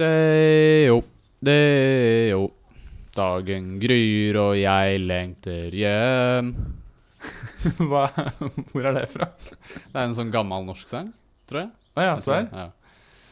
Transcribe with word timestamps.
Det 0.00 0.86
jo, 0.88 1.02
det 1.44 1.60
jo. 2.32 2.48
Dagen 3.10 3.74
gryr 3.82 4.36
og 4.40 4.52
jeg 4.56 5.00
lengter 5.02 5.74
hjem. 5.76 6.52
Hva, 7.90 8.06
hvor 8.70 8.86
er 8.88 8.94
det 8.96 9.08
fra? 9.12 9.26
Det 9.34 9.92
er 9.92 10.06
en 10.06 10.14
sånn 10.16 10.30
gammel 10.32 10.64
norsk 10.64 10.88
sang, 10.88 11.10
tror 11.50 11.66
jeg. 11.66 11.72
Å 11.98 12.06
ja, 12.06 12.12
Jeg 12.14 12.24
se 12.24 12.36
her. 12.38 12.46
Ja. 12.48 12.68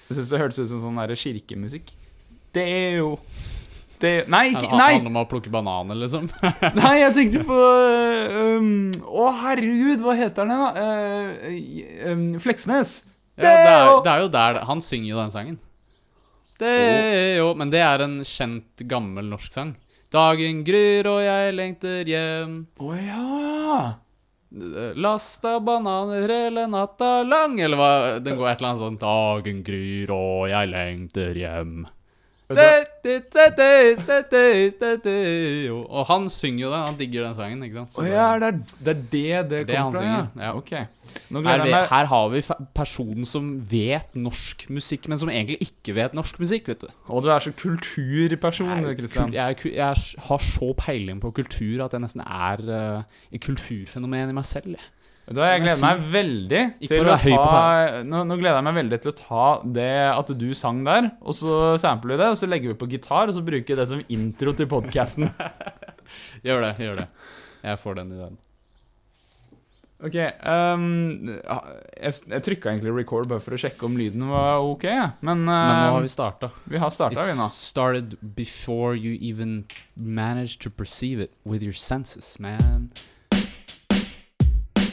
Jeg 0.08 0.18
syns 0.18 0.32
det 0.32 0.40
hørtes 0.42 0.60
ut 0.60 0.72
som 0.74 0.82
sånn 0.82 0.98
der 1.00 1.14
kirkemusikk. 1.16 1.94
Det 2.52 2.64
er 2.64 2.98
jo 2.98 3.14
det, 4.03 4.12
Nei, 4.30 4.45
ikke, 4.53 4.69
nei! 4.79 4.93
handler 4.98 5.11
om 5.11 5.16
å 5.23 5.25
plukke 5.30 5.50
bananer, 5.53 5.96
liksom. 5.98 6.29
Nei, 6.79 6.93
jeg 7.00 7.14
tenkte 7.16 7.41
på 7.48 7.57
um, 7.59 8.69
Å, 9.09 9.30
herregud, 9.41 10.05
hva 10.05 10.14
heter 10.21 10.46
den, 10.46 10.53
da? 10.53 10.69
Uh, 10.77 12.12
um, 12.12 12.29
Fleksnes. 12.43 13.00
Ja, 13.39 13.43
det, 13.43 13.57
er, 13.57 13.91
det 14.05 14.12
er 14.12 14.23
jo 14.25 14.30
der 14.35 14.61
Han 14.66 14.80
synger 14.85 15.14
jo 15.14 15.19
den 15.23 15.35
sangen. 15.35 15.59
Det 16.59 17.36
jo 17.38 17.52
Men 17.59 17.70
det 17.70 17.82
er 17.84 18.02
en 18.04 18.18
kjent, 18.26 18.82
gammel 18.90 19.30
norsk 19.30 19.54
sang. 19.54 19.76
Dagen 20.12 20.62
gryr 20.64 21.07
og 21.11 21.21
jeg 21.21 21.54
lengter 21.54 22.08
hjem. 22.08 22.61
Å 22.81 22.93
ja! 22.96 23.81
Lasta 24.96 25.58
bananer 25.61 26.31
hele 26.32 26.64
natta 26.72 27.22
lang, 27.29 27.58
eller 27.61 27.76
hva? 27.76 27.90
Den 28.25 28.39
går 28.39 28.48
et 28.48 28.62
eller 28.62 28.71
annet 28.71 28.81
sånn 28.81 28.96
Dagen 29.03 29.61
gryr 29.67 30.12
og 30.14 30.48
jeg 30.48 30.71
lengter 30.72 31.36
hjem. 31.36 31.82
Og 35.84 36.06
han 36.08 36.28
synger 36.33 36.62
jo 36.62 36.70
den, 36.72 36.84
han 36.86 36.97
digger 36.97 37.27
den 37.27 37.34
sangen, 37.36 37.62
ikke 37.66 37.77
sant? 37.83 37.92
Så 37.92 38.00
Å 38.00 38.06
ja, 38.08 38.28
det 38.41 38.48
er 38.48 38.56
det 38.58 38.94
er 38.94 38.94
det, 38.94 39.50
det 39.50 39.61
Det 39.69 39.75
er 39.77 39.83
han 39.83 39.92
kommer 39.92 39.98
fra, 39.98 40.06
ja. 40.08 40.22
synger, 40.25 40.47
ja. 40.47 40.53
Ok. 40.56 40.72
Nå 41.34 41.42
her, 41.44 41.61
jeg 41.64 41.72
meg 41.75 41.86
her 41.92 42.08
har 42.08 42.28
vi 42.33 42.41
fa- 42.47 42.58
personen 42.77 43.25
som 43.28 43.50
vet 43.70 44.16
norsk 44.16 44.64
musikk, 44.72 45.08
men 45.12 45.20
som 45.20 45.28
egentlig 45.33 45.58
ikke 45.69 45.94
vet 45.97 46.16
norsk 46.16 46.41
musikk, 46.41 46.69
vet 46.72 46.80
du. 46.86 46.89
Og 47.08 47.22
du 47.25 47.28
er 47.33 47.39
så 47.44 47.53
kulturperson, 47.53 48.69
Jeg, 48.72 48.84
er 48.84 48.94
Kristian. 49.03 49.25
kul- 49.28 49.34
jeg, 49.36 49.44
er 49.50 49.55
ku- 49.62 49.75
jeg 49.75 49.84
er 49.91 49.94
s- 50.00 50.17
har 50.28 50.39
så 50.39 50.73
peiling 50.77 51.20
på 51.20 51.30
kultur 51.36 51.84
at 51.84 51.92
jeg 51.92 52.01
nesten 52.01 52.25
er 52.25 52.64
uh, 52.64 53.03
et 53.33 53.41
kulturfenomen 53.45 54.30
i 54.33 54.36
meg 54.41 54.45
selv. 54.48 54.73
jeg. 54.77 54.80
Hva, 55.29 55.51
jeg 55.53 55.61
gleder 55.61 55.83
meg 55.84 56.05
veldig 56.09 56.61
til 56.89 57.05
å 57.05 57.17
ta 57.21 58.01
nå, 58.07 58.23
nå 58.25 58.37
gleder 58.41 58.57
jeg 58.57 58.65
meg 58.65 58.79
veldig 58.79 58.98
til 59.03 59.11
å 59.12 59.17
ta 59.19 59.47
det 59.77 59.93
at 60.09 60.33
du 60.41 60.48
sang 60.57 60.81
der, 60.87 61.11
og 61.20 61.37
så 61.37 61.75
sampler 61.81 62.15
vi 62.15 62.23
det, 62.23 62.31
og 62.33 62.41
så 62.41 62.48
legger 62.48 62.73
vi 62.73 62.79
på 62.81 62.89
gitar, 62.95 63.29
og 63.29 63.37
så 63.37 63.45
bruker 63.45 63.75
vi 63.75 63.79
det 63.79 63.89
som 63.91 64.01
intro 64.09 64.57
til 64.57 64.70
podkasten. 64.70 65.29
Gjør 66.47 66.65
det, 66.65 66.75
gjør 66.81 67.03
det. 67.03 67.09
Jeg 67.61 67.81
får 67.83 67.98
den 67.98 68.12
ideen. 68.17 68.39
Ok, 69.98 70.15
um, 70.15 71.27
jeg, 71.27 72.13
jeg 72.31 72.42
trykka 72.47 72.70
egentlig 72.70 72.92
record 72.95 73.27
bare 73.29 73.42
for 73.42 73.57
å 73.57 73.59
sjekke 73.59 73.83
om 73.89 73.97
lyden 73.98 74.29
var 74.31 74.63
ok, 74.63 74.87
men 75.27 75.42
men, 75.42 75.48
Men 75.51 75.75
nå 75.75 75.89
har 75.91 75.98
uh, 75.98 76.05
vi 76.07 76.13
starta. 76.13 76.53
vi 76.70 76.79
har 76.79 76.92
starta, 76.95 77.25
vi 77.27 77.35
nå. 77.35 77.48
Started 77.53 78.15
before 78.39 78.95
you 78.95 79.19
even 79.19 79.65
managed 79.97 80.63
to 80.63 80.70
perceive 80.70 81.20
it 81.20 81.35
with 81.45 81.67
your 81.67 81.75
senses, 81.75 82.39
man. 82.39 82.92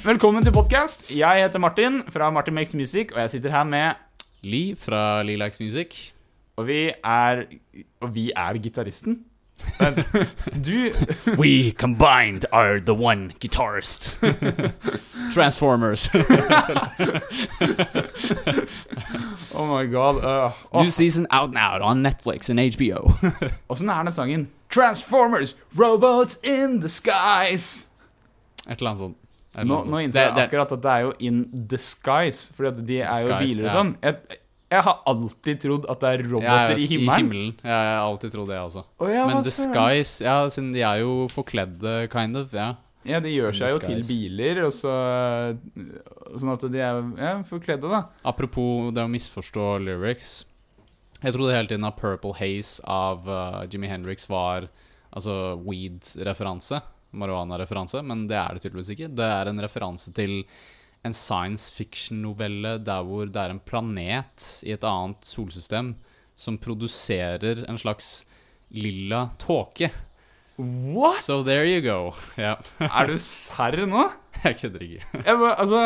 Velkommen 0.06 0.44
til 0.44 0.54
podkast. 0.54 1.08
Jeg 1.18 1.42
heter 1.44 1.60
Martin 1.60 2.02
fra 2.14 2.30
Martin 2.30 2.54
Makes 2.54 2.74
Music, 2.74 3.08
og 3.16 3.22
jeg 3.22 3.30
sitter 3.30 3.50
her 3.50 3.64
med 3.64 3.94
Li 4.42 4.76
fra 4.80 5.24
Lilacs 5.24 5.60
Music. 5.60 6.12
Og 6.58 6.68
vi 6.68 6.92
er 7.04 7.44
Og 8.02 8.16
vi 8.16 8.32
er 8.36 8.54
gitaristen. 8.54 9.24
Du 10.68 10.92
We 11.42 11.72
combined 11.72 12.46
are 12.52 12.80
the 12.80 12.94
one 12.94 13.32
guitarist. 13.42 14.20
Transformers. 15.36 16.10
Oh 19.56 19.68
my 19.68 19.92
god. 19.92 20.24
Uh, 20.24 20.52
New 20.82 20.90
season 20.90 21.28
out 21.32 21.54
now 21.54 21.80
on 21.82 22.04
Netflix 22.04 22.50
and 22.50 22.60
HBO. 22.60 23.10
Åssen 23.70 23.90
er 23.90 24.04
den 24.04 24.12
sangen? 24.12 24.48
Transformers, 24.70 25.56
robots 25.80 26.40
in 26.44 26.82
the 26.82 26.90
skies. 26.90 27.88
Et 28.70 28.78
eller 28.78 28.90
annet 28.90 28.98
sånt. 28.98 29.18
Nå, 29.64 29.78
nå 29.88 30.02
innser 30.04 30.26
jeg 30.26 30.48
akkurat 30.48 30.74
at 30.76 30.82
det 30.84 30.96
er 30.96 31.06
jo 31.06 31.14
in 31.24 31.44
disguise, 31.72 32.50
fordi 32.58 32.72
at 32.72 32.82
de 32.90 32.98
er 33.06 33.22
jo 33.24 33.38
biler 33.40 33.70
og 33.70 33.76
sånn. 33.78 33.94
Jeg, 34.04 34.40
jeg 34.76 34.84
har 34.88 35.04
alltid 35.12 35.62
trodd 35.64 35.86
at 35.92 36.02
det 36.02 36.10
er 36.12 36.24
roboter 36.26 36.74
vet, 36.74 36.82
i 36.82 36.88
himmelen. 36.90 37.20
himmelen. 37.22 37.52
Ja, 37.62 37.76
jeg 37.76 37.94
har 37.94 38.08
alltid 38.08 38.34
trodd 38.34 38.50
det, 38.52 38.58
altså. 38.60 38.84
Oh, 39.00 39.12
ja, 39.12 39.28
Men. 39.30 39.46
Skies 39.46 40.18
Ja, 40.26 40.40
siden 40.52 40.74
de 40.76 40.82
er 40.84 41.04
jo 41.04 41.28
forkledde, 41.32 41.94
kind 42.12 42.42
of. 42.42 42.56
Ja. 42.56 42.74
Ja, 43.06 43.20
de 43.22 43.30
gjør 43.30 43.54
seg 43.54 43.70
jo 43.76 43.82
til 43.84 44.02
biler, 44.08 44.64
og 44.66 44.74
så 44.74 44.92
Sånn 46.34 46.52
at 46.56 46.66
de 46.74 46.82
er 46.82 47.04
ja, 47.22 47.36
forkledde, 47.46 47.92
da. 47.92 48.08
Apropos 48.26 48.90
det 48.96 49.06
å 49.06 49.12
misforstå 49.12 49.76
lyrics. 49.86 50.40
Jeg 51.22 51.36
trodde 51.36 51.54
hele 51.54 51.70
tiden 51.70 51.86
at 51.88 51.98
Purple 52.00 52.34
Haze 52.38 52.82
av 52.90 53.30
uh, 53.30 53.62
Jimmy 53.70 53.88
Hendrix 53.90 54.28
var 54.30 54.68
altså 55.16 55.56
weed-referanse. 55.64 56.82
Marihuana-referanse, 57.16 58.02
men 58.06 58.26
det 58.30 58.38
er 58.40 58.56
det 58.56 58.66
tydeligvis 58.66 58.94
ikke. 58.96 59.12
Det 59.16 59.28
er 59.40 59.52
en 59.52 59.64
referanse 59.64 60.14
til 60.16 60.42
en 61.06 61.14
science 61.14 61.70
fiction-novelle 61.74 62.78
der 62.84 63.06
hvor 63.06 63.30
det 63.30 63.42
er 63.42 63.54
en 63.54 63.62
planet 63.62 64.48
i 64.66 64.74
et 64.74 64.86
annet 64.88 65.28
solsystem 65.28 65.94
som 66.36 66.58
produserer 66.60 67.64
en 67.70 67.78
slags 67.80 68.26
lilla 68.76 69.30
tåke. 69.40 69.92
What?! 70.58 71.20
So 71.22 71.44
there 71.44 71.68
you 71.68 71.82
go. 71.84 72.14
Yeah. 72.40 72.60
Er 72.80 73.08
du 73.12 73.18
serr 73.20 73.86
nå? 73.88 74.10
jeg 74.44 74.58
kødder 74.60 74.84
ikke. 74.86 75.08
Jeg 75.26 75.40
bare, 75.40 75.56
altså 75.60 75.82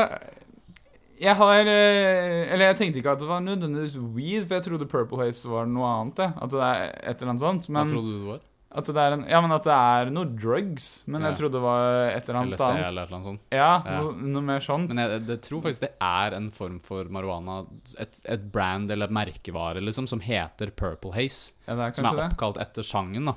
Jeg 1.19 1.35
har 1.35 1.59
eh, 1.59 2.53
Eller 2.53 2.65
jeg 2.65 2.75
tenkte 2.77 2.99
ikke 3.01 3.11
at 3.11 3.19
det 3.19 3.27
var 3.27 3.39
nødvendigvis 3.43 3.97
weed, 3.97 4.45
for 4.47 4.55
jeg 4.55 4.63
trodde 4.63 4.87
Purple 4.87 5.19
Haze 5.23 5.49
var 5.49 5.65
noe 5.69 5.89
annet. 5.89 6.21
At 6.29 6.53
det 6.53 6.61
er 6.61 6.85
et 7.11 7.21
eller 7.21 7.33
annet 7.33 7.43
sånt. 7.43 7.69
Hva 7.69 7.85
trodde 7.89 8.13
du 8.13 8.19
det 8.19 8.29
var? 8.29 8.45
At 8.71 8.85
det 8.85 8.95
er 9.01 9.13
en, 9.15 9.23
ja, 9.27 9.39
men 9.41 9.51
at 9.55 9.63
det 9.65 9.73
er 9.73 10.11
noe 10.13 10.25
drugs. 10.37 11.03
Men 11.07 11.21
Ja. 11.23 11.29
jeg 11.31 11.37
trodde 11.39 11.53
det 11.57 11.61
var 11.63 12.09
et 12.11 12.29
eller 12.29 12.39
annet 12.41 12.53
LSD 12.53 12.65
annet. 12.67 12.87
eller 12.87 13.01
et 13.01 13.07
eller 13.09 13.17
annet 13.17 13.29
sånt. 13.31 13.41
Ja, 13.51 13.81
Ja. 13.85 14.01
Noe, 14.01 14.13
noe 14.13 14.41
mer 14.45 14.59
sånt. 14.59 14.87
Men 14.93 14.97
jeg, 15.09 15.25
jeg 15.27 15.41
tror 15.41 15.61
faktisk 15.63 15.81
det 15.81 15.93
er 15.99 16.33
en 16.37 16.51
form 16.51 16.79
for 16.79 17.03
marihuana. 17.05 17.65
Et, 17.97 18.21
et 18.25 18.51
brand 18.51 18.91
eller 18.91 19.05
et 19.09 19.11
merkevare 19.11 19.81
liksom, 19.81 20.07
som 20.07 20.19
heter 20.19 20.69
Purple 20.69 21.13
Haze. 21.13 21.53
ja, 21.67 21.73
det 21.75 21.81
er 21.87 21.93
Som 21.97 22.05
er 22.05 22.09
er 22.09 22.15
det. 22.21 22.27
oppkalt 22.37 22.57
etter 22.61 22.83
sangen. 22.83 23.25
da 23.25 23.33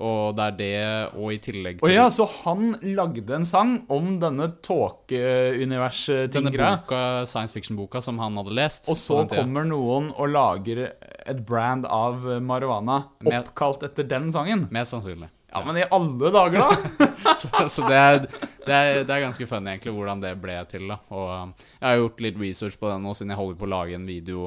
Og 0.00 0.36
det 0.36 0.44
er 0.48 0.54
det, 0.56 0.76
og 1.20 1.34
i 1.34 1.38
tillegg 1.44 1.80
til 1.80 1.86
Å 1.86 1.92
ja, 1.92 2.06
så 2.08 2.24
han 2.40 2.72
lagde 2.96 3.34
en 3.36 3.44
sang 3.44 3.74
om 3.92 4.14
denne 4.22 4.40
denne 4.40 4.56
tåkeunivers-tingra. 4.62 6.80
boka, 6.80 7.26
science 7.26 7.52
fiction-boka 7.52 8.00
som 8.00 8.18
han 8.18 8.36
hadde 8.36 8.54
lest. 8.54 8.88
Og 8.90 8.96
så 8.96 9.24
den 9.24 9.36
kommer 9.36 9.64
noen 9.64 10.12
og 10.16 10.28
lager 10.32 10.92
et 11.26 11.46
brand 11.46 11.86
av 11.86 12.24
marihuana 12.42 13.02
oppkalt 13.24 13.82
etter 13.86 14.04
den 14.08 14.32
sangen. 14.32 14.68
Mest 14.70 14.90
sannsynlig. 14.94 15.28
Ja, 15.50 15.64
men 15.66 15.76
i 15.80 15.84
alle 15.90 16.30
dager, 16.30 16.62
da! 16.62 16.70
så 17.40 17.48
så 17.68 17.88
det, 17.90 17.98
er, 17.98 18.20
det, 18.66 18.74
er, 18.74 19.02
det 19.02 19.14
er 19.14 19.20
ganske 19.24 19.46
funny 19.50 19.68
egentlig 19.72 19.92
hvordan 19.96 20.22
det 20.22 20.30
ble 20.38 20.54
til. 20.70 20.86
da 20.92 20.96
Og 21.10 21.26
um, 21.26 21.54
jeg 21.80 21.88
har 21.88 21.96
gjort 21.98 22.20
litt 22.22 22.38
research 22.38 22.76
på 22.78 22.86
det 22.86 22.98
nå, 23.02 23.10
siden 23.18 23.32
jeg 23.34 23.40
holder 23.40 23.58
på 23.58 23.66
å 23.66 23.74
lage 23.74 23.94
en 23.98 24.06
video 24.06 24.38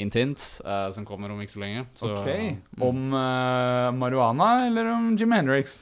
hint 0.00 0.16
hint, 0.18 0.48
Uh, 0.64 0.88
som 0.96 1.06
kommer 1.06 1.30
om 1.30 1.40
ikke 1.44 1.54
så 1.54 1.62
lenge. 1.62 1.86
Så 1.94 2.10
Ok, 2.10 2.26
mm, 2.26 2.82
Om 2.88 3.06
uh, 3.14 3.92
marihuana 4.00 4.50
eller 4.66 4.92
om 4.96 5.14
Jim 5.20 5.36
Hendrix? 5.36 5.80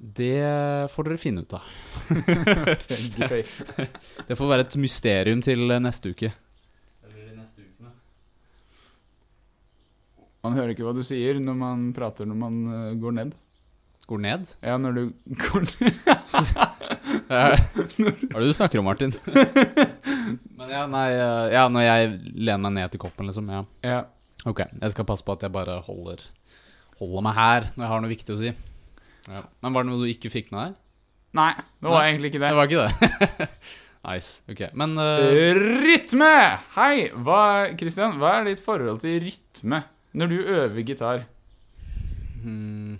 det 0.00 0.88
får 0.88 1.04
dere 1.04 1.20
finne 1.20 1.42
ut 1.44 1.52
av. 1.52 1.64
det, 3.18 3.44
Det 4.28 4.36
får 4.38 4.48
være 4.48 4.64
et 4.64 4.76
mysterium 4.80 5.42
til 5.44 5.66
eh, 5.68 5.82
neste 5.82 6.14
uke. 6.14 6.30
Man 10.40 10.56
hører 10.56 10.72
ikke 10.72 10.86
hva 10.86 10.94
du 10.96 11.02
sier 11.04 11.36
når 11.36 11.56
man 11.60 11.82
prater 11.96 12.28
når 12.28 12.38
man 12.40 12.60
eh, 12.72 12.94
går 13.00 13.16
ned. 13.18 13.34
Går 14.10 14.18
ned? 14.24 14.48
Ja, 14.66 14.74
når 14.82 14.96
du 14.96 15.02
går 15.38 15.66
ned 15.78 15.98
Hva 17.30 17.42
er 17.54 18.40
det 18.42 18.48
du 18.48 18.54
snakker 18.56 18.80
om, 18.80 18.88
Martin? 18.90 19.12
Men 20.58 20.72
ja, 20.72 20.80
nei 20.90 21.06
eh, 21.14 21.44
Ja, 21.54 21.62
når 21.70 21.84
jeg 21.86 22.08
lener 22.34 22.64
meg 22.64 22.74
ned 22.80 22.90
til 22.94 23.02
koppen, 23.04 23.28
liksom. 23.30 23.46
Ja. 23.54 23.60
Ja. 23.86 24.00
Ok, 24.50 24.64
jeg 24.66 24.94
skal 24.94 25.06
passe 25.06 25.22
på 25.26 25.34
at 25.36 25.44
jeg 25.46 25.52
bare 25.54 25.78
holder 25.86 26.24
Holder 26.98 27.22
meg 27.28 27.36
her 27.38 27.68
når 27.76 27.84
jeg 27.84 27.90
har 27.92 28.02
noe 28.04 28.10
viktig 28.12 28.34
å 28.34 28.40
si. 28.40 28.50
Ja. 29.30 29.44
Men 29.62 29.76
var 29.76 29.84
det 29.86 29.92
noe 29.92 30.02
du 30.02 30.10
ikke 30.10 30.32
fikk 30.32 30.50
med 30.52 30.60
deg? 30.64 30.74
Nei, 31.38 31.52
det 31.78 31.86
var 31.92 32.02
Nei, 32.02 32.08
egentlig 32.10 32.32
ikke 32.32 32.40
Det 32.42 32.48
det. 32.50 32.58
var 32.58 32.66
ikke 32.66 32.82
det. 32.82 33.48
nice. 34.10 34.30
Ok, 34.50 34.62
men 34.82 34.96
uh... 34.98 35.30
Rytme! 35.86 36.32
Hei! 36.74 36.94
Hva, 37.14 37.40
Christian, 37.78 38.18
hva 38.20 38.34
er 38.40 38.50
ditt 38.50 38.64
forhold 38.64 38.98
til 39.04 39.20
rytme 39.22 39.84
når 40.18 40.32
du 40.34 40.36
øver 40.42 40.82
gitar? 40.82 41.22
hmm, 42.42 42.96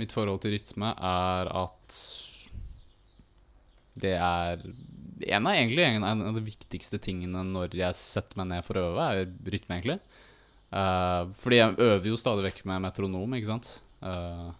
Mitt 0.00 0.14
forhold 0.14 0.42
til 0.42 0.56
rytme 0.56 0.90
er 0.94 1.50
at 1.54 1.98
det 4.02 4.16
er 4.18 4.64
en 5.30 5.46
av, 5.46 5.54
egentlig, 5.54 5.84
en 5.86 6.04
av 6.04 6.34
de 6.34 6.42
viktigste 6.44 6.98
tingene 7.02 7.44
når 7.46 7.76
jeg 7.78 7.96
setter 7.96 8.40
meg 8.40 8.50
ned 8.50 8.66
for 8.66 8.78
å 8.78 8.88
øve, 8.90 9.06
er 9.06 9.52
rytme, 9.54 9.78
egentlig. 9.78 10.00
Uh, 10.74 11.30
fordi 11.38 11.60
jeg 11.60 11.78
øver 11.86 12.10
jo 12.10 12.18
stadig 12.18 12.48
vekk 12.48 12.64
med 12.66 12.82
metronom, 12.82 13.36
ikke 13.38 13.52
sant. 13.52 13.70
Uh, 14.02 14.50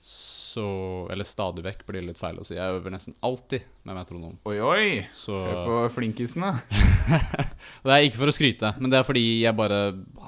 så 0.00 0.64
Eller 1.12 1.28
stadig 1.28 1.62
vekk 1.62 1.84
blir 1.86 2.00
det 2.00 2.08
litt 2.08 2.18
feil 2.18 2.38
å 2.40 2.44
si. 2.46 2.56
Jeg 2.56 2.78
øver 2.78 2.90
nesten 2.90 3.14
alltid 3.26 3.66
med 3.86 3.98
metronom. 3.98 4.38
Oi, 4.50 4.56
oi! 4.58 4.86
Så 5.14 5.36
Hør 5.36 5.60
på 5.66 5.76
flinkisen, 5.98 6.46
da. 6.46 6.80
Det 7.84 7.94
er 7.94 8.06
ikke 8.06 8.22
for 8.22 8.32
å 8.32 8.34
skryte, 8.34 8.72
men 8.80 8.90
det 8.90 8.98
er 8.98 9.06
fordi 9.06 9.24
jeg 9.42 9.58
bare 9.58 9.80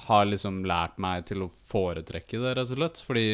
har 0.07 0.29
liksom 0.29 0.63
lært 0.69 0.99
meg 1.03 1.27
til 1.31 1.47
å 1.47 1.51
foretrekke 1.71 2.39
det, 2.43 2.55
rett 2.59 2.71
og 2.71 2.79
slett. 2.79 3.03
Fordi 3.07 3.27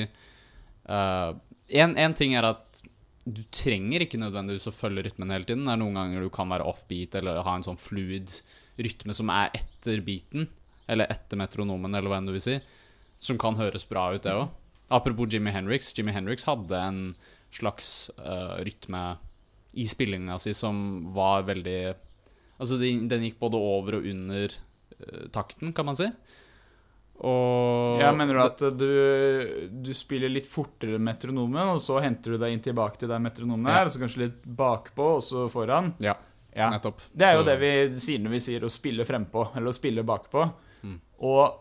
Én 0.89 2.17
ting 2.17 2.35
er 2.39 2.47
at 2.49 2.83
du 3.29 3.43
trenger 3.53 4.05
ikke 4.05 4.21
nødvendigvis 4.21 4.71
å 4.71 4.75
følge 4.75 5.05
rytmen 5.05 5.33
hele 5.35 5.45
tiden. 5.45 5.67
Det 5.67 5.75
er 5.75 5.81
noen 5.83 5.99
ganger 5.99 6.25
du 6.25 6.31
kan 6.33 6.49
være 6.49 6.67
offbeat 6.69 7.19
eller 7.19 7.43
ha 7.45 7.57
en 7.59 7.67
sånn 7.67 7.81
fluid 7.81 8.33
rytme 8.81 9.17
som 9.17 9.31
er 9.35 9.51
etter 9.59 10.01
beaten, 10.07 10.47
eller 10.89 11.11
etter 11.13 11.41
metronomen, 11.41 11.93
eller 11.93 12.09
hva 12.09 12.21
enn 12.21 12.29
du 12.29 12.35
vil 12.37 12.45
si, 12.45 12.57
som 13.21 13.41
kan 13.41 13.59
høres 13.59 13.85
bra 13.89 14.09
ut, 14.15 14.23
det 14.25 14.33
òg. 14.33 14.49
Apropos 14.95 15.29
Jimmy 15.29 15.53
Henriks. 15.53 15.91
Jimmy 15.97 16.15
Henriks 16.17 16.47
hadde 16.49 16.79
en 16.79 17.01
slags 17.53 18.09
uh, 18.17 18.57
rytme 18.65 19.03
i 19.77 19.85
spillinga 19.89 20.39
si 20.41 20.55
som 20.57 21.11
var 21.17 21.45
veldig 21.49 21.81
Altså, 22.59 22.75
den, 22.81 23.05
den 23.07 23.23
gikk 23.23 23.37
både 23.39 23.59
over 23.63 24.01
og 24.01 24.07
under 24.11 24.51
uh, 24.51 25.27
takten, 25.31 25.71
kan 25.77 25.87
man 25.87 25.95
si. 25.95 26.09
Og 27.27 27.99
Ja, 28.01 28.13
Mener 28.15 28.35
du 28.39 28.43
at 28.45 28.61
du, 28.79 29.71
du 29.83 29.91
spiller 29.97 30.31
litt 30.31 30.47
fortere 30.47 31.01
metronomen, 31.03 31.73
og 31.75 31.81
så 31.83 32.01
henter 32.03 32.37
du 32.37 32.39
deg 32.39 32.53
inn 32.55 32.63
tilbake 32.63 32.99
til 33.01 33.09
der 33.11 33.19
metronomen 33.23 33.67
Ja. 33.67 33.81
er, 33.81 33.85
og 33.87 33.91
så 33.95 34.03
kanskje 34.05 34.23
litt 34.27 34.43
bakpå, 34.47 35.09
og 35.17 35.23
så 35.27 35.49
foran? 35.51 35.95
Ja, 36.01 36.15
Ja. 36.55 36.71
nettopp. 36.71 37.01
Det 37.17 37.27
er 37.27 37.35
jo 37.35 37.43
Så- 37.43 37.47
det 37.47 37.59
vi 37.61 38.01
sier 38.01 38.19
når 38.21 38.31
vi 38.31 38.39
sier 38.41 38.61
å 38.61 38.71
spille 38.71 39.05
frempå, 39.05 39.57
eller 39.57 39.69
å 39.69 39.75
spille 39.75 40.05
bakpå. 40.05 40.53
Mm. 40.85 41.01
Og 41.21 41.55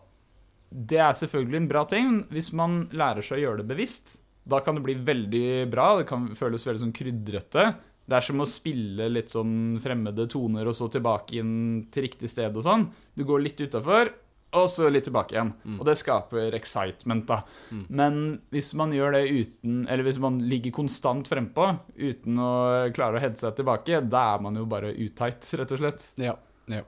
det 0.70 0.98
er 0.98 1.12
selvfølgelig 1.12 1.56
en 1.56 1.68
bra 1.68 1.84
ting 1.84 2.16
hvis 2.30 2.52
man 2.52 2.88
lærer 2.92 3.22
seg 3.22 3.38
å 3.38 3.42
gjøre 3.42 3.56
det 3.66 3.68
bevisst. 3.76 4.18
Da 4.46 4.60
kan 4.60 4.74
det 4.76 4.82
bli 4.84 4.94
veldig 4.94 5.70
bra, 5.70 5.98
det 5.98 6.06
kan 6.06 6.28
føles 6.34 6.64
veldig 6.64 6.80
sånn 6.80 6.92
krydrete. 6.94 7.74
Det 8.08 8.16
er 8.16 8.20
som 8.22 8.38
å 8.40 8.46
spille 8.46 9.10
litt 9.12 9.26
sånn 9.28 9.78
fremmede 9.80 10.26
toner 10.28 10.66
og 10.66 10.72
så 10.72 10.88
tilbake 10.90 11.34
inn 11.38 11.86
til 11.90 12.04
riktig 12.04 12.28
sted 12.30 12.56
og 12.56 12.62
sånn. 12.64 12.90
Du 13.14 13.24
går 13.24 13.42
litt 13.42 13.58
utafor, 13.60 14.08
og 14.56 14.70
så 14.72 14.88
litt 14.88 15.04
tilbake 15.04 15.34
igjen. 15.34 15.50
Mm. 15.64 15.76
Og 15.76 15.84
det 15.88 15.98
skaper 16.00 16.54
excitement, 16.56 17.26
da. 17.28 17.42
Mm. 17.68 17.82
Men 18.00 18.14
hvis 18.54 18.70
man 18.80 18.94
gjør 18.96 19.18
det 19.18 19.24
uten 19.28 19.82
Eller 19.84 20.06
hvis 20.06 20.20
man 20.22 20.38
ligger 20.48 20.72
konstant 20.78 21.28
frempå 21.28 21.66
uten 21.98 22.40
å 22.40 22.52
klare 22.96 23.18
å 23.18 23.22
heade 23.22 23.40
seg 23.40 23.58
tilbake, 23.58 24.00
da 24.08 24.24
er 24.32 24.42
man 24.46 24.56
jo 24.56 24.64
bare 24.70 24.94
utight, 24.96 25.44
rett 25.60 25.76
og 25.76 25.82
slett. 25.82 26.08
Ja. 26.22 26.34
ja. 26.72 26.80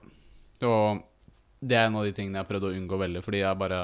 Og 0.65 1.05
det 1.61 1.77
er 1.77 1.91
en 1.91 2.01
av 2.01 2.09
de 2.09 2.15
tingene 2.17 2.41
jeg 2.41 2.49
prøvde 2.49 2.71
å 2.71 2.79
unngå 2.79 3.01
veldig. 3.03 3.25
Fordi 3.27 3.43
jeg 3.43 3.61
bare 3.61 3.83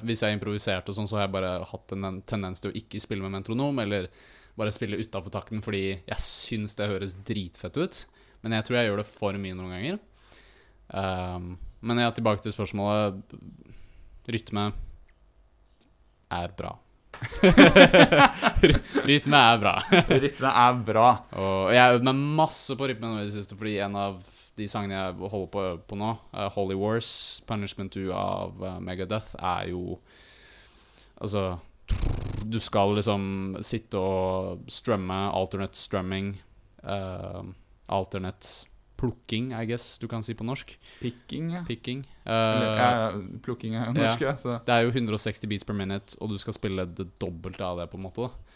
Hvis 0.00 0.24
jeg 0.24 0.38
improviserte 0.38 0.92
og 0.92 0.96
sånn, 0.96 1.10
så 1.10 1.20
har 1.20 1.26
jeg 1.26 1.36
bare 1.36 1.54
hatt 1.68 1.96
en 1.96 2.22
tendens 2.28 2.64
til 2.64 2.72
å 2.72 2.78
ikke 2.80 3.02
spille 3.04 3.24
med 3.24 3.36
metronom, 3.36 3.84
eller 3.84 4.08
bare 4.58 4.72
spille 4.74 4.98
utafor 4.98 5.30
takten 5.30 5.60
fordi 5.62 5.82
jeg 5.92 6.18
syns 6.24 6.74
det 6.78 6.88
høres 6.90 7.14
dritfett 7.28 7.76
ut. 7.78 8.00
Men 8.42 8.56
jeg 8.56 8.66
tror 8.66 8.78
jeg 8.78 8.88
gjør 8.88 9.02
det 9.02 9.10
for 9.10 9.38
mye 9.38 9.56
noen 9.58 9.74
ganger. 9.76 10.00
Um, 10.88 11.56
men 11.80 12.02
ja, 12.02 12.10
tilbake 12.14 12.42
til 12.42 12.54
spørsmålet. 12.54 13.20
Rytme 14.28 14.70
er 16.34 16.54
bra. 16.58 16.74
Rytme 19.08 19.38
er 19.38 19.60
bra. 19.62 19.74
Rytme 20.10 20.50
er 20.50 20.82
bra. 20.86 21.06
Og 21.38 21.70
jeg 21.74 21.82
har 21.82 21.96
øvd 21.96 22.08
meg 22.10 22.26
masse 22.42 22.76
på 22.78 22.90
rytme 22.90 23.10
nå 23.10 23.22
i 23.22 23.28
det 23.28 23.36
siste, 23.36 23.56
fordi 23.58 23.78
en 23.84 23.96
av 23.98 24.18
de 24.58 24.66
sangene 24.70 24.98
jeg 24.98 25.30
holder 25.32 25.50
på 25.52 25.60
å 25.60 25.66
øve 25.68 25.80
på 25.86 25.98
nå, 25.98 26.12
uh, 26.34 26.48
Holy 26.56 26.76
Wars, 26.78 27.10
Punishment 27.48 27.94
2 27.94 28.08
av 28.14 28.64
uh, 28.64 28.76
Megadeth, 28.82 29.36
er 29.38 29.70
jo 29.72 29.98
Altså 31.18 31.58
Du 32.46 32.60
skal 32.62 32.92
liksom 32.94 33.22
sitte 33.66 33.98
og 33.98 34.66
strømme, 34.70 35.16
alternate 35.34 35.78
strumming, 35.78 36.36
uh, 36.84 37.42
alternate 37.90 38.68
plukking, 38.98 39.52
I 39.54 39.64
guess 39.70 39.96
du 40.02 40.08
kan 40.10 40.24
si 40.26 40.34
på 40.34 40.46
norsk. 40.46 40.74
Picking, 41.00 41.52
ja. 41.54 41.62
Picking. 41.68 42.02
Eller, 42.26 42.66
Eh, 42.68 42.82
ja, 42.82 43.38
plukking 43.44 43.76
er 43.78 43.86
jo 43.86 43.96
norsk, 43.96 44.26
ja. 44.26 44.34
Så. 44.36 44.58
det 44.66 44.74
er 44.74 44.84
jo 44.84 44.92
160 44.92 45.46
beats 45.48 45.64
per 45.64 45.78
minute, 45.78 46.18
og 46.20 46.34
du 46.34 46.38
skal 46.42 46.56
spille 46.56 46.84
det 46.98 47.06
dobbelte 47.22 47.64
av 47.64 47.78
det, 47.80 47.88
på 47.92 47.96
en 48.00 48.06
måte. 48.08 48.26
da 48.28 48.48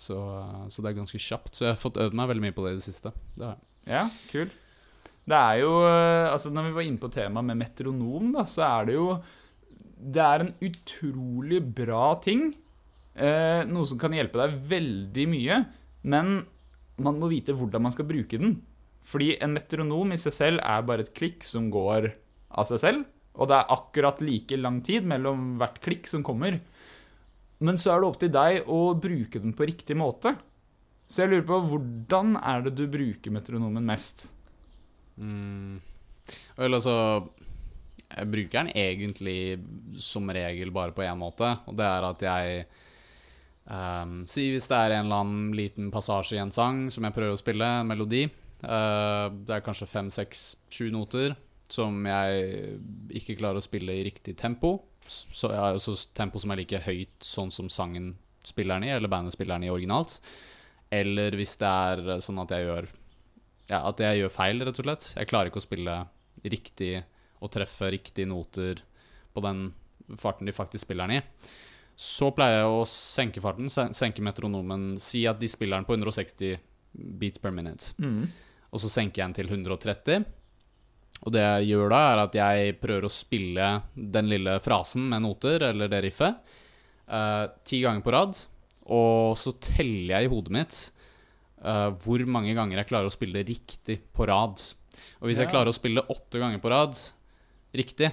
så, 0.00 0.16
så 0.70 0.82
det 0.82 0.92
er 0.92 0.98
ganske 1.00 1.20
kjapt. 1.20 1.56
Så 1.56 1.66
jeg 1.66 1.74
har 1.74 1.80
fått 1.80 1.98
øvd 2.00 2.16
meg 2.16 2.30
veldig 2.30 2.44
mye 2.46 2.56
på 2.56 2.64
det 2.64 2.72
i 2.74 2.78
det 2.78 2.86
siste. 2.86 3.12
Det. 3.38 3.52
Ja, 3.90 4.06
kul. 4.30 4.48
Det 5.30 5.36
er 5.36 5.58
jo 5.60 5.74
eh, 5.84 6.30
Altså, 6.32 6.50
når 6.54 6.70
vi 6.70 6.76
var 6.78 6.86
inne 6.88 7.02
på 7.02 7.10
temaet 7.12 7.46
med 7.50 7.60
metronom, 7.60 8.30
da, 8.34 8.46
så 8.48 8.64
er 8.66 8.88
det 8.88 8.96
jo 8.96 9.08
Det 10.00 10.22
er 10.24 10.46
en 10.46 10.54
utrolig 10.64 11.60
bra 11.76 12.14
ting. 12.24 12.48
Eh, 13.14 13.60
noe 13.68 13.88
som 13.88 14.00
kan 14.00 14.14
hjelpe 14.16 14.40
deg 14.40 14.56
veldig 14.70 15.26
mye. 15.34 15.60
Men 16.08 16.40
man 17.00 17.20
må 17.20 17.28
vite 17.32 17.54
hvordan 17.56 17.84
man 17.84 17.92
skal 17.94 18.08
bruke 18.08 18.40
den. 18.40 18.58
Fordi 19.06 19.34
en 19.40 19.54
metronom 19.56 20.12
i 20.14 20.20
seg 20.20 20.34
selv 20.36 20.62
er 20.64 20.84
bare 20.86 21.06
et 21.06 21.14
klikk 21.16 21.46
som 21.46 21.70
går 21.72 22.10
av 22.50 22.68
seg 22.68 22.82
selv. 22.82 23.08
Og 23.40 23.48
det 23.48 23.56
er 23.56 23.72
akkurat 23.72 24.20
like 24.24 24.58
lang 24.58 24.80
tid 24.84 25.06
mellom 25.08 25.54
hvert 25.60 25.80
klikk 25.84 26.10
som 26.10 26.24
kommer. 26.26 26.58
Men 27.60 27.78
så 27.80 27.94
er 27.94 28.00
det 28.00 28.08
opp 28.08 28.20
til 28.20 28.32
deg 28.32 28.68
å 28.72 28.80
bruke 28.98 29.40
den 29.42 29.54
på 29.56 29.68
riktig 29.68 29.96
måte. 29.98 30.34
Så 31.10 31.24
jeg 31.24 31.32
lurer 31.32 31.46
på, 31.48 31.58
hvordan 31.72 32.36
er 32.38 32.64
det 32.66 32.76
du 32.78 32.84
bruker 32.90 33.34
metronomen 33.34 33.86
mest? 33.86 34.28
Mm. 35.20 35.80
Vel, 36.56 36.76
altså 36.76 36.94
Jeg 38.10 38.28
bruker 38.30 38.62
den 38.62 38.70
egentlig 38.78 39.58
som 40.00 40.30
regel 40.30 40.70
bare 40.74 40.94
på 40.94 41.02
én 41.04 41.18
måte, 41.18 41.50
og 41.66 41.76
det 41.78 41.86
er 41.86 42.06
at 42.06 42.22
jeg 42.24 42.62
um, 43.66 44.14
Si 44.26 44.46
hvis 44.54 44.70
det 44.70 44.78
er 44.78 44.94
en 44.96 45.08
eller 45.08 45.24
annen 45.24 45.50
liten 45.58 45.90
passasje 45.92 46.38
i 46.38 46.42
en 46.42 46.54
sang 46.54 46.86
som 46.94 47.06
jeg 47.06 47.16
prøver 47.16 47.34
å 47.34 47.42
spille, 47.42 47.68
en 47.80 47.90
melodi. 47.90 48.24
Eh, 48.62 49.26
det 49.46 49.56
er 49.56 49.64
kanskje 49.66 49.88
fem, 49.90 50.10
seks, 50.12 50.54
sju 50.72 50.90
noter 50.94 51.36
som 51.70 52.02
jeg 52.06 52.78
ikke 53.20 53.36
klarer 53.38 53.60
å 53.60 53.64
spille 53.64 53.94
i 53.94 54.06
riktig 54.06 54.34
tempo. 54.40 54.76
Så 55.06 55.50
jeg 55.50 55.58
har 55.58 55.76
også 55.76 55.96
tempo 56.18 56.40
som 56.42 56.50
er 56.50 56.62
like 56.62 56.80
høyt 56.82 57.22
sånn 57.22 57.52
som 57.54 57.70
sangen 57.70 58.16
spiller 58.46 58.78
den 58.78 58.88
i, 58.88 58.94
eller 58.94 59.10
bandet 59.10 59.34
spiller 59.36 59.58
den 59.58 59.68
i 59.68 59.72
originalt. 59.72 60.18
Eller 60.90 61.34
hvis 61.38 61.56
det 61.60 61.70
er 61.70 62.22
sånn 62.24 62.40
at 62.42 62.54
jeg 62.54 62.66
gjør 62.66 62.88
ja, 63.70 63.84
at 63.86 64.02
jeg 64.02 64.18
gjør 64.18 64.34
feil, 64.34 64.64
rett 64.66 64.80
og 64.82 64.86
slett. 64.86 65.08
Jeg 65.14 65.30
klarer 65.30 65.50
ikke 65.50 65.62
å 65.62 65.66
spille 65.66 65.96
riktig 66.42 66.94
og 67.40 67.52
treffe 67.54 67.90
riktige 67.94 68.28
noter 68.28 68.82
på 69.30 69.42
den 69.44 69.68
farten 70.18 70.48
de 70.48 70.54
faktisk 70.54 70.88
spiller 70.88 71.06
den 71.06 71.20
i. 71.20 71.50
Så 72.00 72.30
pleier 72.34 72.62
jeg 72.62 72.72
å 72.72 72.84
senke 72.88 73.42
farten, 73.44 73.70
senke 73.70 74.24
metronomen. 74.24 74.94
Si 75.02 75.22
at 75.28 75.38
de 75.40 75.48
spiller 75.52 75.78
den 75.78 75.86
på 75.86 75.94
160 75.94 76.56
beats 77.20 77.38
per 77.38 77.54
minute. 77.54 77.92
Og 78.70 78.82
så 78.82 78.90
senker 78.90 79.22
jeg 79.22 79.30
den 79.30 79.36
til 79.40 79.50
130. 79.50 80.28
Og 81.20 81.34
det 81.34 81.42
jeg 81.42 81.72
gjør 81.72 81.92
da, 81.92 82.00
er 82.12 82.22
at 82.22 82.38
jeg 82.38 82.78
prøver 82.80 83.06
å 83.06 83.12
spille 83.12 83.68
den 83.94 84.30
lille 84.30 84.56
frasen 84.64 85.08
med 85.10 85.24
noter, 85.26 85.66
eller 85.68 85.90
det 85.92 86.00
riffet, 86.06 86.54
uh, 87.10 87.44
ti 87.66 87.82
ganger 87.84 88.04
på 88.04 88.14
rad. 88.14 88.38
Og 88.90 89.36
så 89.38 89.52
teller 89.60 90.14
jeg 90.14 90.26
i 90.26 90.32
hodet 90.32 90.54
mitt 90.54 90.78
uh, 91.66 91.90
hvor 92.00 92.24
mange 92.24 92.54
ganger 92.56 92.80
jeg 92.80 92.90
klarer 92.90 93.10
å 93.10 93.14
spille 93.14 93.44
riktig 93.46 94.00
på 94.16 94.28
rad. 94.30 94.62
Og 95.20 95.28
hvis 95.28 95.42
jeg 95.42 95.50
klarer 95.52 95.72
å 95.72 95.76
spille 95.76 96.06
åtte 96.08 96.40
ganger 96.40 96.62
på 96.62 96.72
rad 96.72 96.96
riktig, 97.76 98.10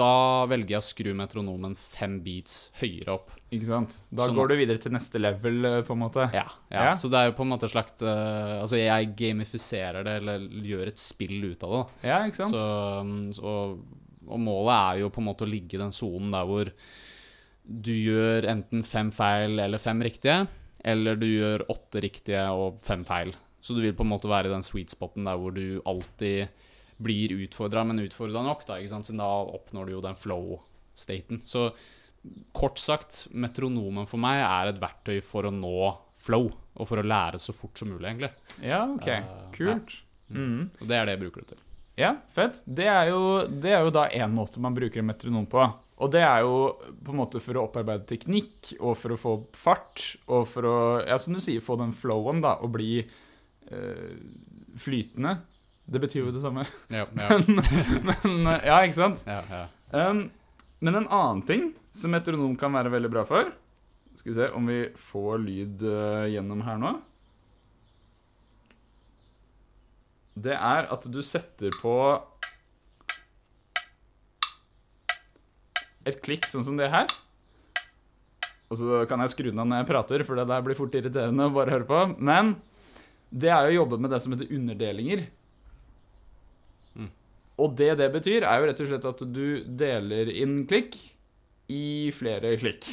da 0.00 0.46
velger 0.50 0.74
jeg 0.74 0.80
å 0.80 0.86
skru 0.88 1.10
metronomen 1.18 1.76
fem 1.78 2.16
beats 2.24 2.56
høyere 2.80 3.12
opp. 3.18 3.34
Ikke 3.52 3.68
sant? 3.68 3.96
Da 4.08 4.26
Sånn- 4.28 4.38
går 4.38 4.52
du 4.52 4.56
videre 4.60 4.80
til 4.82 4.94
neste 4.94 5.20
level, 5.20 5.60
eh, 5.68 5.80
på 5.86 5.92
en 5.96 6.02
måte. 6.04 6.26
Ja, 6.34 6.46
ja. 6.70 6.84
Ja. 6.90 6.94
Så 6.96 7.10
det 7.12 7.18
er 7.20 7.30
jo 7.30 7.36
på 7.38 7.44
en 7.44 7.52
måte 7.52 7.66
et 7.68 7.74
slags 7.74 8.00
uh, 8.06 8.60
Altså, 8.62 8.78
jeg 8.80 9.12
gamifiserer 9.18 10.06
det, 10.06 10.16
eller 10.22 10.46
gjør 10.70 10.92
et 10.92 11.02
spill 11.02 11.38
ut 11.50 11.64
av 11.66 11.74
det. 11.74 11.82
da. 11.82 12.08
Ja, 12.08 12.20
ikke 12.30 12.42
sant? 12.44 12.56
Så, 12.56 12.64
um, 13.00 13.12
så, 13.36 13.54
og 14.30 14.40
målet 14.40 14.74
er 14.78 15.00
jo 15.02 15.10
på 15.10 15.20
en 15.22 15.28
måte 15.30 15.46
å 15.46 15.50
ligge 15.50 15.76
i 15.78 15.82
den 15.82 15.92
sonen 15.96 16.30
der 16.34 16.46
hvor 16.48 16.70
du 17.70 17.92
gjør 17.92 18.46
enten 18.50 18.82
fem 18.86 19.10
feil 19.14 19.60
eller 19.62 19.78
fem 19.78 20.00
riktige, 20.02 20.46
eller 20.84 21.18
du 21.20 21.26
gjør 21.28 21.66
åtte 21.70 22.00
riktige 22.02 22.42
og 22.50 22.80
fem 22.86 23.04
feil. 23.06 23.34
Så 23.60 23.74
du 23.76 23.82
vil 23.84 23.94
på 23.94 24.06
en 24.06 24.12
måte 24.14 24.30
være 24.30 24.48
i 24.48 24.54
den 24.54 24.64
sweet 24.64 24.90
spoten 24.94 25.26
der 25.28 25.36
hvor 25.38 25.52
du 25.54 25.80
alltid 25.84 26.48
blir 27.00 27.32
utfordra, 27.46 27.84
men 27.88 28.02
utfordra 28.04 28.42
nok, 28.44 28.66
da, 28.68 28.78
ikke 28.80 28.92
sant? 28.92 29.08
Så 29.08 29.16
da 29.18 29.30
oppnår 29.56 29.88
du 29.88 29.96
jo 29.96 30.04
den 30.04 30.18
flow-staten. 30.18 31.42
Så 31.48 31.70
kort 32.56 32.80
sagt, 32.80 33.24
metronomen 33.32 34.08
for 34.10 34.20
meg 34.20 34.42
er 34.44 34.72
et 34.72 34.80
verktøy 34.82 35.18
for 35.24 35.48
å 35.48 35.54
nå 35.54 35.94
flow, 36.20 36.50
og 36.76 36.88
for 36.88 37.00
å 37.00 37.06
lære 37.06 37.40
så 37.40 37.54
fort 37.56 37.80
som 37.80 37.88
mulig, 37.92 38.04
egentlig. 38.10 38.32
Ja, 38.60 38.84
ok. 38.92 39.08
uh, 39.08 39.44
Kult. 39.56 39.96
Mm. 40.28 40.68
Og 40.78 40.86
det 40.86 40.98
er 40.98 41.08
det 41.08 41.16
jeg 41.16 41.22
bruker 41.24 41.44
det 41.44 41.54
til. 41.54 41.62
Ja, 42.00 42.14
fett. 42.32 42.60
Det 42.64 42.86
er 42.88 43.10
jo, 43.10 43.22
det 43.48 43.72
er 43.76 43.84
jo 43.84 43.92
da 43.92 44.06
én 44.14 44.32
måte 44.32 44.60
man 44.62 44.76
bruker 44.76 45.02
en 45.02 45.08
metronom 45.10 45.48
på. 45.50 45.64
Og 46.00 46.12
det 46.12 46.22
er 46.24 46.44
jo 46.46 46.60
på 47.04 47.12
en 47.12 47.18
måte 47.18 47.42
for 47.44 47.58
å 47.58 47.66
opparbeide 47.66 48.06
teknikk, 48.08 48.74
og 48.78 48.94
for 48.96 49.14
å 49.14 49.20
få 49.20 49.34
fart, 49.56 50.04
og 50.32 50.46
for 50.48 50.68
å, 50.68 50.76
ja, 51.04 51.18
som 51.20 51.36
du 51.36 51.42
sier, 51.44 51.60
få 51.64 51.76
den 51.80 51.92
flowen, 51.96 52.40
da, 52.44 52.54
og 52.64 52.72
bli 52.76 53.02
øh, 53.02 54.14
flytende. 54.80 55.34
Det 55.90 55.98
betyr 55.98 56.22
jo 56.22 56.30
det 56.34 56.42
samme. 56.42 56.66
Ja, 56.92 57.06
ja, 57.18 57.38
Men, 57.48 58.20
men, 58.22 58.60
ja, 58.62 58.78
ikke 58.86 58.98
sant? 59.00 59.24
ja, 59.26 59.42
ja. 59.50 59.64
Um, 59.90 60.28
men 60.78 60.96
en 61.00 61.08
annen 61.10 61.42
ting 61.42 61.72
som 61.90 62.14
metronom 62.14 62.54
kan 62.58 62.72
være 62.72 62.92
veldig 62.94 63.10
bra 63.10 63.24
for, 63.26 63.50
Skal 64.14 64.30
vi 64.30 64.36
se 64.36 64.46
om 64.54 64.66
vi 64.70 64.80
får 65.10 65.40
lyd 65.42 65.82
uh, 65.86 66.26
gjennom 66.30 66.62
her 66.66 66.78
nå. 66.78 66.92
Det 70.40 70.54
er 70.54 70.86
at 70.94 71.06
du 71.10 71.18
setter 71.26 71.74
på 71.82 71.94
et 76.06 76.20
klikk 76.24 76.46
sånn 76.48 76.64
som 76.66 76.78
det 76.78 76.90
her. 76.92 77.10
Og 78.70 78.78
så 78.78 79.02
kan 79.10 79.22
jeg 79.24 79.34
skru 79.34 79.50
den 79.50 79.60
av 79.60 79.68
når 79.68 79.82
jeg 79.82 79.90
prater, 79.90 80.24
for 80.26 80.38
det 80.38 80.46
der 80.48 80.62
blir 80.64 80.78
fort 80.78 80.94
irriterende 80.94 81.50
å 81.50 81.54
bare 81.54 81.74
høre 81.74 81.88
på. 81.88 82.00
Men 82.22 82.54
det 83.30 83.50
er 83.50 83.66
jo 83.66 83.74
å 83.74 83.78
jobbe 83.82 83.98
med 84.02 84.14
det 84.14 84.22
som 84.22 84.34
heter 84.34 84.54
underdelinger. 84.54 85.26
Og 87.60 87.76
det 87.76 87.94
det 88.00 88.08
betyr, 88.14 88.44
er 88.48 88.60
jo 88.60 88.68
rett 88.70 88.80
og 88.80 88.88
slett 88.88 89.08
at 89.10 89.22
du 89.36 89.46
deler 89.64 90.30
inn 90.32 90.62
klikk 90.68 90.96
i 91.70 92.10
flere 92.16 92.56
klikk. 92.60 92.86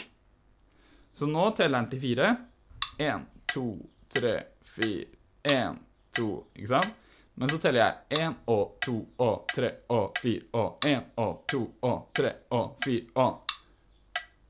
Så 1.15 1.29
nå 1.29 1.49
teller 1.57 1.79
den 1.79 1.89
til 1.93 2.03
fire. 2.03 2.33
Én, 3.01 3.23
to, 3.53 3.65
tre, 4.11 4.33
fire. 4.75 5.07
Én, 5.47 5.79
to, 6.13 6.27
ikke 6.53 6.71
sant? 6.75 7.07
Men 7.37 7.49
så 7.49 7.59
teller 7.61 7.79
jeg 7.83 8.19
én 8.19 8.35
og 8.49 8.77
to 8.81 8.95
og 9.21 9.51
tre 9.53 9.69
og 9.93 10.17
fire 10.17 10.47
og 10.57 10.85
én 10.89 11.03
og 11.21 11.43
to 11.49 11.59
og 11.85 12.07
tre 12.17 12.31
og 12.57 12.79
fire 12.81 13.25
og 13.25 13.53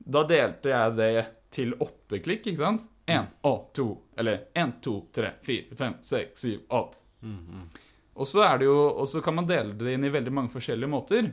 Da 0.08 0.22
delte 0.24 0.72
jeg 0.72 0.94
det 0.96 1.26
til 1.52 1.74
åtte 1.84 2.22
klikk, 2.24 2.46
ikke 2.48 2.62
sant? 2.62 2.86
Én 3.08 3.28
og 3.44 3.68
to, 3.76 3.90
eller 4.16 4.48
én, 4.56 4.72
to, 4.80 5.02
tre, 5.12 5.34
fire, 5.44 5.76
fem, 5.76 6.00
seks, 6.02 6.40
syv, 6.40 6.64
åtte. 6.68 7.04
Mm 7.20 7.38
jo, 7.40 7.87
og 8.18 9.06
så 9.08 9.20
kan 9.22 9.36
man 9.38 9.46
dele 9.48 9.76
det 9.78 9.94
inn 9.94 10.06
i 10.08 10.10
veldig 10.12 10.32
mange 10.34 10.50
forskjellige 10.52 10.90
måter. 10.90 11.28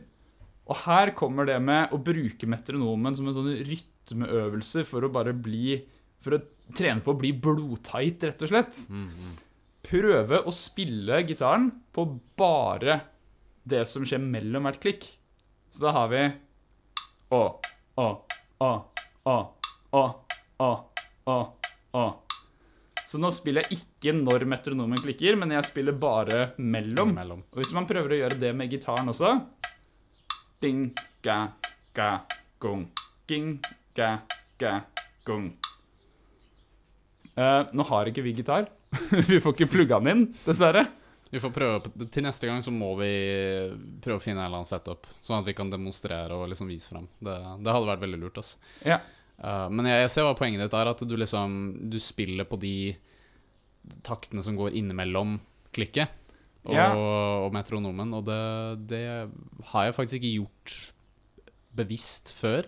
Og 0.66 0.76
her 0.86 1.12
kommer 1.18 1.46
det 1.50 1.58
med 1.62 1.94
å 1.94 2.00
bruke 2.02 2.48
metronomen 2.50 3.16
som 3.18 3.28
en 3.30 3.36
sånn 3.38 3.52
rytmeøvelse 3.68 4.84
for 4.88 5.06
å 5.06 5.12
bare 5.14 5.34
bli 5.34 5.82
For 6.26 6.38
å 6.38 6.40
trene 6.74 7.04
på 7.06 7.12
å 7.14 7.18
bli 7.20 7.30
blodtight, 7.38 8.24
rett 8.26 8.42
og 8.42 8.50
slett. 8.50 8.80
Prøve 9.86 10.40
å 10.42 10.52
spille 10.56 11.20
gitaren 11.28 11.68
på 11.94 12.06
bare 12.40 12.96
det 13.64 13.84
som 13.90 14.06
skjer 14.08 14.24
mellom 14.24 14.66
hvert 14.66 14.82
klikk. 14.82 15.06
Så 15.70 15.86
da 15.86 15.92
har 15.94 16.10
vi 16.10 16.24
Å, 17.36 17.44
å, 18.02 18.08
å, 18.66 18.72
å, 19.26 19.36
å, 19.92 20.06
å, 20.58 20.72
å, 21.30 21.38
å. 21.94 22.06
Så 23.06 23.20
nå 23.22 23.30
spiller 23.34 23.66
jeg 23.66 23.80
ikke 23.80 24.16
når 24.18 24.48
metronomen 24.50 25.02
klikker, 25.02 25.38
men 25.38 25.54
jeg 25.54 25.68
spiller 25.68 25.94
bare 25.98 26.50
mellom. 26.58 27.14
Mellom. 27.14 27.44
Og 27.54 27.62
hvis 27.62 27.74
man 27.76 27.88
prøver 27.90 28.16
å 28.16 28.20
gjøre 28.24 28.40
det 28.42 28.52
med 28.58 28.72
gitaren 28.74 29.12
også 29.14 29.38
Ding, 30.64 30.88
ga, 31.22 31.52
ga, 31.94 32.10
gong. 32.64 32.88
Ging, 33.30 33.58
ga, 33.94 34.16
ga, 34.58 34.80
gong. 35.28 35.52
Uh, 37.36 37.68
nå 37.76 37.86
har 37.92 38.10
ikke 38.10 38.24
vi 38.26 38.34
gitar. 38.40 38.70
vi 39.30 39.42
får 39.44 39.54
ikke 39.54 39.74
plugga 39.74 40.00
den 40.00 40.14
inn, 40.14 40.24
dessverre. 40.46 40.88
Vi 41.30 41.42
får 41.42 41.52
prøve 41.52 42.06
Til 42.14 42.24
neste 42.24 42.48
gang 42.48 42.62
så 42.64 42.72
må 42.72 42.94
vi 43.00 43.12
prøve 44.04 44.22
å 44.22 44.24
finne 44.24 44.40
en 44.40 44.48
eller 44.48 44.62
annen 44.62 44.70
setup, 44.70 45.10
sånn 45.26 45.42
at 45.42 45.48
vi 45.50 45.56
kan 45.58 45.72
demonstrere 45.74 46.38
og 46.38 46.48
liksom 46.52 46.70
vise 46.72 46.90
frem. 46.90 47.10
Det, 47.20 47.36
det 47.66 47.76
hadde 47.76 47.90
vært 47.90 48.06
veldig 48.06 48.22
lurt. 48.22 48.40
Altså. 48.42 48.62
Ja. 48.88 49.02
Uh, 49.36 49.68
men 49.70 49.90
jeg, 49.90 50.06
jeg 50.06 50.12
ser 50.14 50.28
hva 50.28 50.36
poenget 50.38 50.62
ditt 50.64 50.76
er, 50.78 50.88
at 50.88 51.02
du 51.04 51.12
liksom 51.20 51.56
Du 51.92 51.98
spiller 52.00 52.48
på 52.48 52.56
de 52.62 52.96
taktene 54.06 54.42
som 54.46 54.56
går 54.58 54.74
innimellom 54.80 55.36
klikket 55.76 56.08
og, 56.66 56.74
Ja. 56.74 56.88
og 56.98 57.52
metronomen, 57.54 58.14
og 58.18 58.24
det, 58.26 58.88
det 58.90 59.02
har 59.70 59.84
jeg 59.86 59.98
faktisk 59.98 60.16
ikke 60.18 60.38
gjort 60.40 60.78
bevisst 61.78 62.32
før. 62.34 62.66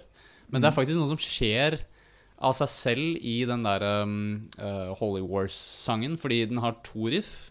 Men 0.52 0.62
det 0.62 0.70
er 0.70 0.76
faktisk 0.76 1.00
noe 1.00 1.10
som 1.10 1.18
skjer 1.18 1.80
av 2.38 2.54
seg 2.54 2.70
selv 2.70 3.24
i 3.26 3.40
den 3.50 3.64
der 3.66 3.82
um, 4.04 4.18
uh, 4.62 4.94
Holy 5.00 5.24
Wars-sangen, 5.26 6.20
fordi 6.22 6.44
den 6.52 6.62
har 6.62 6.78
to 6.86 7.08
riff 7.10 7.48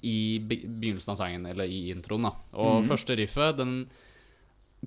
i 0.00 0.38
begynnelsen 0.40 1.12
av 1.12 1.18
sangen, 1.20 1.44
eller 1.50 1.68
i 1.68 1.90
introen. 1.92 2.24
da 2.30 2.32
Og 2.56 2.86
første 2.88 3.18
riffet, 3.20 3.58
den 3.60 3.74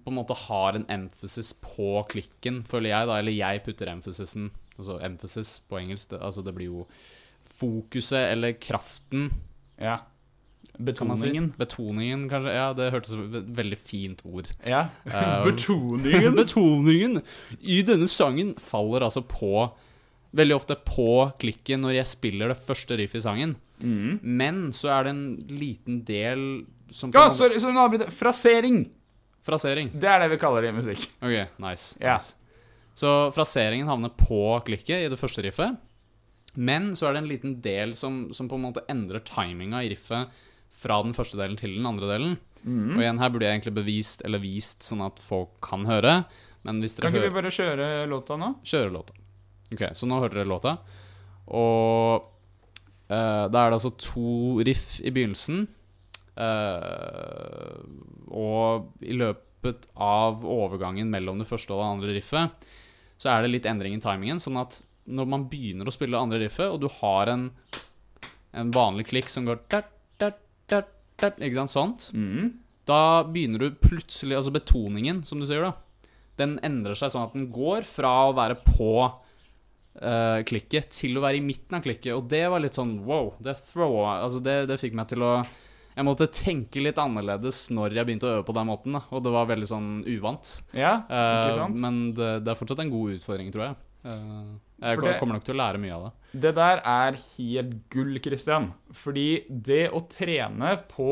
på 0.02 0.10
en 0.10 0.18
måte 0.18 0.36
har 0.48 0.78
en 0.78 0.86
emphasis 0.92 1.54
på 1.62 2.02
klikken, 2.10 2.64
føler 2.68 2.94
jeg, 2.94 3.10
da. 3.10 3.20
Eller 3.22 3.36
jeg 3.38 3.64
putter 3.66 3.92
emphasisen 3.94 4.52
Altså 4.74 4.98
emphasis 5.06 5.60
på 5.70 5.78
engelsk. 5.78 6.10
Det, 6.10 6.18
altså 6.26 6.42
det 6.42 6.56
blir 6.58 6.72
jo 6.72 6.88
fokuset 7.54 8.32
eller 8.32 8.56
kraften, 8.58 9.28
ja. 9.78 10.00
kan 10.74 10.82
si. 10.82 10.88
Betoningen. 10.88 11.52
Betoningen, 11.60 12.24
kanskje. 12.32 12.56
Ja, 12.56 12.72
det 12.74 12.90
hørtes 12.96 13.14
som 13.14 13.28
et 13.28 13.52
veldig 13.54 13.78
fint 13.78 14.24
ord. 14.26 14.50
Ja. 14.66 14.88
Eh, 15.06 15.44
Betoningen. 15.48 16.34
Betoningen 16.42 17.22
i 17.62 17.84
denne 17.86 18.10
sangen 18.10 18.56
faller 18.58 19.06
altså 19.06 19.26
på 19.26 19.70
Veldig 20.34 20.56
ofte 20.56 20.74
på 20.82 21.28
klikken 21.38 21.84
når 21.86 22.00
jeg 22.00 22.10
spiller 22.10 22.50
det 22.50 22.58
første 22.58 22.96
riffet 22.98 23.20
i 23.20 23.22
sangen. 23.22 23.52
Mm. 23.86 24.16
Men 24.26 24.64
så 24.74 24.90
er 24.96 25.06
det 25.06 25.12
en 25.14 25.28
liten 25.46 26.00
del 26.08 26.46
som 26.90 27.12
Ja, 27.14 27.28
sorry, 27.30 27.60
sorry, 27.62 27.76
nå 27.76 27.84
avbryter 27.84 28.10
jeg. 28.10 28.16
Frasering. 28.18 28.80
Frasering. 29.44 29.92
Det 29.92 30.08
er 30.10 30.24
det 30.24 30.32
vi 30.34 30.40
kaller 30.42 30.64
det 30.64 30.72
i 30.72 30.78
musikk. 30.78 31.04
Ok, 31.20 31.36
nice. 31.64 31.98
Ja. 32.00 32.16
nice. 32.16 32.38
Så 32.96 33.10
fraseringen 33.34 33.90
havner 33.90 34.14
på 34.16 34.62
klikket 34.68 35.04
i 35.08 35.12
det 35.12 35.20
første 35.20 35.44
riffet. 35.44 35.80
Men 36.54 36.92
så 36.96 37.10
er 37.10 37.16
det 37.16 37.24
en 37.24 37.30
liten 37.32 37.56
del 37.66 37.96
som, 37.98 38.28
som 38.34 38.48
på 38.50 38.60
en 38.60 38.68
måte 38.68 38.84
endrer 38.92 39.24
timinga 39.26 39.82
i 39.84 39.90
riffet 39.92 40.30
fra 40.74 41.00
den 41.06 41.16
første 41.18 41.38
delen 41.40 41.58
til 41.58 41.76
den 41.78 41.88
andre 41.90 42.10
delen. 42.10 42.36
Mm. 42.64 42.96
Og 42.96 43.02
igjen, 43.02 43.22
her 43.22 43.32
burde 43.34 43.48
jeg 43.48 43.58
egentlig 43.58 43.76
bevist 43.82 44.24
eller 44.26 44.42
vist 44.42 44.86
sånn 44.86 45.04
at 45.06 45.22
folk 45.22 45.58
kan 45.66 45.88
høre. 45.90 46.22
Kan 46.64 46.80
ikke 46.80 47.26
vi 47.26 47.34
bare 47.36 47.52
kjøre 47.52 47.88
låta 48.08 48.38
nå? 48.40 48.54
Kjøre 48.64 48.94
låta. 48.94 49.18
Ok, 49.74 49.88
så 49.98 50.08
nå 50.08 50.22
hørte 50.22 50.40
dere 50.40 50.48
låta. 50.48 50.78
Og 51.52 52.24
uh, 53.10 53.46
da 53.52 53.64
er 53.66 53.74
det 53.74 53.80
altså 53.80 53.92
to 54.00 54.62
riff 54.64 55.00
i 55.04 55.12
begynnelsen. 55.12 55.66
Eh, 56.34 57.82
og 58.34 59.04
i 59.06 59.18
løpet 59.18 59.88
av 59.96 60.44
overgangen 60.48 61.12
mellom 61.12 61.40
det 61.40 61.48
første 61.50 61.76
og 61.76 61.82
det 61.82 61.92
andre 61.92 62.16
riffet, 62.18 62.72
så 63.22 63.36
er 63.36 63.44
det 63.44 63.54
litt 63.54 63.70
endring 63.70 63.96
i 63.98 64.04
timingen. 64.04 64.42
Sånn 64.44 64.60
at 64.60 64.82
når 65.04 65.30
man 65.30 65.48
begynner 65.52 65.88
å 65.88 65.94
spille 65.94 66.16
det 66.16 66.24
andre 66.24 66.42
riffet, 66.46 66.72
og 66.72 66.82
du 66.84 66.90
har 67.02 67.32
en, 67.32 67.48
en 68.56 68.74
vanlig 68.74 69.08
klikk 69.12 69.32
som 69.32 69.48
går 69.48 69.64
der, 69.72 69.88
der, 70.22 70.38
der, 70.72 70.90
Ikke 71.40 71.64
sant? 71.64 71.74
Sånt. 71.74 72.10
Mm. 72.16 72.60
Da 72.88 73.24
begynner 73.24 73.62
du 73.64 73.78
plutselig 73.80 74.36
Altså 74.36 74.52
betoningen, 74.52 75.22
som 75.24 75.40
du 75.40 75.48
sier, 75.48 75.64
da. 75.64 75.76
Den 76.40 76.58
endrer 76.66 76.98
seg 76.98 77.14
sånn 77.14 77.28
at 77.28 77.36
den 77.36 77.52
går 77.54 77.86
fra 77.88 78.12
å 78.28 78.36
være 78.36 78.58
på 78.66 78.94
uh, 79.06 80.40
klikket 80.50 80.90
til 80.98 81.20
å 81.20 81.24
være 81.24 81.40
i 81.40 81.46
midten 81.46 81.78
av 81.78 81.84
klikket. 81.86 82.16
Og 82.18 82.26
det 82.32 82.48
var 82.50 82.64
litt 82.64 82.80
sånn 82.80 82.98
wow. 83.06 83.36
Det, 83.44 83.54
throw, 83.70 84.02
altså 84.10 84.42
det, 84.44 84.64
det 84.72 84.80
fikk 84.82 84.98
meg 84.98 85.12
til 85.12 85.24
å 85.24 85.36
Jeg 85.94 86.06
måtte 86.08 86.28
tenke 86.34 86.82
litt 86.82 87.00
annerledes 87.02 87.68
når 87.74 87.96
jeg 87.98 88.08
begynte 88.08 88.30
å 88.30 88.36
øve 88.38 88.46
på 88.48 88.56
den 88.58 88.70
måten. 88.70 88.98
Da. 88.98 89.04
Og 89.14 89.24
det 89.26 89.34
var 89.34 89.50
veldig 89.50 89.70
sånn 89.70 89.90
uvant. 90.10 90.54
Ja, 90.74 90.94
ikke 91.06 91.58
sant? 91.58 91.60
sant? 91.60 91.82
men 91.84 92.00
det, 92.18 92.30
det 92.46 92.54
er 92.54 92.60
fortsatt 92.60 92.82
en 92.84 92.94
god 92.94 93.18
utfordring, 93.18 93.52
tror 93.54 93.68
jeg. 93.68 93.82
Uh, 94.04 94.56
jeg 94.84 95.00
det- 95.00 95.18
kommer 95.22 95.38
nok 95.38 95.46
til 95.48 95.56
å 95.56 95.62
lære 95.62 95.80
mye 95.80 95.96
av 95.96 96.08
det. 96.08 96.40
Det 96.44 96.54
der 96.58 96.82
er 96.94 97.20
helt 97.24 97.76
gull, 97.94 98.18
Christian. 98.26 98.72
Fordi 99.04 99.28
det 99.48 99.84
å 99.94 100.02
trene 100.12 100.74
på 100.90 101.12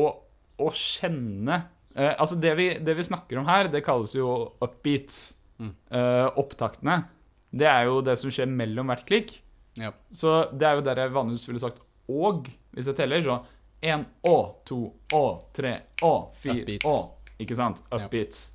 å 0.62 0.72
kjenne 0.76 1.62
uh, 1.96 2.12
Altså, 2.18 2.36
det 2.42 2.52
vi, 2.58 2.66
det 2.82 2.96
vi 2.98 3.06
snakker 3.06 3.40
om 3.40 3.48
her, 3.48 3.70
det 3.72 3.84
kalles 3.86 4.16
jo 4.18 4.34
upbeats. 4.64 5.30
Mm. 5.62 5.72
Eh, 5.94 6.28
opptaktene. 6.40 7.04
Det 7.52 7.68
er 7.68 7.86
jo 7.86 8.00
det 8.04 8.16
som 8.18 8.32
skjer 8.32 8.48
mellom 8.50 8.88
hvert 8.90 9.04
klikk. 9.06 9.34
Ja. 9.78 9.92
Så 10.10 10.48
det 10.52 10.66
er 10.66 10.78
jo 10.78 10.84
der 10.86 11.04
jeg 11.04 11.14
vanligvis 11.14 11.48
ville 11.48 11.62
sagt 11.62 11.82
og, 12.10 12.48
hvis 12.74 12.88
jeg 12.90 12.98
teller. 12.98 13.22
Så 13.22 13.36
én 13.82 14.04
å, 14.22 14.36
to 14.64 14.80
å, 15.14 15.24
tre 15.54 15.74
å, 16.06 16.12
fire 16.38 16.78
å. 16.86 16.96
Ikke 17.42 17.56
sant? 17.58 17.82
Ja. 17.90 18.04
Upbeats. 18.04 18.50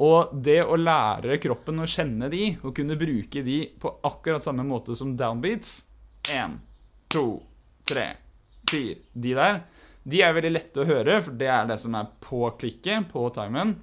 Og 0.00 0.32
det 0.42 0.62
å 0.64 0.78
lære 0.80 1.36
kroppen 1.42 1.82
å 1.82 1.88
kjenne 1.88 2.30
de, 2.32 2.54
og 2.64 2.74
kunne 2.76 2.96
bruke 2.98 3.42
de 3.46 3.60
på 3.80 3.92
akkurat 4.08 4.42
samme 4.44 4.64
måte 4.64 4.96
som 4.96 5.12
downbeats 5.16 5.84
Én, 6.32 6.56
to, 7.12 7.40
tre, 7.88 8.06
fire 8.70 9.00
De 9.12 9.34
der, 9.36 9.60
de 10.02 10.22
er 10.24 10.36
veldig 10.36 10.52
lette 10.54 10.82
å 10.82 10.88
høre, 10.88 11.18
for 11.24 11.36
det 11.36 11.50
er 11.52 11.68
det 11.68 11.76
som 11.82 11.96
er 11.98 12.08
på 12.24 12.46
klikket, 12.60 13.10
på 13.12 13.26
timen. 13.36 13.74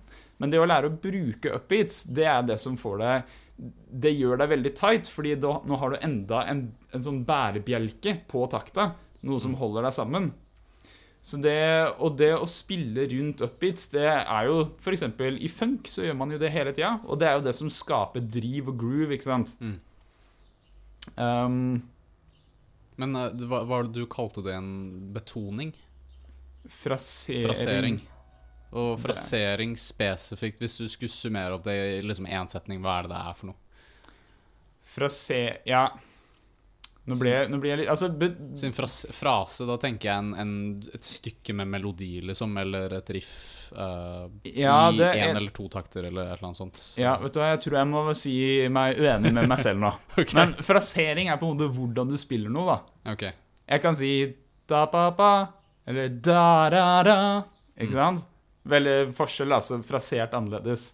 Men 0.41 0.53
det 0.53 0.61
å 0.61 0.67
lære 0.69 0.89
å 0.89 0.97
bruke 1.01 1.53
upbeats, 1.53 2.03
det 2.09 2.25
er 2.29 2.45
det 2.45 2.57
som 2.61 2.77
får 2.77 2.97
deg 3.01 3.35
Det 3.57 4.11
gjør 4.13 4.41
deg 4.41 4.51
veldig 4.51 4.73
tight, 4.77 5.07
fordi 5.09 5.35
da, 5.41 5.55
nå 5.65 5.79
har 5.81 5.93
du 5.93 6.01
enda 6.05 6.43
en, 6.49 6.67
en 6.93 7.05
sånn 7.05 7.23
bærebjelke 7.25 8.19
på 8.29 8.43
takta. 8.51 8.91
Noe 9.25 9.41
som 9.41 9.55
holder 9.57 9.87
deg 9.87 9.95
sammen. 9.97 10.27
Så 11.23 11.39
det, 11.43 11.57
og 11.99 12.15
det 12.19 12.31
å 12.37 12.45
spille 12.47 13.03
rundt 13.11 13.41
upbeats, 13.43 13.89
det 13.91 14.05
er 14.07 14.47
jo 14.47 14.61
f.eks. 14.79 15.03
i 15.43 15.49
funk 15.51 15.89
så 15.91 16.05
gjør 16.05 16.15
man 16.19 16.31
jo 16.31 16.39
det 16.39 16.53
hele 16.53 16.71
tida. 16.71 16.93
Og 17.07 17.19
det 17.19 17.27
er 17.27 17.35
jo 17.39 17.43
det 17.49 17.55
som 17.57 17.71
skaper 17.73 18.23
driv 18.23 18.71
og 18.71 18.79
groove, 18.79 19.17
ikke 19.17 19.27
sant. 19.27 19.57
Mm. 19.59 19.75
Um, 21.17 21.59
Men 22.95 23.19
det 23.35 23.49
var, 23.51 23.67
var 23.67 23.83
det 23.83 23.99
du 23.99 24.07
kalte 24.11 24.45
det 24.45 24.55
en 24.55 24.71
betoning? 25.15 25.75
frasering. 26.69 27.47
Frasering. 27.47 28.01
Og 28.77 28.99
frasering 28.99 29.77
spesifikt, 29.79 30.59
hvis 30.59 30.77
du 30.77 30.87
skulle 30.91 31.11
summere 31.11 31.55
opp 31.55 31.63
det 31.65 31.75
i 31.77 32.01
liksom 32.03 32.27
én 32.27 32.49
setning, 32.51 32.81
hva 32.83 32.99
er 32.99 33.07
det 33.07 33.13
det 33.15 33.21
er 33.21 33.37
for 33.39 33.51
noe? 33.51 34.13
Frase... 34.97 35.41
Ja. 35.67 35.87
Nå 37.07 37.15
blir, 37.15 37.31
jeg- 37.31 37.49
nå 37.53 37.57
blir 37.63 37.69
jeg 37.71 37.79
litt 37.79 37.89
Altså, 37.93 38.09
Sin 38.59 38.73
frase, 38.75 39.07
frase, 39.15 39.65
da 39.69 39.77
tenker 39.79 40.09
jeg 40.09 40.17
en, 40.19 40.33
en, 40.35 40.55
et 40.93 41.05
stykke 41.07 41.53
med 41.55 41.69
melodi, 41.71 42.17
liksom, 42.21 42.57
eller 42.59 42.97
et 42.97 43.11
riff 43.15 43.31
uh, 43.71 44.27
Ja, 44.43 44.89
i 44.91 44.97
én 44.99 45.05
er- 45.07 45.35
eller 45.37 45.53
to 45.55 45.69
takter, 45.71 46.03
eller 46.09 46.25
et 46.25 46.33
eller 46.35 46.49
annet 46.49 46.59
sånt. 46.59 46.81
ja, 46.99 47.13
vet 47.21 47.33
du 47.33 47.39
hva, 47.39 47.53
jeg 47.53 47.61
tror 47.63 47.77
jeg 47.79 47.87
må 47.93 48.03
si 48.19 48.35
meg 48.67 48.99
uenig 48.99 49.31
med 49.33 49.47
meg 49.47 49.59
selv 49.63 49.79
nå. 49.85 49.93
okay. 50.17 50.35
Men 50.35 50.53
frasering 50.67 51.31
er 51.31 51.39
på 51.39 51.47
en 51.47 51.55
måte 51.55 51.71
hvordan 51.79 52.11
du 52.11 52.17
spiller 52.19 52.51
noe, 52.51 52.75
da. 52.75 53.11
Ok. 53.15 53.23
Jeg 53.67 53.81
kan 53.87 53.95
si 53.95 54.11
da-pa-pa, 54.67 55.31
eller 55.87 56.09
da-da-da. 56.09 57.17
Ikke 57.79 57.93
sant? 57.95 58.25
Veldig 58.67 59.13
forskjell, 59.15 59.53
altså 59.55 59.79
frasert 59.87 60.33
annerledes. 60.35 60.89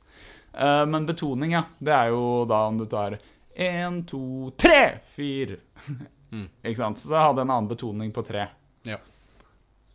Uh, 0.54 0.84
men 0.86 1.08
betoning, 1.10 1.56
ja. 1.58 1.64
Det 1.82 1.94
er 1.96 2.12
jo 2.14 2.44
da 2.46 2.68
om 2.70 2.78
du 2.78 2.86
tar 2.86 3.16
én, 3.56 4.02
to, 4.10 4.52
tre, 4.58 5.00
fire. 5.16 5.60
Mm. 6.32 6.50
Ikke 6.66 6.80
sant? 6.80 7.02
Så 7.02 7.14
jeg 7.14 7.30
hadde 7.32 7.46
en 7.46 7.54
annen 7.54 7.72
betoning 7.72 8.14
på 8.16 8.26
tre. 8.26 8.48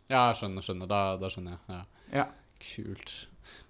Ja, 0.09 0.23
jeg 0.25 0.39
skjønner, 0.39 0.65
skjønner. 0.65 0.89
Da, 0.89 1.01
da 1.21 1.29
skjønner 1.29 1.55
jeg. 1.55 1.61
Ja. 1.75 1.83
Ja. 2.21 2.25
Kult. 2.59 3.13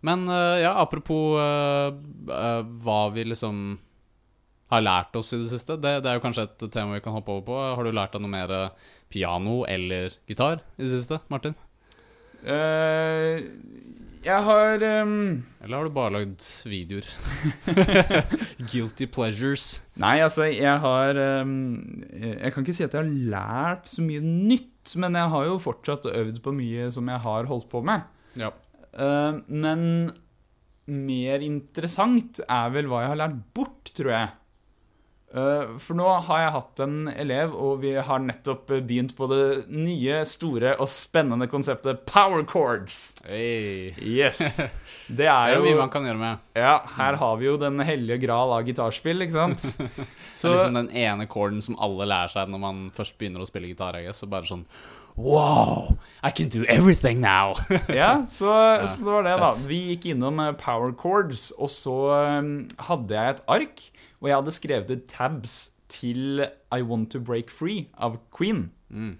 Men 0.07 0.23
eh, 0.31 0.61
ja, 0.63 0.71
apropos 0.81 1.35
uh, 1.37 2.63
hva 2.83 2.99
vi 3.13 3.25
liksom 3.27 3.77
har 4.69 4.83
lært 4.85 5.17
oss 5.19 5.33
i 5.35 5.39
det 5.41 5.49
siste. 5.51 5.75
Det, 5.81 5.97
det 6.05 6.11
er 6.11 6.19
jo 6.19 6.23
kanskje 6.23 6.45
et 6.45 6.65
tema 6.71 6.95
vi 6.95 7.03
kan 7.03 7.15
hoppe 7.15 7.33
over 7.33 7.45
på. 7.47 7.57
Har 7.77 7.85
du 7.85 7.91
lært 7.91 8.15
deg 8.15 8.23
noe 8.23 8.31
mer 8.31 8.53
piano 9.11 9.63
eller 9.67 10.13
gitar 10.29 10.61
i 10.77 10.85
det 10.85 10.91
siste, 10.93 11.19
Martin? 11.33 11.57
Eh, 12.39 13.41
jeg 14.25 14.43
har 14.45 14.83
um... 15.03 15.13
Eller 15.63 15.77
har 15.77 15.87
du 15.87 15.93
bare 15.95 16.13
lagd 16.17 16.45
videoer? 16.67 17.07
Guilty 18.71 19.07
pleasures. 19.11 19.83
Nei, 19.99 20.17
altså, 20.25 20.47
jeg 20.51 20.79
har 20.83 21.19
um... 21.41 21.53
Jeg 22.13 22.53
kan 22.53 22.65
ikke 22.65 22.75
si 22.75 22.85
at 22.85 22.95
jeg 22.95 23.03
har 23.03 23.29
lært 23.35 23.91
så 23.91 24.03
mye 24.05 24.23
nytt, 24.23 24.95
men 24.99 25.15
jeg 25.19 25.33
har 25.35 25.45
jo 25.47 25.59
fortsatt 25.63 26.09
øvd 26.11 26.41
på 26.43 26.55
mye 26.55 26.89
som 26.95 27.11
jeg 27.11 27.23
har 27.25 27.49
holdt 27.51 27.69
på 27.71 27.83
med. 27.85 28.07
Ja. 28.39 28.51
Uh, 28.93 29.39
men 29.47 30.11
mer 30.89 31.45
interessant 31.45 32.41
er 32.47 32.71
vel 32.73 32.89
hva 32.89 33.03
jeg 33.05 33.13
har 33.13 33.21
lært 33.23 33.39
bort, 33.55 33.93
tror 33.95 34.13
jeg. 34.15 34.35
Eh, 35.29 35.77
for 35.77 35.93
nå 35.97 36.07
har 36.25 36.41
jeg 36.41 36.53
hatt 36.55 36.79
en 36.81 36.95
elev, 37.11 37.53
og 37.53 37.83
vi 37.83 37.91
har 38.01 38.21
nettopp 38.23 38.71
begynt 38.71 39.13
på 39.17 39.27
det 39.29 39.43
nye, 39.69 40.23
store 40.25 40.73
og 40.81 40.89
spennende 40.89 41.45
konseptet 41.51 42.01
power 42.09 42.45
chords. 42.49 43.13
Hey. 43.27 43.93
Yes. 44.01 44.61
Det 45.19 45.25
er 45.29 45.55
jo 45.55 45.63
mye 45.65 45.77
man 45.77 45.89
kan 45.93 46.05
gjøre 46.05 46.21
med. 46.21 46.49
Ja, 46.57 46.75
her 46.97 47.17
har 47.17 47.37
vi 47.41 47.47
jo 47.47 47.55
den 47.61 47.81
hellige 47.81 48.19
gral 48.25 48.53
av 48.53 48.65
gitarspill, 48.67 49.25
ikke 49.25 49.37
sant? 49.37 49.65
Det 50.39 50.47
er 50.47 50.55
liksom 50.55 50.77
den 50.77 50.91
ene 50.97 51.25
chorden 51.29 51.61
som 51.65 51.77
alle 51.81 52.09
lærer 52.09 52.33
seg 52.33 52.49
når 52.49 52.61
man 52.65 52.83
først 52.95 53.17
begynner 53.19 53.43
å 53.43 53.49
spille 53.49 53.69
gitar. 53.69 53.97
jeg, 54.01 54.15
så 54.17 54.29
bare 54.29 54.49
sånn 54.49 54.65
Wow! 55.15 55.97
I 56.23 56.31
can 56.31 56.49
do 56.49 56.63
everything 56.67 57.19
now! 57.21 57.55
Ja, 57.89 58.25
så, 58.25 58.51
så 58.87 58.97
det 58.97 59.11
var 59.11 59.23
det, 59.23 59.35
da. 59.39 59.51
Vi 59.67 59.79
gikk 59.93 60.09
innom 60.13 60.39
eh, 60.43 60.53
power 60.59 60.93
chords, 60.95 61.51
og 61.57 61.71
så 61.73 61.97
eh, 62.15 62.49
hadde 62.87 63.15
jeg 63.15 63.35
et 63.35 63.43
ark, 63.47 63.83
og 64.19 64.29
jeg 64.29 64.37
hadde 64.37 64.55
skrevet 64.55 64.91
ut 64.91 65.05
tabs 65.11 65.59
til 65.89 66.45
I 66.71 66.81
Want 66.81 67.11
To 67.11 67.19
Break 67.19 67.49
Free 67.49 67.87
av 67.97 68.19
Queen. 68.35 68.69
Mm. 68.89 69.17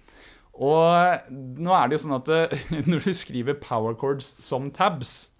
Og 0.60 1.32
nå 1.32 1.72
er 1.72 1.88
det 1.88 1.96
jo 1.96 2.04
sånn 2.04 2.18
at 2.18 2.30
eh, 2.34 2.70
når 2.90 3.04
du 3.06 3.12
skriver 3.16 3.58
power 3.60 3.96
chords 3.98 4.34
som 4.44 4.70
tabs, 4.74 5.30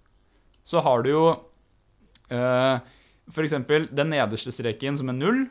så 0.67 0.81
har 0.85 1.03
du 1.03 1.09
jo 1.09 1.25
uh, 2.31 2.77
eksempel 3.41 3.87
den 3.89 4.11
nederste 4.13 4.53
streken 4.53 4.97
som 4.99 5.09
er 5.09 5.17
null, 5.17 5.41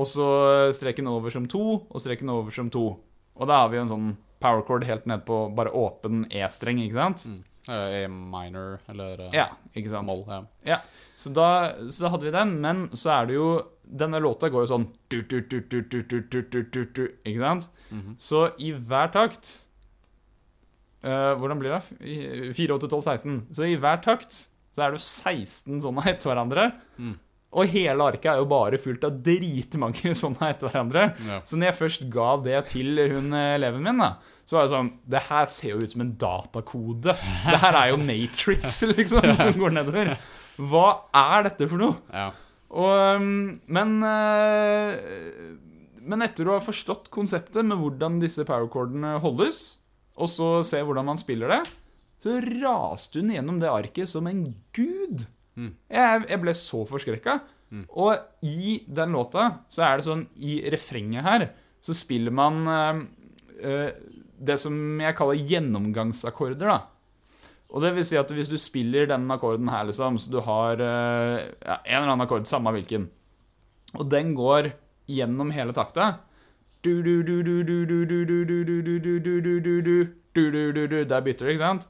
og 0.00 0.08
så 0.08 0.26
streken 0.72 1.08
over 1.10 1.32
som 1.32 1.44
to, 1.50 1.82
og 1.84 2.00
streken 2.00 2.32
over 2.32 2.54
som 2.54 2.70
to. 2.72 2.94
Og 3.38 3.48
da 3.48 3.62
har 3.62 3.70
vi 3.70 3.78
jo 3.78 3.84
en 3.86 3.92
sånn 3.92 4.10
power 4.40 4.64
chord 4.66 4.84
helt 4.88 5.06
ned 5.08 5.24
på 5.28 5.42
bare 5.56 5.72
åpen 5.76 6.24
E-streng, 6.32 6.80
ikke 6.82 6.98
sant? 6.98 7.26
Mm. 7.28 7.40
E 7.70 8.06
minor 8.08 8.80
eller 8.88 9.26
ja, 9.36 9.50
ikke 9.76 9.92
sant? 9.92 10.08
Mål, 10.08 10.24
Ja. 10.30 10.40
ja. 10.66 10.78
Så, 11.14 11.28
da, 11.36 11.76
så, 11.90 12.06
da, 12.06 12.10
hadde 12.14 12.24
vi 12.24 12.32
den, 12.32 12.54
men 12.64 12.88
så 12.96 13.10
er 13.18 13.26
det 13.28 13.34
jo 13.36 13.50
Denne 13.84 14.20
låta 14.22 14.48
går 14.48 14.64
jo 14.64 14.70
sånn 14.70 14.86
Ikke 17.26 17.42
sant? 17.42 17.68
Mm 17.90 18.00
-hmm. 18.00 18.14
Så 18.18 18.50
i 18.58 18.72
hver 18.72 19.10
takt 19.12 19.66
uh, 21.04 21.34
Hvordan 21.36 21.58
blir 21.58 21.70
det? 21.74 22.54
4, 22.54 22.74
8, 22.74 22.88
12, 22.88 23.02
16. 23.02 23.46
Så 23.52 23.62
i 23.64 23.76
hver 23.76 24.00
takt 24.02 24.32
så 24.72 24.82
er 24.82 24.90
det 24.90 25.00
jo 25.00 25.04
16 25.04 25.80
sånne 25.80 26.06
etter 26.10 26.30
hverandre. 26.30 26.72
Mm. 26.96 27.18
Og 27.50 27.66
hele 27.72 28.04
arket 28.12 28.28
er 28.30 28.38
jo 28.38 28.46
bare 28.50 28.78
fullt 28.78 29.02
av 29.08 29.16
dritmange 29.26 30.12
sånne 30.22 30.50
etter 30.52 30.70
hverandre. 30.70 31.06
Ja. 31.26 31.40
Så 31.46 31.58
når 31.58 31.72
jeg 31.72 31.78
først 31.80 32.04
ga 32.12 32.28
det 32.44 32.60
til 32.70 33.00
hun 33.10 33.32
eh, 33.34 33.54
eleven 33.56 33.82
min, 33.88 33.98
da, 34.04 34.12
så 34.46 34.56
var 34.58 34.66
det 34.68 34.72
sånn 34.74 34.92
Det 35.10 35.22
her 35.28 35.48
ser 35.50 35.72
jo 35.72 35.80
ut 35.82 35.92
som 35.96 36.04
en 36.04 36.12
datakode. 36.20 37.16
Det 37.16 37.58
her 37.64 37.80
er 37.80 37.90
jo 37.92 37.98
Matrix, 38.10 38.78
liksom, 38.92 39.26
som 39.38 39.58
går 39.58 39.74
nedover. 39.80 40.12
Hva 40.60 40.86
er 41.16 41.48
dette 41.50 41.68
for 41.70 41.82
noe? 41.82 41.98
ja. 42.14 42.30
Og, 42.70 42.86
um, 43.18 43.48
men 43.66 43.96
eh, 44.06 44.92
Men 46.06 46.22
etter 46.22 46.46
å 46.46 46.52
ha 46.54 46.62
forstått 46.62 47.08
konseptet 47.10 47.66
med 47.66 47.80
hvordan 47.80 48.20
disse 48.22 48.44
powercordene 48.46 49.16
holdes, 49.24 49.58
og 50.14 50.30
så 50.30 50.50
se 50.62 50.78
hvordan 50.86 51.08
man 51.08 51.18
spiller 51.18 51.50
det, 51.50 51.58
så 52.22 52.36
raste 52.60 53.18
hun 53.18 53.32
gjennom 53.34 53.58
det 53.58 53.72
arket 53.72 54.06
som 54.10 54.28
en 54.30 54.44
gud. 54.76 55.26
Mm. 55.60 55.72
Jeg, 55.92 56.22
jeg, 56.30 56.40
ble 56.42 56.54
så 56.56 56.84
forskrekka. 56.88 57.38
Mm. 57.70 57.84
Og 58.02 58.46
i 58.46 58.80
den 58.88 59.12
låta 59.14 59.50
så 59.70 59.84
er 59.86 60.00
det 60.00 60.06
sånn 60.08 60.24
I 60.42 60.56
refrenget 60.74 61.22
her 61.26 61.44
så 61.80 61.94
spiller 61.96 62.34
man 62.34 62.66
øh, 62.66 63.90
det 64.40 64.56
som 64.60 64.74
jeg 65.00 65.16
kaller 65.16 65.38
gjennomgangsakkorder, 65.48 66.66
da. 66.66 66.80
Og 67.70 67.84
det 67.84 67.92
vil 67.94 68.06
si 68.06 68.18
at 68.18 68.32
hvis 68.34 68.50
du 68.50 68.56
spiller 68.58 69.06
den 69.08 69.30
akkorden 69.30 69.70
her, 69.70 69.86
liksom, 69.86 70.18
så 70.18 70.32
du 70.32 70.40
har 70.42 70.80
øh, 70.82 71.36
ja, 71.62 71.76
en 71.78 72.00
eller 72.00 72.10
annen 72.10 72.26
akkord, 72.26 72.48
samme 72.50 72.72
hvilken, 72.74 73.06
og 73.94 74.10
den 74.10 74.34
går 74.38 74.72
gjennom 75.10 75.50
hele 75.54 75.74
takta 75.74 76.12
Der 81.10 81.20
bytter 81.24 81.46
det, 81.46 81.52
ikke 81.52 81.64
sant? 81.64 81.88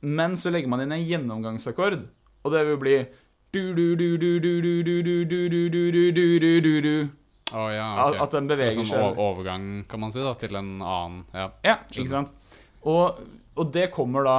Men 0.00 0.36
så 0.38 0.50
legger 0.50 0.70
man 0.70 0.82
inn 0.82 0.94
en 0.94 1.04
gjennomgangsakkord 1.06 2.06
og 2.44 2.54
det 2.54 2.64
vil 2.68 2.78
bli. 2.80 2.98
At 8.20 8.34
den 8.34 8.48
beveger 8.50 8.76
seg. 8.76 8.90
Sånn 8.90 9.16
overgang, 9.16 9.66
kan 9.88 10.02
man 10.02 10.12
si, 10.12 10.20
da, 10.24 10.34
til 10.38 10.58
en 10.58 10.78
annen 10.82 11.22
Ja, 11.32 11.48
ja 11.64 11.76
ikke 11.94 12.10
sant. 12.12 12.34
Og, 12.84 13.20
og, 13.56 13.70
det 13.74 13.88
kommer 13.94 14.26
da 14.26 14.36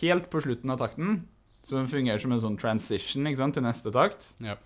helt 0.00 0.30
på 0.32 0.40
slutten 0.42 0.72
av 0.72 0.80
takten, 0.80 1.20
som 1.66 1.86
fungerer 1.90 2.22
som 2.22 2.32
en 2.34 2.42
sånn 2.42 2.58
transition 2.60 3.28
ikke 3.28 3.42
sant, 3.42 3.58
til 3.58 3.66
neste 3.66 3.92
takt. 3.94 4.32
Ja. 4.44 4.56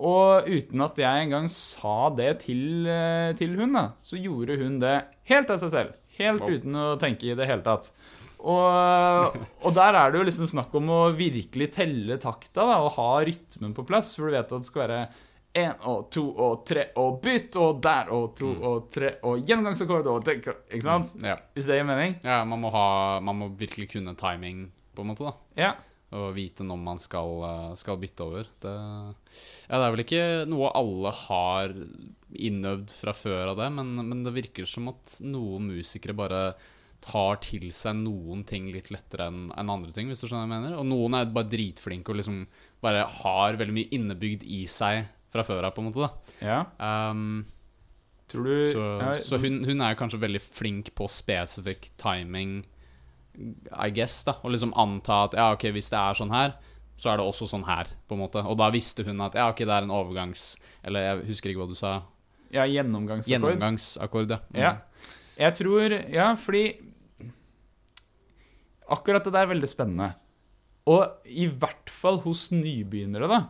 Og 0.00 0.48
uten 0.48 0.80
at 0.80 0.98
jeg 0.98 1.26
engang 1.26 1.50
sa 1.52 2.08
det 2.16 2.46
til, 2.46 2.88
til 3.36 3.56
hun, 3.58 3.76
da, 3.76 3.90
så 4.06 4.16
gjorde 4.20 4.56
hun 4.62 4.78
det 4.82 4.96
helt 5.28 5.52
av 5.52 5.60
seg 5.60 5.74
selv. 5.74 5.98
Helt 6.20 6.40
wow. 6.42 6.56
uten 6.56 6.78
å 6.80 6.86
tenke 7.00 7.28
i 7.28 7.36
det 7.36 7.48
hele 7.48 7.64
tatt. 7.64 7.92
Og, 8.40 9.34
og 9.64 9.74
der 9.76 9.96
er 10.00 10.10
det 10.14 10.20
jo 10.20 10.26
liksom 10.28 10.48
snakk 10.50 10.74
om 10.78 10.88
å 10.92 11.00
virkelig 11.16 11.70
telle 11.76 12.16
takta 12.22 12.64
da, 12.68 12.78
og 12.84 12.94
ha 12.96 13.08
rytmen 13.26 13.74
på 13.76 13.84
plass, 13.88 14.14
for 14.16 14.28
du 14.30 14.36
vet 14.36 14.46
at 14.48 14.62
det 14.64 14.68
skal 14.70 14.84
være 14.86 15.00
én 15.60 15.74
og 15.90 16.04
to 16.14 16.22
og 16.38 16.60
tre 16.68 16.84
og 17.02 17.16
bytt, 17.24 17.56
og 17.58 17.80
der 17.82 18.10
og 18.14 18.36
to 18.38 18.52
Mm. 18.54 18.62
og 18.70 18.90
tre 18.94 19.08
og 19.26 19.40
gjennomgangsakkord 19.44 20.06
og 20.12 20.28
Ikke 20.30 20.82
sant? 20.84 21.14
ja. 21.22 21.36
Hvis 21.54 21.66
det 21.66 21.80
gir 21.80 21.84
mening? 21.88 22.18
ja 22.22 22.44
man, 22.44 22.60
må 22.62 22.70
ha, 22.70 23.20
man 23.20 23.36
må 23.36 23.48
virkelig 23.58 23.90
kunne 23.96 24.14
timing, 24.16 24.68
på 24.94 25.02
en 25.02 25.10
måte, 25.10 25.26
da. 25.26 25.34
Ja. 25.58 25.72
Og 26.12 26.32
vite 26.34 26.64
når 26.66 26.78
man 26.82 26.98
skal, 26.98 27.36
eh, 27.46 27.74
skal 27.78 27.96
bytte 28.02 28.24
over. 28.26 28.46
Det, 28.62 28.72
ja, 29.68 29.78
det 29.78 29.84
er 29.86 29.92
vel 29.94 30.02
ikke 30.02 30.24
noe 30.50 30.70
alle 30.74 31.12
har 31.14 31.74
innøvd 32.34 32.90
fra 32.94 33.12
før 33.14 33.52
av 33.52 33.60
det, 33.60 33.68
men, 33.74 33.92
men 34.08 34.24
det 34.26 34.32
virker 34.34 34.66
som 34.66 34.88
at 34.90 35.18
noen 35.22 35.68
musikere 35.70 36.14
bare 36.18 36.42
tar 37.04 37.38
til 37.44 37.70
seg 37.74 37.96
noen 38.02 38.42
ting 38.48 38.68
litt 38.74 38.90
lettere 38.92 39.30
enn 39.30 39.46
en 39.58 39.72
andre 39.72 39.92
ting, 39.94 40.10
hvis 40.10 40.20
du 40.22 40.26
skjønner 40.26 40.44
hva 40.44 40.58
jeg 40.58 40.64
mener. 40.64 40.76
Og 40.80 40.86
noen 40.88 41.16
er 41.16 41.30
bare 41.32 41.50
dritflinke 41.52 42.12
og 42.12 42.20
liksom 42.20 42.42
bare 42.84 43.06
har 43.20 43.58
veldig 43.60 43.76
mye 43.76 43.92
innebygd 43.96 44.44
i 44.44 44.64
seg 44.70 45.06
fra 45.30 45.44
før 45.46 45.68
av, 45.68 45.74
på 45.76 45.82
en 45.82 45.88
måte. 45.90 46.06
da. 46.06 46.36
ja. 46.44 46.60
Um, 47.10 47.46
Tror 48.30 48.46
du 48.46 48.66
så 48.70 48.82
ja, 49.00 49.14
så 49.26 49.40
hun, 49.42 49.64
hun 49.66 49.80
er 49.82 49.96
kanskje 49.98 50.20
veldig 50.22 50.40
flink 50.44 50.92
på 50.94 51.08
spesifikk 51.10 51.88
timing, 51.98 52.60
I 53.74 53.88
guess, 53.94 54.20
da. 54.26 54.36
Og 54.44 54.54
liksom 54.54 54.74
anta 54.78 55.24
at 55.26 55.34
ja, 55.38 55.48
ok, 55.56 55.66
hvis 55.74 55.90
det 55.90 55.98
er 55.98 56.18
sånn 56.18 56.34
her, 56.34 56.54
så 57.00 57.10
er 57.10 57.18
det 57.18 57.26
også 57.26 57.48
sånn 57.50 57.64
her, 57.66 57.90
på 58.06 58.14
en 58.14 58.22
måte. 58.22 58.42
Og 58.46 58.58
da 58.60 58.68
visste 58.70 59.02
hun 59.06 59.22
at 59.24 59.38
ja, 59.38 59.48
ok, 59.50 59.64
det 59.64 59.74
er 59.74 59.86
en 59.86 59.94
overgangs... 59.96 60.52
Eller 60.86 61.08
jeg 61.08 61.26
husker 61.32 61.52
ikke 61.52 61.64
hva 61.64 61.72
du 61.72 61.78
sa. 61.78 61.94
ja, 62.54 62.66
gjennomgangsakkord. 62.68 63.32
Gjennomgangsakkord, 63.32 64.36
ja. 64.36 64.40
Mm. 64.52 64.60
Ja. 64.62 64.72
Jeg 65.40 65.56
tror 65.56 65.94
Ja, 66.12 66.34
fordi 66.36 66.64
Akkurat 68.90 69.24
det 69.26 69.32
der 69.34 69.46
er 69.46 69.52
veldig 69.54 69.68
spennende. 69.70 70.10
Og 70.90 71.26
i 71.28 71.46
hvert 71.46 71.90
fall 71.92 72.18
hos 72.24 72.48
nybegynnere, 72.54 73.28
da, 73.30 73.40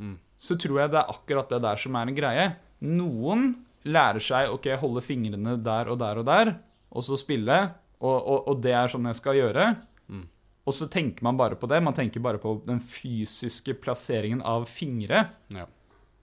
Mm. 0.00 0.16
så 0.38 0.56
tror 0.58 0.80
jeg 0.80 0.90
det 0.90 0.98
er 1.00 1.10
akkurat 1.12 1.48
det 1.48 1.60
der 1.62 1.76
som 1.78 1.94
er 1.96 2.08
en 2.10 2.14
greie. 2.16 2.46
Noen 2.82 3.44
lærer 3.86 4.18
seg 4.20 4.50
ok, 4.50 4.66
holde 4.80 5.02
fingrene 5.04 5.56
der 5.62 5.88
og 5.92 5.98
der 6.00 6.18
og 6.18 6.26
der, 6.26 6.50
og 6.90 7.02
så 7.06 7.16
spille, 7.18 7.58
og, 8.00 8.16
og, 8.26 8.48
og 8.48 8.60
det 8.64 8.72
er 8.74 8.90
sånn 8.90 9.06
jeg 9.06 9.18
skal 9.20 9.38
gjøre. 9.38 9.68
Mm. 10.10 10.24
Og 10.66 10.72
så 10.74 10.88
tenker 10.90 11.22
man 11.22 11.36
bare 11.38 11.54
på 11.60 11.68
det. 11.70 11.82
Man 11.82 11.94
tenker 11.94 12.20
bare 12.24 12.38
på 12.42 12.56
den 12.66 12.80
fysiske 12.80 13.74
plasseringen 13.80 14.42
av 14.42 14.66
fingre. 14.68 15.28
Ja. 15.54 15.66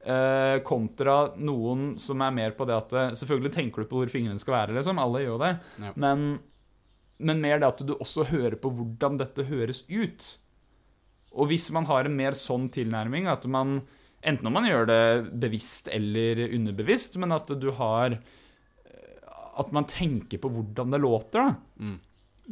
Eh, 0.01 0.59
kontra 0.65 1.31
noen 1.37 1.99
som 2.01 2.21
er 2.25 2.31
mer 2.33 2.51
på 2.57 2.65
det 2.65 2.73
at 2.73 2.93
eh, 2.97 3.11
Selvfølgelig 3.19 3.51
tenker 3.53 3.83
du 3.83 3.89
på 3.91 3.99
hvor 4.01 4.09
fingrene 4.09 4.41
skal 4.41 4.55
være, 4.55 4.73
liksom. 4.79 4.97
Alle 5.01 5.21
gjør 5.21 5.43
det. 5.43 5.51
Ja. 5.85 5.91
Men, 5.95 6.39
men 7.21 7.41
mer 7.43 7.61
det 7.61 7.69
at 7.69 7.83
du 7.87 7.95
også 7.95 8.27
hører 8.31 8.57
på 8.59 8.71
hvordan 8.75 9.19
dette 9.21 9.45
høres 9.47 9.83
ut. 9.89 10.27
Og 11.31 11.51
hvis 11.51 11.69
man 11.73 11.87
har 11.87 12.07
en 12.07 12.17
mer 12.17 12.35
sånn 12.37 12.69
tilnærming, 12.73 13.29
at 13.31 13.47
man 13.49 13.81
Enten 14.21 14.45
om 14.45 14.53
man 14.53 14.67
gjør 14.67 14.83
det 14.85 15.03
bevisst 15.41 15.87
eller 15.89 16.43
underbevisst, 16.53 17.15
men 17.17 17.33
at 17.33 17.49
du 17.57 17.71
har 17.73 18.13
eh, 18.13 19.31
At 19.57 19.71
man 19.73 19.87
tenker 19.89 20.37
på 20.37 20.51
hvordan 20.53 20.93
det 20.93 20.99
låter, 21.01 21.47
da. 21.47 21.55
Mm. 21.81 21.95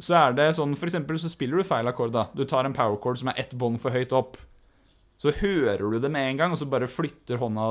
Så 0.00 0.16
er 0.18 0.34
det 0.34 0.48
sånn, 0.58 0.74
for 0.78 0.88
eksempel 0.88 1.18
så 1.20 1.30
spiller 1.30 1.60
du 1.60 1.68
feil 1.68 1.86
akkord, 1.86 2.10
da. 2.16 2.24
Du 2.34 2.42
tar 2.42 2.66
en 2.66 2.74
power 2.74 2.98
chord 2.98 3.20
som 3.20 3.30
er 3.30 3.38
ett 3.38 3.54
bånd 3.54 3.78
for 3.82 3.94
høyt 3.94 4.14
opp. 4.16 4.34
Så 5.20 5.30
hører 5.36 5.84
du 5.84 5.98
det 6.00 6.10
med 6.10 6.26
en 6.26 6.38
gang, 6.40 6.54
og 6.54 6.58
så 6.58 6.66
bare 6.70 6.88
flytter 6.90 7.38
hånda, 7.38 7.68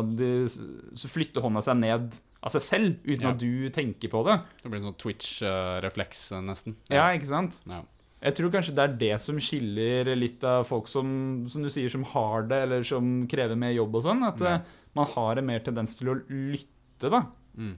så 0.47 1.11
flytter 1.11 1.43
hånda 1.43 1.63
seg 1.65 1.79
ned 1.81 2.19
av 2.43 2.53
seg 2.53 2.61
selv, 2.63 2.99
uten 3.03 3.21
Ja. 3.25 3.31
at 3.33 3.39
du 3.41 3.69
tenker 3.69 4.09
på 4.09 4.23
det. 4.23 4.37
Det 4.63 4.69
blir 4.71 4.79
en 4.79 4.93
sånn 4.93 4.97
Twitch-refleks, 5.01 6.31
eh, 6.37 6.41
nesten. 6.45 6.75
Ja, 6.89 7.09
ikke 7.15 7.27
sant? 7.27 7.61
Ja. 7.67 7.81
Jeg 8.21 8.35
tror 8.35 8.51
kanskje 8.51 8.73
det 8.75 8.83
er 8.83 8.95
det 8.99 9.21
som 9.23 9.37
skiller 9.39 10.09
litt 10.15 10.43
av 10.43 10.65
folk 10.67 10.87
som, 10.91 11.45
som 11.47 11.63
du 11.63 11.69
sier, 11.71 11.89
som 11.91 12.03
har 12.03 12.43
det, 12.49 12.63
eller 12.65 12.83
som 12.83 13.25
krever 13.31 13.55
mer 13.59 13.71
jobb 13.71 13.95
og 13.95 14.03
sånn. 14.03 14.23
At 14.27 14.39
Ja. 14.41 14.55
eh, 14.55 14.61
man 14.95 15.05
har 15.07 15.37
en 15.37 15.45
mer 15.45 15.59
tendens 15.59 15.95
til 15.97 16.09
å 16.09 16.17
lytte, 16.27 17.09
da. 17.09 17.23
Mm. 17.57 17.77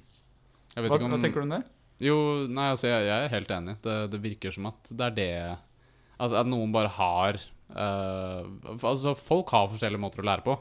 Hva, 0.76 1.02
om 1.02 1.12
hva 1.12 1.22
tenker 1.22 1.42
du 1.42 1.42
om 1.42 1.50
det? 1.50 1.64
Jo, 2.02 2.48
nei, 2.48 2.72
altså, 2.72 2.88
jeg, 2.90 3.06
jeg 3.06 3.26
er 3.26 3.30
helt 3.36 3.52
enig. 3.54 3.76
Det, 3.84 4.10
det 4.10 4.22
virker 4.22 4.52
som 4.52 4.66
at 4.72 4.90
det 4.90 5.02
er 5.02 5.12
det 5.16 5.58
At, 6.22 6.34
at 6.34 6.46
noen 6.48 6.72
bare 6.72 6.88
har 6.90 7.38
uh, 7.76 8.46
Altså, 8.82 9.14
folk 9.18 9.50
har 9.50 9.68
forskjellige 9.70 10.00
måter 10.02 10.22
å 10.22 10.26
lære 10.26 10.44
på. 10.46 10.56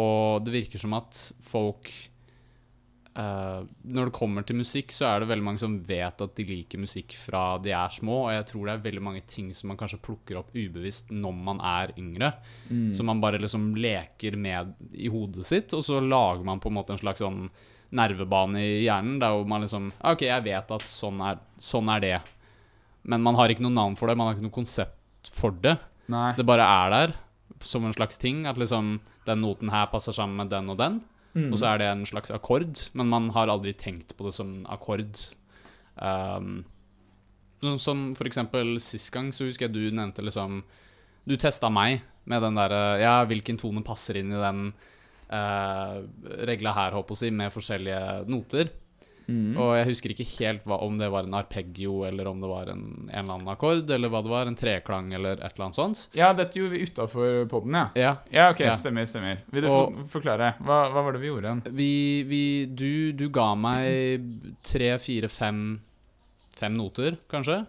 Og 0.00 0.44
det 0.44 0.52
virker 0.52 0.80
som 0.80 0.94
at 0.94 1.32
folk 1.44 1.90
eh, 3.18 3.64
Når 3.84 4.08
det 4.08 4.14
kommer 4.16 4.46
til 4.46 4.56
musikk, 4.60 4.92
så 4.94 5.08
er 5.08 5.20
det 5.20 5.28
veldig 5.30 5.44
mange 5.44 5.62
som 5.62 5.78
vet 5.86 6.22
at 6.24 6.36
de 6.38 6.46
liker 6.48 6.80
musikk 6.82 7.16
fra 7.18 7.58
de 7.62 7.74
er 7.76 7.92
små, 7.94 8.26
og 8.26 8.32
jeg 8.36 8.46
tror 8.50 8.66
det 8.68 8.74
er 8.74 8.86
veldig 8.86 9.02
mange 9.02 9.22
ting 9.28 9.50
som 9.56 9.72
man 9.72 9.80
kanskje 9.80 10.00
plukker 10.04 10.40
opp 10.40 10.54
ubevisst 10.54 11.12
når 11.12 11.36
man 11.50 11.60
er 11.60 11.92
yngre. 11.98 12.32
Som 12.96 13.06
man 13.10 13.20
bare 13.20 13.40
liksom 13.42 13.74
leker 13.76 14.36
med 14.36 14.74
i 14.92 15.08
hodet 15.12 15.46
sitt, 15.48 15.72
og 15.76 15.84
så 15.84 16.00
lager 16.00 16.44
man 16.44 16.60
på 16.60 16.72
en 16.72 16.78
måte 16.80 16.96
en 16.96 17.02
slags 17.02 17.20
sånn 17.24 17.48
nervebane 17.92 18.60
i 18.64 18.84
hjernen 18.86 19.18
der 19.20 19.34
hvor 19.34 19.44
man 19.48 19.60
liksom 19.66 19.90
«Ah, 20.00 20.14
OK, 20.14 20.22
jeg 20.24 20.44
vet 20.46 20.70
at 20.72 20.86
sånn 20.88 21.20
er, 21.20 21.42
sånn 21.60 21.90
er 21.92 22.00
det. 22.00 22.14
Men 23.04 23.22
man 23.24 23.36
har 23.36 23.52
ikke 23.52 23.64
noe 23.66 23.74
navn 23.74 23.96
for 23.98 24.08
det, 24.08 24.16
man 24.16 24.30
har 24.30 24.38
ikke 24.38 24.46
noe 24.46 24.54
konsept 24.54 25.28
for 25.32 25.52
det. 25.52 25.76
Nei. 26.12 26.32
Det 26.38 26.46
bare 26.46 26.64
er 26.64 26.94
der 26.94 27.14
som 27.62 27.84
en 27.86 27.94
slags 27.94 28.18
ting. 28.18 28.46
At 28.46 28.58
liksom 28.60 28.96
den 29.26 29.42
noten 29.44 29.70
her 29.72 29.90
passer 29.92 30.14
sammen 30.16 30.40
med 30.40 30.52
den 30.52 30.70
og 30.72 30.78
den. 30.80 31.00
Mm. 31.32 31.48
Og 31.48 31.58
så 31.60 31.70
er 31.70 31.80
det 31.80 31.88
en 31.88 32.04
slags 32.08 32.32
akkord, 32.34 32.76
men 32.98 33.08
man 33.08 33.30
har 33.32 33.50
aldri 33.52 33.72
tenkt 33.78 34.16
på 34.18 34.26
det 34.26 34.34
som 34.36 34.62
akkord. 34.70 35.16
Um, 35.96 36.62
som, 37.62 37.78
som 37.80 38.06
for 38.18 38.28
eksempel 38.28 38.76
sist 38.82 39.12
gang, 39.14 39.30
så 39.32 39.46
husker 39.48 39.68
jeg 39.68 39.76
du 39.76 39.94
nevnte 39.94 40.24
liksom 40.24 40.62
Du 41.28 41.36
testa 41.36 41.68
meg 41.70 42.00
med 42.24 42.42
den 42.42 42.56
derre 42.56 42.98
Ja, 42.98 43.12
hvilken 43.28 43.58
tone 43.60 43.84
passer 43.86 44.18
inn 44.18 44.32
i 44.32 44.40
den 44.40 44.62
uh, 45.30 45.98
regla 46.48 46.72
her, 46.76 46.96
håper 46.96 47.20
jeg 47.22 47.36
med 47.36 47.52
forskjellige 47.54 48.24
noter. 48.30 48.72
Mm. 49.32 49.56
Og 49.56 49.70
jeg 49.78 49.86
husker 49.88 50.12
ikke 50.12 50.26
helt 50.34 50.64
hva, 50.68 50.76
om 50.84 50.98
det 51.00 51.08
var 51.12 51.24
en 51.24 51.34
arpeggio, 51.38 52.02
eller 52.08 52.28
om 52.28 52.40
det 52.42 52.50
var 52.50 52.68
en, 52.72 52.82
en 53.08 53.22
eller 53.22 53.34
annen 53.38 53.48
akkord, 53.54 53.88
eller 53.96 54.12
hva 54.12 54.20
det 54.26 54.32
var, 54.32 54.50
en 54.50 54.58
treklang, 54.58 55.08
eller 55.16 55.38
et 55.40 55.54
eller 55.54 55.64
annet 55.70 55.78
sånt. 55.78 56.02
Ja, 56.18 56.32
dette 56.36 56.58
gjorde 56.60 56.74
vi 56.76 56.82
utafor 56.86 57.46
poden, 57.50 57.78
ja. 57.78 57.86
Ja, 57.96 58.12
Ja, 58.30 58.50
ok, 58.52 58.60
Ja. 58.66 58.74
stemmer, 58.76 59.06
stemmer. 59.08 59.40
Vil 59.50 59.62
du 59.64 59.68
Og- 59.72 60.02
forklare? 60.12 60.52
Hva, 60.60 60.82
hva 60.92 61.04
var 61.06 61.12
det 61.16 61.22
vi 61.24 61.30
gjorde 61.32 61.48
igjen? 61.48 61.62
Vi, 61.80 61.90
vi 62.28 62.42
du, 62.66 63.12
du 63.12 63.28
ga 63.32 63.54
meg 63.56 64.28
tre, 64.62 64.98
fire, 64.98 65.28
fem 65.32 65.80
Fem 66.52 66.74
noter, 66.76 67.16
kanskje. 67.32 67.62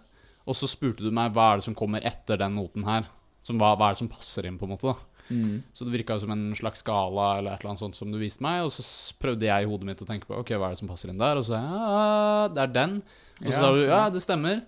Og 0.46 0.54
så 0.60 0.68
spurte 0.68 1.06
du 1.06 1.10
meg 1.16 1.32
hva 1.34 1.54
er 1.54 1.62
det 1.62 1.64
som 1.70 1.74
kommer 1.80 2.04
etter 2.04 2.38
den 2.38 2.54
noten 2.60 2.84
her. 2.86 3.06
Som, 3.48 3.58
hva, 3.58 3.72
hva 3.80 3.88
er 3.90 3.96
det 3.96 4.02
som 4.04 4.10
passer 4.12 4.46
inn, 4.46 4.58
på 4.60 4.68
en 4.68 4.74
måte. 4.76 4.92
da 4.92 4.96
Så 5.30 5.86
det 5.86 5.94
virka 5.94 6.20
som 6.20 6.32
en 6.32 6.54
slags 6.56 6.80
skala 6.84 7.38
eller 7.40 7.54
et 7.54 7.60
eller 7.62 7.72
annet 7.72 7.80
sånt 7.80 7.96
som 7.96 8.12
du 8.12 8.18
viste 8.20 8.42
meg. 8.44 8.64
Og 8.66 8.72
så 8.72 8.84
prøvde 9.20 9.48
jeg 9.48 9.64
i 9.64 9.70
hodet 9.70 9.86
mitt 9.86 10.02
å 10.02 10.06
tenke 10.10 10.26
på 10.28 10.38
Ok, 10.40 10.50
hva 10.58 10.68
er 10.68 10.76
det 10.76 10.80
som 10.84 10.88
passer 10.92 11.10
inn 11.10 11.18
der. 11.22 11.38
Og 11.38 11.44
så 11.48 11.54
sa 11.56 11.62
jeg 11.62 11.72
ja, 11.74 12.48
det 12.54 12.62
er 12.66 12.74
den. 12.74 12.96
Og 13.42 13.48
så 13.48 13.54
Ja, 13.54 13.60
sa 13.60 13.72
du 13.74 13.82
ja, 13.86 14.02
det 14.10 14.22
stemmer. 14.22 14.62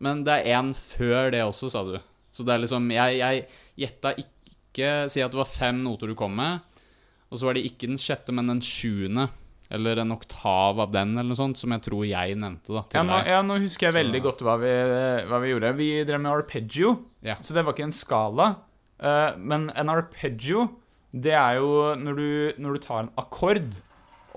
Men 0.00 0.22
det 0.24 0.36
er 0.46 0.58
en 0.60 0.72
før 0.74 1.30
det 1.34 1.42
også, 1.42 1.70
sa 1.70 1.82
du. 1.84 1.98
Så 2.32 2.44
det 2.46 2.54
er 2.54 2.58
liksom 2.62 2.90
Jeg, 2.92 3.18
jeg 3.18 3.46
gjetta 3.76 4.14
ikke 4.16 4.34
Si 5.10 5.20
at 5.24 5.32
det 5.32 5.38
var 5.40 5.48
fem 5.50 5.82
noter 5.82 6.06
du 6.06 6.14
kom 6.14 6.36
med. 6.38 6.60
Og 7.32 7.38
så 7.40 7.44
var 7.48 7.54
det 7.58 7.64
ikke 7.66 7.88
den 7.90 7.98
sjette, 7.98 8.32
men 8.32 8.46
den 8.46 8.60
sjuende. 8.62 9.28
Eller 9.70 9.98
en 10.00 10.12
oktav 10.14 10.78
av 10.80 10.92
den, 10.94 11.10
eller 11.18 11.28
noe 11.28 11.36
sånt, 11.36 11.58
som 11.60 11.74
jeg 11.74 11.82
tror 11.84 12.06
jeg 12.08 12.36
nevnte 12.40 12.72
da, 12.72 12.80
til 12.88 12.96
Ja 12.96 13.02
nå, 13.04 13.16
deg. 13.18 13.26
ja, 13.34 13.40
nå 13.44 13.58
husker 13.60 13.86
jeg 13.88 13.92
Så- 13.92 13.98
veldig 13.98 14.22
godt 14.24 14.40
hva 14.46 14.54
vi, 14.62 14.70
hva 15.28 15.40
vi 15.42 15.50
gjorde. 15.50 15.72
Vi 15.76 15.88
drev 16.08 16.20
med 16.24 16.32
arpeggio, 16.32 16.94
Ja. 17.20 17.34
så 17.42 17.52
det 17.52 17.64
var 17.66 17.74
ikke 17.74 17.84
en 17.84 17.92
skala. 17.92 18.46
Eh, 18.98 19.36
men 19.38 19.68
en 19.74 19.92
arpeggio, 19.92 20.68
det 21.12 21.34
er 21.38 21.58
jo 21.60 21.94
når 21.98 22.18
du, 22.18 22.30
når 22.62 22.74
du 22.76 22.82
tar 22.84 23.04
en 23.04 23.12
akkord, 23.20 23.78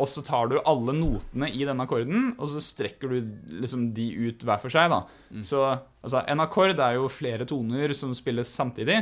og 0.02 0.08
så 0.08 0.24
tar 0.26 0.48
du 0.50 0.56
alle 0.66 0.94
notene 0.96 1.50
i 1.52 1.66
den 1.68 1.82
akkorden, 1.84 2.32
og 2.40 2.48
så 2.50 2.62
strekker 2.64 3.12
du 3.12 3.58
liksom 3.62 3.90
de 3.94 4.08
ut 4.30 4.46
hver 4.48 4.62
for 4.62 4.74
seg, 4.74 4.90
da. 4.90 5.04
Så 5.46 5.62
altså, 5.68 6.24
en 6.32 6.42
akkord 6.42 6.80
er 6.80 6.96
jo 6.96 7.10
flere 7.12 7.46
toner 7.46 7.94
som 7.94 8.14
spilles 8.18 8.50
samtidig. 8.50 9.02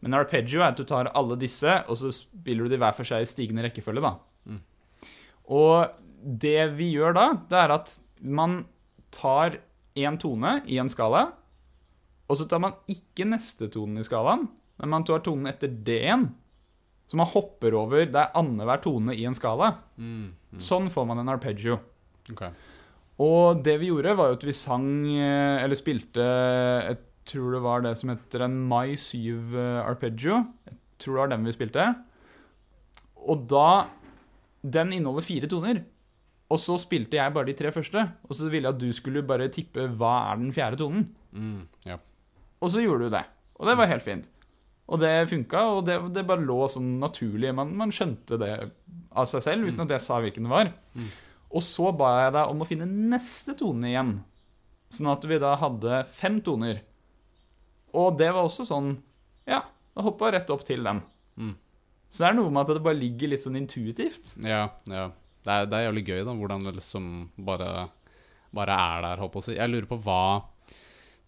Men 0.00 0.14
arpeggio 0.14 0.62
er 0.62 0.70
at 0.70 0.78
du 0.78 0.86
tar 0.86 1.10
alle 1.18 1.36
disse, 1.40 1.72
og 1.90 1.98
så 1.98 2.12
spiller 2.14 2.64
du 2.64 2.76
de 2.76 2.78
hver 2.80 2.94
for 2.94 3.04
seg 3.08 3.24
i 3.24 3.28
stigende 3.28 3.66
rekkefølge, 3.66 4.04
da. 4.04 4.14
Og 5.48 5.90
det 6.22 6.70
vi 6.78 6.92
gjør 6.94 7.16
da, 7.16 7.26
det 7.50 7.58
er 7.58 7.74
at 7.74 7.96
man 8.20 8.60
tar 9.14 9.58
én 9.98 10.18
tone 10.20 10.60
i 10.70 10.78
en 10.78 10.90
skala, 10.92 11.32
og 12.28 12.36
så 12.38 12.46
tar 12.48 12.60
man 12.62 12.76
ikke 12.90 13.26
neste 13.26 13.70
tonen 13.72 13.98
i 14.00 14.06
skalaen, 14.06 14.46
men 14.78 14.92
man 14.92 15.06
tar 15.06 15.22
tonen 15.26 15.50
etter 15.50 15.70
D-en. 15.70 16.28
Så 17.08 17.16
man 17.16 17.28
hopper 17.30 17.72
over 17.72 18.04
Det 18.04 18.20
er 18.20 18.34
annenhver 18.36 18.82
tone 18.84 19.14
i 19.16 19.24
en 19.24 19.36
skala. 19.36 19.72
Mm, 19.96 20.34
mm, 20.52 20.58
Sånn 20.60 20.90
får 20.92 21.06
man 21.08 21.22
en 21.22 21.32
arpeggio. 21.32 21.78
Okay. 22.28 22.52
Og 23.24 23.62
det 23.64 23.78
vi 23.80 23.88
gjorde, 23.88 24.12
var 24.18 24.30
jo 24.30 24.36
at 24.38 24.44
vi 24.44 24.54
sang, 24.54 24.88
eh, 25.16 25.62
eller 25.64 25.78
spilte 25.78 26.22
Jeg 26.22 26.98
tror 27.28 27.56
det 27.56 27.62
var 27.64 27.80
det 27.84 27.94
som 27.98 28.12
heter 28.12 28.44
en 28.44 28.58
Mai 28.68 28.94
7 28.94 29.56
arpeggio. 29.82 30.44
Jeg 30.68 30.76
tror 31.00 31.14
det 31.14 31.22
var 31.24 31.32
den 31.34 31.48
vi 31.48 31.56
spilte. 31.56 31.86
Og 33.26 33.46
da 33.48 33.88
Den 34.62 34.92
inneholder 34.92 35.22
fire 35.22 35.48
toner. 35.48 35.84
Og 36.50 36.58
så 36.58 36.76
spilte 36.80 37.16
jeg 37.16 37.32
bare 37.32 37.46
de 37.46 37.54
tre 37.56 37.70
første. 37.70 38.00
Og 38.28 38.34
så 38.34 38.48
ville 38.48 38.68
jeg 38.68 38.74
at 38.74 38.80
du 38.80 38.92
skulle 38.92 39.22
bare 39.22 39.48
tippe 39.52 39.84
hva 40.00 40.32
er 40.32 40.40
den 40.40 40.52
fjerde 40.52 40.80
tonen. 40.80 41.04
Mm, 41.32 41.68
ja. 41.86 41.98
Og 42.60 42.72
så 42.72 42.82
gjorde 42.82 43.06
du 43.06 43.14
det. 43.14 43.24
Og 43.60 43.68
det 43.68 43.76
var 43.78 43.90
helt 43.90 44.02
fint. 44.02 44.28
Og 44.88 45.00
det 45.02 45.12
funka, 45.28 45.62
og 45.76 45.82
det, 45.84 45.98
det 46.16 46.24
bare 46.28 46.44
lå 46.48 46.62
sånn 46.72 46.94
naturlig. 47.02 47.52
Man, 47.56 47.74
man 47.76 47.92
skjønte 47.92 48.38
det 48.40 48.52
av 49.12 49.28
seg 49.28 49.44
selv, 49.44 49.68
uten 49.68 49.84
at 49.84 49.92
jeg 49.96 50.04
sa 50.04 50.20
hvilken 50.22 50.48
det 50.48 50.52
var. 50.52 50.70
Mm. 50.96 51.10
Og 51.48 51.64
så 51.64 51.92
ba 51.96 52.12
jeg 52.22 52.34
deg 52.36 52.52
om 52.52 52.64
å 52.64 52.68
finne 52.68 52.88
neste 52.88 53.54
tone 53.58 53.90
igjen. 53.90 54.14
Sånn 54.92 55.10
at 55.12 55.24
vi 55.28 55.40
da 55.40 55.52
hadde 55.60 56.02
fem 56.16 56.40
toner. 56.44 56.80
Og 57.96 58.16
det 58.20 58.28
var 58.32 58.44
også 58.44 58.66
sånn 58.68 58.90
Ja, 59.48 59.62
da 59.96 60.04
hoppa 60.04 60.32
rett 60.32 60.50
opp 60.52 60.64
til 60.68 60.84
den. 60.84 61.00
Mm. 61.40 61.54
Så 62.08 62.24
det 62.24 62.28
er 62.30 62.36
noe 62.36 62.52
med 62.52 62.64
at 62.64 62.76
det 62.76 62.84
bare 62.84 63.00
ligger 63.00 63.32
litt 63.32 63.44
sånn 63.44 63.56
intuitivt. 63.60 64.36
Ja, 64.44 64.66
ja. 64.88 65.08
Det 65.44 65.54
er, 65.54 65.68
det 65.70 65.76
er 65.76 65.86
jævlig 65.86 66.04
gøy, 66.08 66.20
da, 66.26 66.34
hvordan 66.36 66.64
det 66.66 66.74
liksom 66.76 67.04
bare, 67.46 67.88
bare 68.56 68.74
er 68.74 69.04
der, 69.04 69.20
håper 69.22 69.38
jeg 69.38 69.44
å 69.44 69.46
si. 69.46 69.56
Jeg 69.56 69.72
lurer 69.72 69.88
på 69.88 70.00
hva 70.04 70.22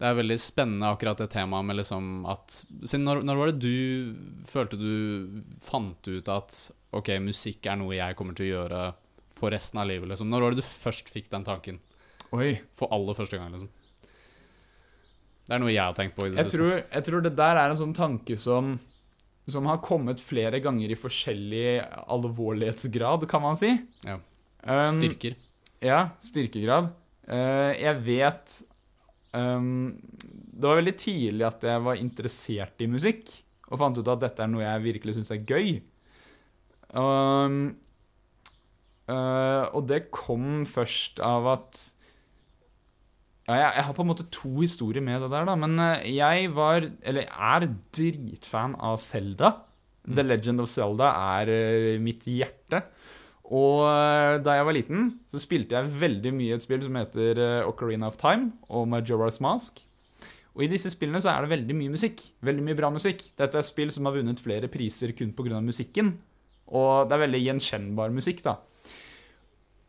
Det 0.01 0.09
er 0.09 0.17
veldig 0.17 0.37
spennende 0.41 0.89
akkurat 0.89 1.19
det 1.21 1.27
temaet 1.29 1.67
med 1.67 1.77
liksom 1.77 2.23
at 2.25 2.55
når, 2.97 3.19
når 3.27 3.37
var 3.37 3.51
det 3.51 3.61
du 3.61 4.45
følte 4.49 4.79
du 4.81 5.43
fant 5.61 6.09
ut 6.09 6.31
at 6.33 6.55
OK, 6.97 7.11
musikk 7.21 7.69
er 7.69 7.77
noe 7.77 7.93
jeg 7.93 8.17
kommer 8.17 8.33
til 8.37 8.47
å 8.47 8.53
gjøre 8.55 8.79
for 9.37 9.53
resten 9.53 9.79
av 9.79 9.85
livet, 9.87 10.09
liksom? 10.09 10.29
Når 10.31 10.41
var 10.43 10.55
det 10.55 10.63
du 10.63 10.67
først 10.67 11.11
fikk 11.13 11.29
den 11.31 11.45
tanken? 11.45 11.77
Oi. 12.33 12.55
For 12.75 12.91
aller 12.93 13.15
første 13.15 13.37
gang, 13.37 13.53
liksom? 13.53 13.69
Det 15.45 15.55
er 15.55 15.61
noe 15.61 15.71
jeg 15.71 15.83
har 15.83 15.95
tenkt 15.97 16.17
på 16.17 16.25
i 16.25 16.31
det 16.31 16.41
Jeg 16.41 16.49
siste. 16.49 16.57
tror, 16.57 16.73
jeg 16.81 17.05
tror 17.07 17.23
det 17.25 17.33
der 17.37 17.59
er 17.61 17.71
en 17.71 17.79
sånn 17.79 17.95
tanke 17.97 18.37
som 18.41 18.75
som 19.49 19.65
har 19.65 19.79
kommet 19.83 20.21
flere 20.23 20.59
ganger 20.63 20.91
i 20.93 20.97
forskjellig 20.97 21.81
alvorlighetsgrad, 22.13 23.25
kan 23.29 23.41
man 23.43 23.57
si. 23.59 23.71
Ja. 24.05 24.19
Um, 24.63 24.93
Styrker. 24.93 25.37
Ja, 25.81 26.01
styrkegrad. 26.21 26.91
Uh, 27.25 27.73
jeg 27.73 28.03
vet 28.05 28.53
um, 29.37 29.93
Det 30.11 30.67
var 30.67 30.81
veldig 30.81 30.97
tidlig 30.99 31.47
at 31.47 31.63
jeg 31.67 31.85
var 31.85 32.01
interessert 32.01 32.83
i 32.83 32.89
musikk, 32.91 33.31
og 33.71 33.79
fant 33.79 34.01
ut 34.01 34.11
at 34.11 34.25
dette 34.25 34.43
er 34.43 34.51
noe 34.51 34.65
jeg 34.65 34.85
virkelig 34.87 35.17
syns 35.17 35.31
er 35.33 35.45
gøy. 35.47 35.79
Um, 36.91 37.61
uh, 39.07 39.65
og 39.71 39.85
det 39.87 40.09
kom 40.11 40.65
først 40.67 41.23
av 41.23 41.47
at 41.55 41.81
ja, 43.49 43.57
jeg, 43.57 43.71
jeg 43.77 43.85
har 43.87 43.95
på 43.97 44.03
en 44.05 44.11
måte 44.11 44.29
to 44.33 44.51
historier 44.59 45.03
med 45.03 45.23
det 45.23 45.31
der, 45.33 45.47
da. 45.49 45.57
Men 45.59 45.79
eh, 45.81 46.07
jeg 46.13 46.51
var, 46.55 46.85
eller 47.01 47.27
er, 47.27 47.67
dritfan 47.95 48.77
av 48.77 48.99
Zelda. 49.01 49.55
The 50.01 50.23
Legend 50.25 50.63
of 50.63 50.69
Zelda 50.69 51.11
er 51.37 51.51
eh, 51.53 51.97
mitt 52.01 52.25
hjerte. 52.29 52.83
Og 53.51 53.83
eh, 53.83 54.39
da 54.45 54.55
jeg 54.55 54.67
var 54.67 54.75
liten, 54.77 55.07
så 55.27 55.39
spilte 55.43 55.75
jeg 55.75 55.95
veldig 56.01 56.31
mye 56.37 56.55
et 56.55 56.63
spill 56.63 56.83
som 56.85 56.95
heter 56.95 57.39
eh, 57.41 57.67
Ocarina 57.67 58.07
of 58.07 58.19
Time 58.21 58.53
og 58.71 58.87
Majora's 58.91 59.41
Mask. 59.43 59.81
Og 60.55 60.65
i 60.65 60.71
disse 60.71 60.91
spillene 60.91 61.19
så 61.23 61.33
er 61.33 61.43
det 61.43 61.53
veldig 61.53 61.75
mye 61.75 61.93
musikk. 61.93 62.23
Veldig 62.43 62.63
mye 62.63 62.79
bra 62.79 62.89
musikk. 62.91 63.23
Dette 63.39 63.59
er 63.59 63.67
spill 63.67 63.91
som 63.91 64.07
har 64.07 64.15
vunnet 64.15 64.39
flere 64.39 64.71
priser 64.71 65.13
kun 65.15 65.31
pga. 65.35 65.59
musikken. 65.63 66.15
Og 66.71 67.07
det 67.07 67.15
er 67.15 67.25
veldig 67.25 67.41
gjenkjennbar 67.45 68.11
musikk, 68.15 68.43
da. 68.43 68.57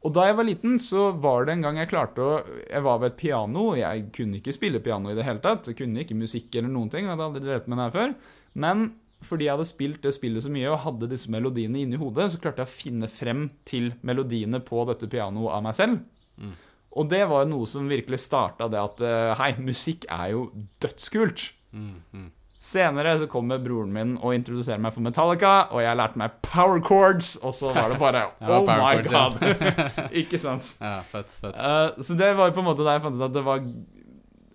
Og 0.03 0.11
da 0.15 0.27
jeg 0.27 0.35
var 0.39 0.47
liten, 0.47 0.79
så 0.83 1.11
var 1.23 1.47
det 1.47 1.55
en 1.55 1.63
gang 1.63 1.77
jeg 1.79 1.91
klarte 1.93 2.23
å 2.23 2.31
Jeg 2.67 2.83
var 2.83 2.99
ved 2.99 3.13
et 3.13 3.21
piano, 3.21 3.69
og 3.71 3.79
jeg 3.79 4.09
kunne 4.15 4.41
ikke 4.41 4.55
spille 4.55 4.83
piano 4.83 5.11
i 5.11 5.15
det 5.15 5.27
hele 5.27 5.43
tatt. 5.43 5.71
Jeg 5.71 5.79
kunne 5.79 6.03
ikke 6.03 6.19
musikk 6.19 6.55
eller 6.59 6.73
noen 6.73 6.91
ting. 6.91 7.07
Jeg 7.07 7.15
hadde 7.15 7.29
aldri 7.29 7.45
drevet 7.45 7.69
med 7.71 7.79
det 7.79 7.87
her 7.87 7.95
før. 7.95 8.15
Men 8.55 8.89
fordi 9.27 9.47
jeg 9.47 9.57
hadde 9.57 9.69
spilt 9.69 10.03
det 10.05 10.15
spillet 10.17 10.45
så 10.45 10.51
mye 10.53 10.69
og 10.73 10.83
hadde 10.85 11.11
disse 11.11 11.31
melodiene 11.33 11.83
inni 11.83 12.01
hodet, 12.01 12.31
så 12.33 12.43
klarte 12.43 12.65
jeg 12.65 12.71
å 12.71 12.75
finne 12.75 13.09
frem 13.11 13.47
til 13.69 13.93
melodiene 14.07 14.63
på 14.65 14.85
dette 14.91 15.09
pianoet 15.11 15.57
av 15.57 15.65
meg 15.67 15.79
selv. 15.79 16.05
Mm. 16.41 16.53
Og 16.93 17.09
det 17.09 17.23
var 17.31 17.49
noe 17.49 17.69
som 17.69 17.89
virkelig 17.89 18.21
starta 18.27 18.69
det 18.73 18.81
at 18.81 19.03
eh, 19.07 19.33
hei, 19.41 19.51
musikk 19.65 20.05
er 20.13 20.35
jo 20.35 20.47
dødskult. 20.83 21.49
Mm, 21.73 21.99
mm. 22.13 22.31
Senere 22.63 23.17
så 23.19 23.27
kommer 23.27 23.59
broren 23.59 23.91
min 23.91 24.13
og 24.21 24.37
introduserer 24.37 24.79
meg 24.83 24.93
for 24.95 25.03
Metallica, 25.03 25.55
og 25.75 25.83
jeg 25.83 25.99
lærte 25.99 26.21
meg 26.21 26.37
power 26.47 26.79
chords, 26.85 27.35
og 27.43 27.57
så 27.57 27.73
var 27.75 27.91
det 27.91 27.99
bare 27.99 28.27
Oh 28.47 28.63
my 28.69 29.01
god! 29.09 29.41
Ikke 30.23 30.39
sant? 30.39 30.75
Ja, 30.79 31.01
fett, 31.11 31.35
fett. 31.43 31.59
Uh, 31.59 31.99
så 32.05 32.15
det 32.19 32.31
var 32.39 32.55
på 32.55 32.63
en 32.63 32.69
måte 32.69 32.87
da 32.87 32.95
jeg 32.95 33.05
fant 33.09 33.19
ut 33.19 33.27
at 33.27 33.35
det 33.35 33.43
var 33.49 33.67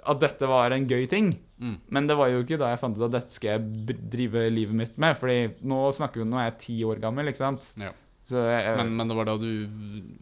At 0.07 0.23
dette 0.23 0.47
var 0.47 0.71
en 0.71 0.87
gøy 0.87 1.03
ting. 1.11 1.33
Mm. 1.57 1.77
Men 1.89 2.07
det 2.09 2.17
var 2.19 2.29
jo 2.29 2.43
ikke 2.43 2.59
da 2.61 2.69
jeg 2.69 2.79
fant 2.81 2.97
ut 2.99 3.05
at 3.07 3.15
dette 3.15 3.33
skal 3.33 3.55
jeg 3.55 3.95
drive 4.13 4.43
livet 4.53 4.77
mitt 4.77 4.99
med. 5.01 5.17
Fordi 5.17 5.37
nå 5.65 5.79
snakker 5.97 6.21
vi 6.21 6.27
Nå 6.29 6.37
er 6.41 6.51
jeg 6.51 6.59
ti 6.65 6.75
år 6.85 7.01
gammel, 7.01 7.31
ikke 7.31 7.41
sant? 7.41 7.71
Ja. 7.81 7.93
Så 8.27 8.41
jeg, 8.43 8.75
Men, 8.75 8.91
men 8.99 9.07
det 9.07 9.15
var 9.15 9.29
da 9.29 9.37
du 9.39 9.47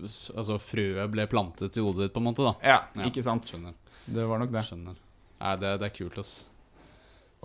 Altså, 0.06 0.60
frøet 0.62 1.10
ble 1.12 1.26
plantet 1.32 1.80
i 1.80 1.82
hodet 1.84 2.06
ditt, 2.06 2.14
på 2.14 2.22
en 2.22 2.28
måte, 2.30 2.46
da. 2.46 2.54
Ja, 2.62 2.80
Ja, 2.96 3.08
ikke 3.10 3.24
sant? 3.26 3.50
Skjønner. 3.50 3.74
Det 4.06 4.28
var 4.30 4.42
nok 4.44 4.52
det. 4.54 4.62
Skjønner. 4.68 5.00
Nei, 5.42 5.56
det, 5.62 5.72
det 5.82 5.88
er 5.90 5.96
kult, 5.96 6.20
ass. 6.22 6.36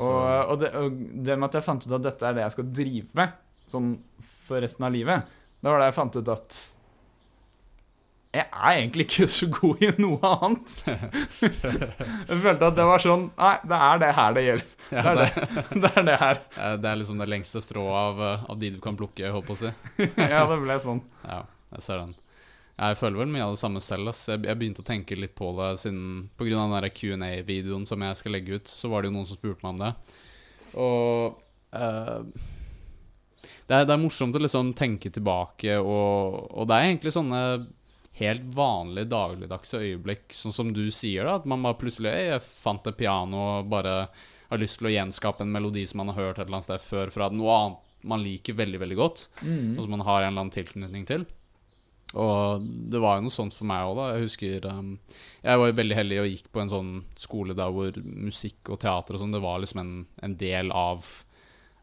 Og, 0.01 0.07
og, 0.17 0.55
det, 0.61 0.71
og 0.77 1.01
det 1.27 1.37
med 1.37 1.49
at 1.51 1.57
jeg 1.59 1.67
fant 1.67 1.85
ut 1.87 1.95
at 1.97 2.05
dette 2.05 2.29
er 2.29 2.37
det 2.37 2.45
jeg 2.47 2.55
skal 2.55 2.69
drive 2.77 3.19
med 3.19 3.35
sånn 3.71 3.91
for 4.47 4.63
resten 4.65 4.87
av 4.87 4.95
livet, 4.95 5.27
da 5.61 5.73
var 5.73 5.83
det 5.83 5.91
jeg 5.91 5.97
fant 5.99 6.17
ut 6.19 6.31
at 6.33 6.61
jeg 8.31 8.47
er 8.47 8.77
egentlig 8.77 9.05
ikke 9.09 9.27
så 9.27 9.47
god 9.51 9.81
i 9.83 9.89
noe 9.99 10.19
annet. 10.23 10.75
jeg 11.43 12.37
følte 12.45 12.69
at 12.69 12.77
det 12.77 12.85
var 12.87 13.03
sånn 13.03 13.25
Nei, 13.35 13.55
det 13.67 13.79
er 13.87 14.03
det 14.03 14.11
her 14.15 14.37
det 14.37 14.45
gjelder. 14.45 14.69
Det 14.91 15.03
er 15.03 15.19
det, 15.19 15.47
det, 15.83 15.91
er 15.99 16.05
det 16.07 16.19
her. 16.21 16.43
det 16.79 16.91
er 16.93 17.01
liksom 17.01 17.23
det 17.23 17.27
lengste 17.33 17.63
strået 17.65 17.97
av, 17.99 18.23
eh, 18.29 18.45
av 18.55 18.61
de 18.61 18.71
du 18.77 18.79
kan 18.85 18.99
plukke, 18.99 19.25
jeg 19.25 19.35
håper 19.35 19.57
å 19.57 19.59
si. 19.65 19.73
Ja, 20.31 20.45
det 20.47 20.61
ble 20.63 20.77
sånn. 20.85 21.03
Ja, 21.25 21.41
jeg 21.75 21.87
ser 21.89 22.05
den. 22.05 22.15
Jeg 22.81 23.01
føler 23.01 23.25
vel 23.25 23.35
mye 23.35 23.49
av 23.49 23.57
det 23.57 23.61
samme 23.65 23.83
selv. 23.83 24.13
Ass. 24.13 24.23
Jeg, 24.31 24.41
begynte 24.47 24.85
å 24.85 24.87
tenke 24.87 25.19
litt 25.19 25.35
på 25.37 25.51
det 25.59 25.73
siden 25.83 26.31
av 26.39 26.79
den 26.79 26.95
Q&A-videoen 26.95 27.83
som 27.89 28.07
jeg 28.07 28.21
skal 28.23 28.37
legge 28.39 28.61
ut, 28.61 28.71
så 28.71 28.93
var 28.95 29.03
det 29.03 29.11
jo 29.11 29.17
noen 29.19 29.29
som 29.29 29.41
spurte 29.41 29.67
meg 29.67 29.75
om 29.75 29.83
det. 29.83 29.91
Og 30.79 31.35
uh, 31.75 32.23
det, 33.67 33.75
er, 33.75 33.85
det 33.85 33.93
er 33.93 34.01
morsomt 34.01 34.39
å 34.39 34.41
liksom 34.41 34.73
tenke 34.79 35.11
tilbake, 35.13 35.77
og, 35.83 36.47
og 36.55 36.71
det 36.71 36.79
er 36.79 36.89
egentlig 36.89 37.13
sånne 37.19 37.43
helt 38.21 38.47
vanlige 38.55 39.11
dagligdagse 39.11 39.81
øyeblikk, 39.81 40.29
sånn 40.37 40.55
som 40.55 40.73
du 40.77 40.85
sier, 40.95 41.27
da. 41.27 41.39
At 41.41 41.49
man 41.49 41.65
bare 41.65 41.81
plutselig 41.81 42.13
Jeg 42.13 42.45
fant 42.45 42.87
et 42.87 42.99
piano 42.99 43.41
og 43.57 43.71
bare 43.73 43.95
har 44.51 44.61
lyst 44.61 44.81
til 44.81 44.91
å 44.91 44.95
gjenskape 44.95 45.45
en 45.45 45.53
melodi 45.55 45.87
som 45.87 46.03
man 46.03 46.13
har 46.13 46.21
hørt 46.21 46.39
et 46.39 46.47
eller 46.47 46.59
annet 46.59 46.69
sted 46.69 46.83
før, 46.85 47.13
fra 47.15 47.31
noe 47.33 47.59
annet 47.59 47.87
man 48.11 48.23
liker 48.25 48.57
veldig, 48.57 48.79
veldig 48.81 48.97
godt 48.97 49.27
og 49.77 49.83
som 49.85 49.93
man 49.93 50.07
har 50.07 50.23
en 50.23 50.31
eller 50.31 50.41
annen 50.41 50.55
tilknytning 50.55 51.05
til. 51.09 51.27
Og 52.19 52.65
det 52.91 52.99
var 52.99 53.19
jo 53.19 53.27
noe 53.27 53.35
sånt 53.35 53.55
for 53.55 53.69
meg 53.71 53.87
òg, 53.87 53.99
da. 53.99 54.07
Jeg 54.17 54.25
husker 54.25 54.65
um, 54.67 54.95
Jeg 55.45 55.61
var 55.61 55.69
jo 55.71 55.77
veldig 55.79 55.99
heldig 55.99 56.21
og 56.23 56.31
gikk 56.33 56.49
på 56.51 56.63
en 56.63 56.73
sånn 56.73 56.93
skole 57.15 57.55
der 57.55 57.71
hvor 57.71 57.99
musikk 58.03 58.73
og 58.73 58.81
teater 58.83 59.15
og 59.15 59.23
sånn, 59.23 59.35
det 59.37 59.43
var 59.45 59.61
liksom 59.63 59.83
en, 59.85 59.93
en 60.27 60.35
del 60.41 60.73
av 60.75 61.07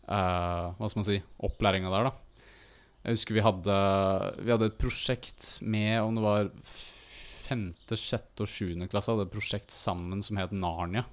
uh, 0.10 0.76
Hva 0.76 0.90
skal 0.90 1.00
man 1.00 1.08
si 1.08 1.22
opplæringa 1.48 1.94
der, 1.94 2.10
da. 2.10 2.27
Jeg 3.08 3.16
husker 3.16 3.38
vi 3.38 3.44
hadde, 3.46 3.76
vi 4.44 4.52
hadde 4.52 4.68
et 4.68 4.80
prosjekt 4.82 5.54
med 5.64 6.02
om 6.04 6.18
det 6.18 6.24
var 6.26 6.50
femte, 7.48 7.96
sjette 7.96 8.44
og 8.44 8.52
sjuende 8.52 8.90
klasse, 8.92 9.14
hadde 9.14 9.30
et 9.30 9.32
prosjekt 9.32 9.72
sammen 9.72 10.20
som 10.26 10.40
het 10.42 10.52
Narnia. 10.52 11.06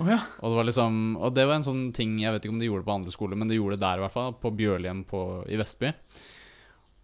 Oh, 0.00 0.08
ja. 0.08 0.22
Og 0.40 0.48
det 0.48 0.56
var 0.56 0.66
liksom 0.66 0.94
Og 1.20 1.34
det 1.36 1.44
var 1.46 1.58
en 1.58 1.64
sånn 1.66 1.82
ting 1.94 2.14
Jeg 2.18 2.32
vet 2.32 2.44
ikke 2.44 2.52
om 2.54 2.58
de 2.58 2.66
gjorde 2.66 2.82
det 2.82 2.88
på 2.88 2.94
andre 2.94 3.12
skoler, 3.14 3.38
men 3.38 3.50
de 3.50 3.58
gjorde 3.58 3.76
det 3.76 3.84
der 3.84 4.00
i 4.00 4.02
hvert 4.02 4.14
fall. 4.14 4.32
På 4.40 4.50
Bjørlien 4.56 5.02
på, 5.06 5.20
i 5.52 5.58
Vestby. 5.60 5.92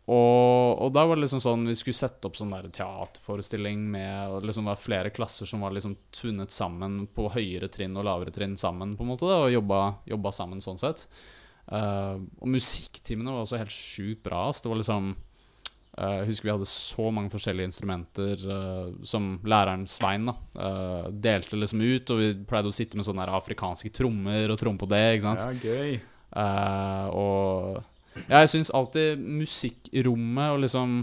Og, 0.09 0.81
og 0.81 0.93
da 0.97 1.05
var 1.05 1.19
det 1.19 1.27
liksom 1.27 1.43
sånn 1.45 1.69
Vi 1.69 1.77
skulle 1.77 1.99
sette 1.99 2.31
opp 2.31 2.39
sånn 2.39 2.55
der 2.55 2.71
teaterforestilling 2.73 3.83
med 3.93 4.33
og 4.33 4.47
liksom 4.49 4.71
var 4.71 4.81
flere 4.81 5.13
klasser 5.13 5.49
som 5.49 5.61
var 5.65 5.77
liksom 5.77 5.99
tvunnet 6.17 6.55
sammen 6.55 7.03
på 7.13 7.29
høyere 7.35 7.69
trinn 7.73 7.97
og 8.01 8.09
lavere 8.09 8.33
trinn 8.33 8.57
sammen, 8.57 8.97
på 8.97 9.05
en 9.05 9.13
måte, 9.13 9.29
da, 9.29 9.43
og 9.45 9.53
jobba, 9.53 9.83
jobba 10.09 10.33
sammen 10.33 10.65
sånn 10.65 10.81
sett. 10.81 11.05
Eh, 11.69 12.21
og 12.41 12.49
musikktimene 12.49 13.33
var 13.35 13.45
også 13.45 13.61
helt 13.61 13.75
sjukt 13.75 14.23
bra. 14.25 14.49
Så 14.53 14.65
Det 14.65 14.71
var 14.73 14.81
liksom 14.81 15.11
eh, 15.99 16.15
Jeg 16.21 16.29
husker 16.31 16.49
vi 16.49 16.55
hadde 16.55 16.71
så 16.71 17.11
mange 17.15 17.33
forskjellige 17.33 17.69
instrumenter 17.69 18.47
uh, 18.49 18.95
som 19.05 19.35
læreren 19.45 19.87
Svein 19.91 20.31
da 20.31 20.37
uh, 20.57 21.11
delte 21.13 21.59
liksom 21.59 21.83
ut, 21.85 22.15
og 22.15 22.23
vi 22.23 22.31
pleide 22.49 22.73
å 22.73 22.79
sitte 22.79 22.99
med 22.99 23.09
sånne 23.09 23.29
afrikanske 23.41 23.93
trommer 23.93 24.49
og 24.49 24.61
tromme 24.61 24.81
på 24.81 24.89
det. 24.91 25.05
ikke 25.19 25.29
sant? 25.29 25.45
ja, 25.45 25.75
gøy. 25.75 26.01
Og 27.19 27.79
ja, 28.29 28.43
jeg 28.43 28.51
syns 28.53 28.73
alltid 28.75 29.21
musikkrommet 29.23 30.53
og 30.53 30.61
liksom 30.65 30.99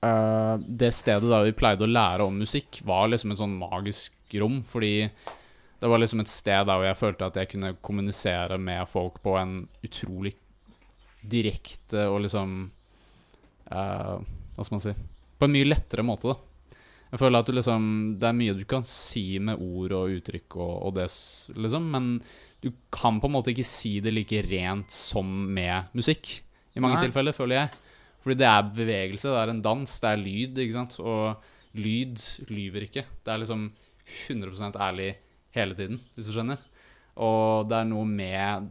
Det 0.00 0.88
stedet 0.96 1.28
der 1.28 1.44
vi 1.44 1.52
pleide 1.54 1.84
å 1.84 1.90
lære 1.90 2.24
om 2.24 2.38
musikk, 2.40 2.80
var 2.88 3.10
liksom 3.12 3.34
et 3.34 3.38
sånn 3.38 3.54
magisk 3.60 4.34
rom, 4.40 4.62
fordi 4.66 5.10
det 5.80 5.88
var 5.88 6.00
liksom 6.00 6.20
et 6.20 6.30
sted 6.30 6.66
der 6.68 6.76
hvor 6.76 6.84
jeg 6.84 6.98
følte 6.98 7.28
at 7.30 7.38
jeg 7.40 7.50
kunne 7.54 7.72
kommunisere 7.80 8.58
med 8.60 8.88
folk 8.90 9.20
på 9.24 9.36
en 9.40 9.62
utrolig 9.86 10.34
direkte 11.20 12.06
og 12.08 12.22
liksom 12.24 12.52
uh, 13.72 14.16
Hva 14.20 14.64
skal 14.64 14.76
man 14.76 14.84
si 14.84 14.94
På 15.40 15.48
en 15.48 15.54
mye 15.54 15.68
lettere 15.68 16.04
måte, 16.04 16.32
da. 16.32 16.76
Jeg 17.10 17.20
føler 17.22 17.42
at 17.42 17.48
du 17.48 17.56
liksom 17.56 17.88
Det 18.20 18.28
er 18.28 18.38
mye 18.38 18.56
du 18.56 18.64
kan 18.68 18.86
si 18.88 19.24
med 19.42 19.60
ord 19.60 19.96
og 19.98 20.16
uttrykk 20.20 20.56
og, 20.60 20.74
og 20.88 20.94
det, 20.96 21.08
liksom, 21.56 21.90
men 21.92 22.12
du 22.60 22.68
kan 22.92 23.20
på 23.20 23.28
en 23.28 23.36
måte 23.38 23.54
ikke 23.54 23.64
si 23.64 23.96
det 24.04 24.12
like 24.12 24.42
rent 24.44 24.92
som 24.92 25.24
med 25.48 25.94
musikk. 25.96 26.42
I 26.76 26.82
mange 26.84 26.98
Nei. 26.98 27.06
tilfeller, 27.06 27.32
føler 27.32 27.56
jeg. 27.56 27.78
Fordi 28.20 28.36
det 28.36 28.48
er 28.50 28.66
bevegelse, 28.76 29.30
det 29.32 29.38
er 29.40 29.52
en 29.54 29.62
dans, 29.64 29.94
det 30.02 30.10
er 30.10 30.20
lyd, 30.20 30.60
ikke 30.60 30.76
sant. 30.76 30.98
Og 31.00 31.80
lyd 31.80 32.20
lyver 32.52 32.84
ikke. 32.84 33.06
Det 33.24 33.32
er 33.32 33.40
liksom 33.40 33.64
100% 34.28 34.76
ærlig 34.76 35.14
hele 35.56 35.76
tiden, 35.78 36.00
hvis 36.14 36.28
du 36.30 36.34
skjønner. 36.34 36.60
Og 37.20 37.68
det 37.70 37.80
er 37.80 37.88
noe 37.90 38.06
med 38.06 38.68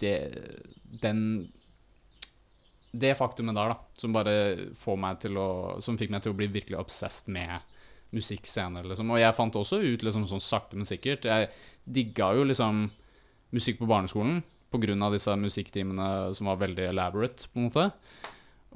det 0.00 0.16
Den 1.00 1.20
Det 2.92 3.14
faktumet 3.16 3.56
der, 3.56 3.72
da, 3.72 3.78
som 3.96 4.12
bare 4.12 4.34
får 4.76 4.98
meg 5.00 5.22
til 5.24 5.38
å 5.40 5.48
Som 5.80 5.96
fikk 5.96 6.12
meg 6.12 6.22
til 6.22 6.34
å 6.34 6.36
bli 6.36 6.50
virkelig 6.52 6.78
obsessed 6.78 7.32
med 7.32 7.64
musikk 8.14 8.46
senere, 8.46 8.86
liksom. 8.86 9.08
Og 9.10 9.18
jeg 9.18 9.34
fant 9.34 9.56
også 9.58 9.80
ut, 9.82 10.04
liksom 10.04 10.28
sånn 10.30 10.44
sakte, 10.44 10.76
men 10.78 10.88
sikkert 10.88 11.26
Jeg 11.26 11.48
digga 11.84 12.30
jo 12.36 12.44
liksom 12.46 12.86
musikk 13.56 13.80
på 13.80 13.88
barneskolen 13.88 14.44
på 14.70 14.80
grunn 14.82 15.02
av 15.06 15.14
disse 15.14 15.32
musikktimene 15.38 16.34
som 16.36 16.48
var 16.50 16.58
veldig 16.60 16.88
elaborate, 16.90 17.46
på 17.52 17.60
en 17.60 17.68
måte. 17.68 17.84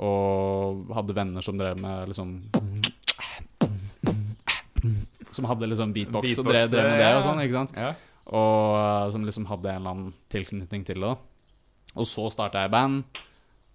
Og 0.00 0.92
hadde 0.96 1.16
venner 1.16 1.44
som 1.44 1.58
drev 1.58 1.80
med 1.82 2.12
liksom 2.12 2.36
Som 5.32 5.46
hadde 5.50 5.68
liksom 5.70 5.92
beatbox, 5.94 6.38
og 6.42 6.48
drev, 6.50 6.68
drev 6.72 6.88
med 6.92 7.02
det 7.02 7.10
og 7.16 7.24
sånn, 7.26 7.42
ikke 7.44 7.58
sant. 7.60 7.74
Ja. 7.78 7.92
Og 8.30 8.76
eh, 8.78 9.10
som 9.14 9.26
liksom 9.26 9.46
hadde 9.50 9.70
en 9.72 9.80
eller 9.80 9.94
annen 9.96 10.14
tilknytning 10.32 10.86
til 10.86 11.02
det. 11.02 11.10
da. 11.10 11.16
Og 11.98 12.06
så 12.06 12.26
starta 12.32 12.64
jeg 12.64 12.72
band. 12.74 13.22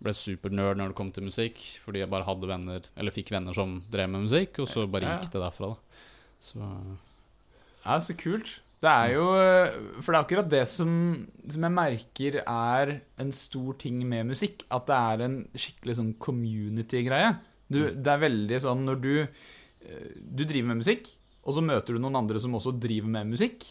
Ble 0.04 0.12
supernerd 0.15 0.80
når 0.80 0.91
det 0.91 0.98
kom 0.98 1.10
til 1.15 1.24
musikk, 1.28 1.62
fordi 1.86 2.02
jeg 2.04 2.12
bare 2.12 2.28
hadde 2.28 2.50
venner 2.50 2.84
Eller 3.00 3.13
fikk 3.15 3.30
venner 3.32 3.56
som 3.56 3.78
drev 3.91 4.10
med 4.12 4.26
musikk, 4.28 4.60
og 4.60 4.68
så 4.68 4.84
bare 4.91 5.13
gikk 5.13 5.32
det 5.32 5.41
derfra, 5.41 5.72
da. 5.72 6.04
Så 6.44 6.60
Ja, 7.86 7.98
så 8.04 8.15
kult. 8.20 8.60
Det 8.84 8.91
er 8.91 9.13
jo 9.15 9.26
For 10.04 10.12
det 10.12 10.18
er 10.18 10.22
akkurat 10.22 10.50
det 10.52 10.63
som, 10.70 10.91
som 11.48 11.65
jeg 11.65 11.74
merker 11.74 12.39
er 12.44 12.96
en 13.24 13.32
stor 13.34 13.78
ting 13.82 14.02
med 14.08 14.28
musikk. 14.34 14.65
At 14.70 14.88
det 14.91 15.00
er 15.00 15.26
en 15.26 15.38
skikkelig 15.56 15.98
sånn 16.02 16.13
community-greie. 16.22 17.36
Det 17.72 18.12
er 18.12 18.22
veldig 18.22 18.60
sånn 18.62 18.84
når 18.86 19.00
du 19.02 19.13
eh, 19.24 20.10
Du 20.22 20.44
driver 20.44 20.74
med 20.74 20.84
musikk, 20.84 21.08
og 21.46 21.54
så 21.56 21.62
møter 21.62 21.94
du 21.96 22.02
noen 22.02 22.18
andre 22.18 22.42
som 22.42 22.56
også 22.58 22.74
driver 22.82 23.12
med 23.14 23.30
musikk. 23.36 23.66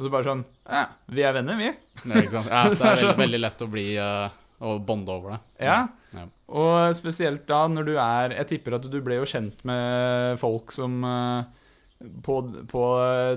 Og 0.00 0.06
så 0.06 0.10
bare 0.12 0.26
sånn 0.26 0.42
Ja, 0.64 0.86
vi 1.12 1.22
er 1.28 1.34
venner, 1.36 1.58
vi. 1.60 1.70
Nei, 2.08 2.22
ikke 2.24 2.32
sant? 2.38 2.48
Ja, 2.50 2.64
det 2.70 2.74
er 2.74 2.82
veldig, 2.82 3.04
sånn- 3.04 3.20
veldig 3.20 3.40
lett 3.44 3.64
å 3.64 3.68
bli, 3.70 3.86
uh, 4.00 4.28
Og 4.66 4.82
bonde 4.88 5.12
over 5.12 5.34
det. 5.36 5.40
Ja. 5.68 5.78
Ja. 6.16 6.24
Og 6.50 6.96
spesielt 6.98 7.44
da 7.46 7.60
når 7.70 7.84
du 7.86 7.92
er 8.02 8.32
Jeg 8.40 8.48
tipper 8.50 8.74
at 8.80 8.88
du 8.90 8.96
ble 9.04 9.20
jo 9.20 9.28
kjent 9.28 9.60
med 9.68 10.40
folk 10.42 10.72
som 10.74 11.04
uh, 11.06 11.44
på, 12.24 12.34
på 12.72 12.82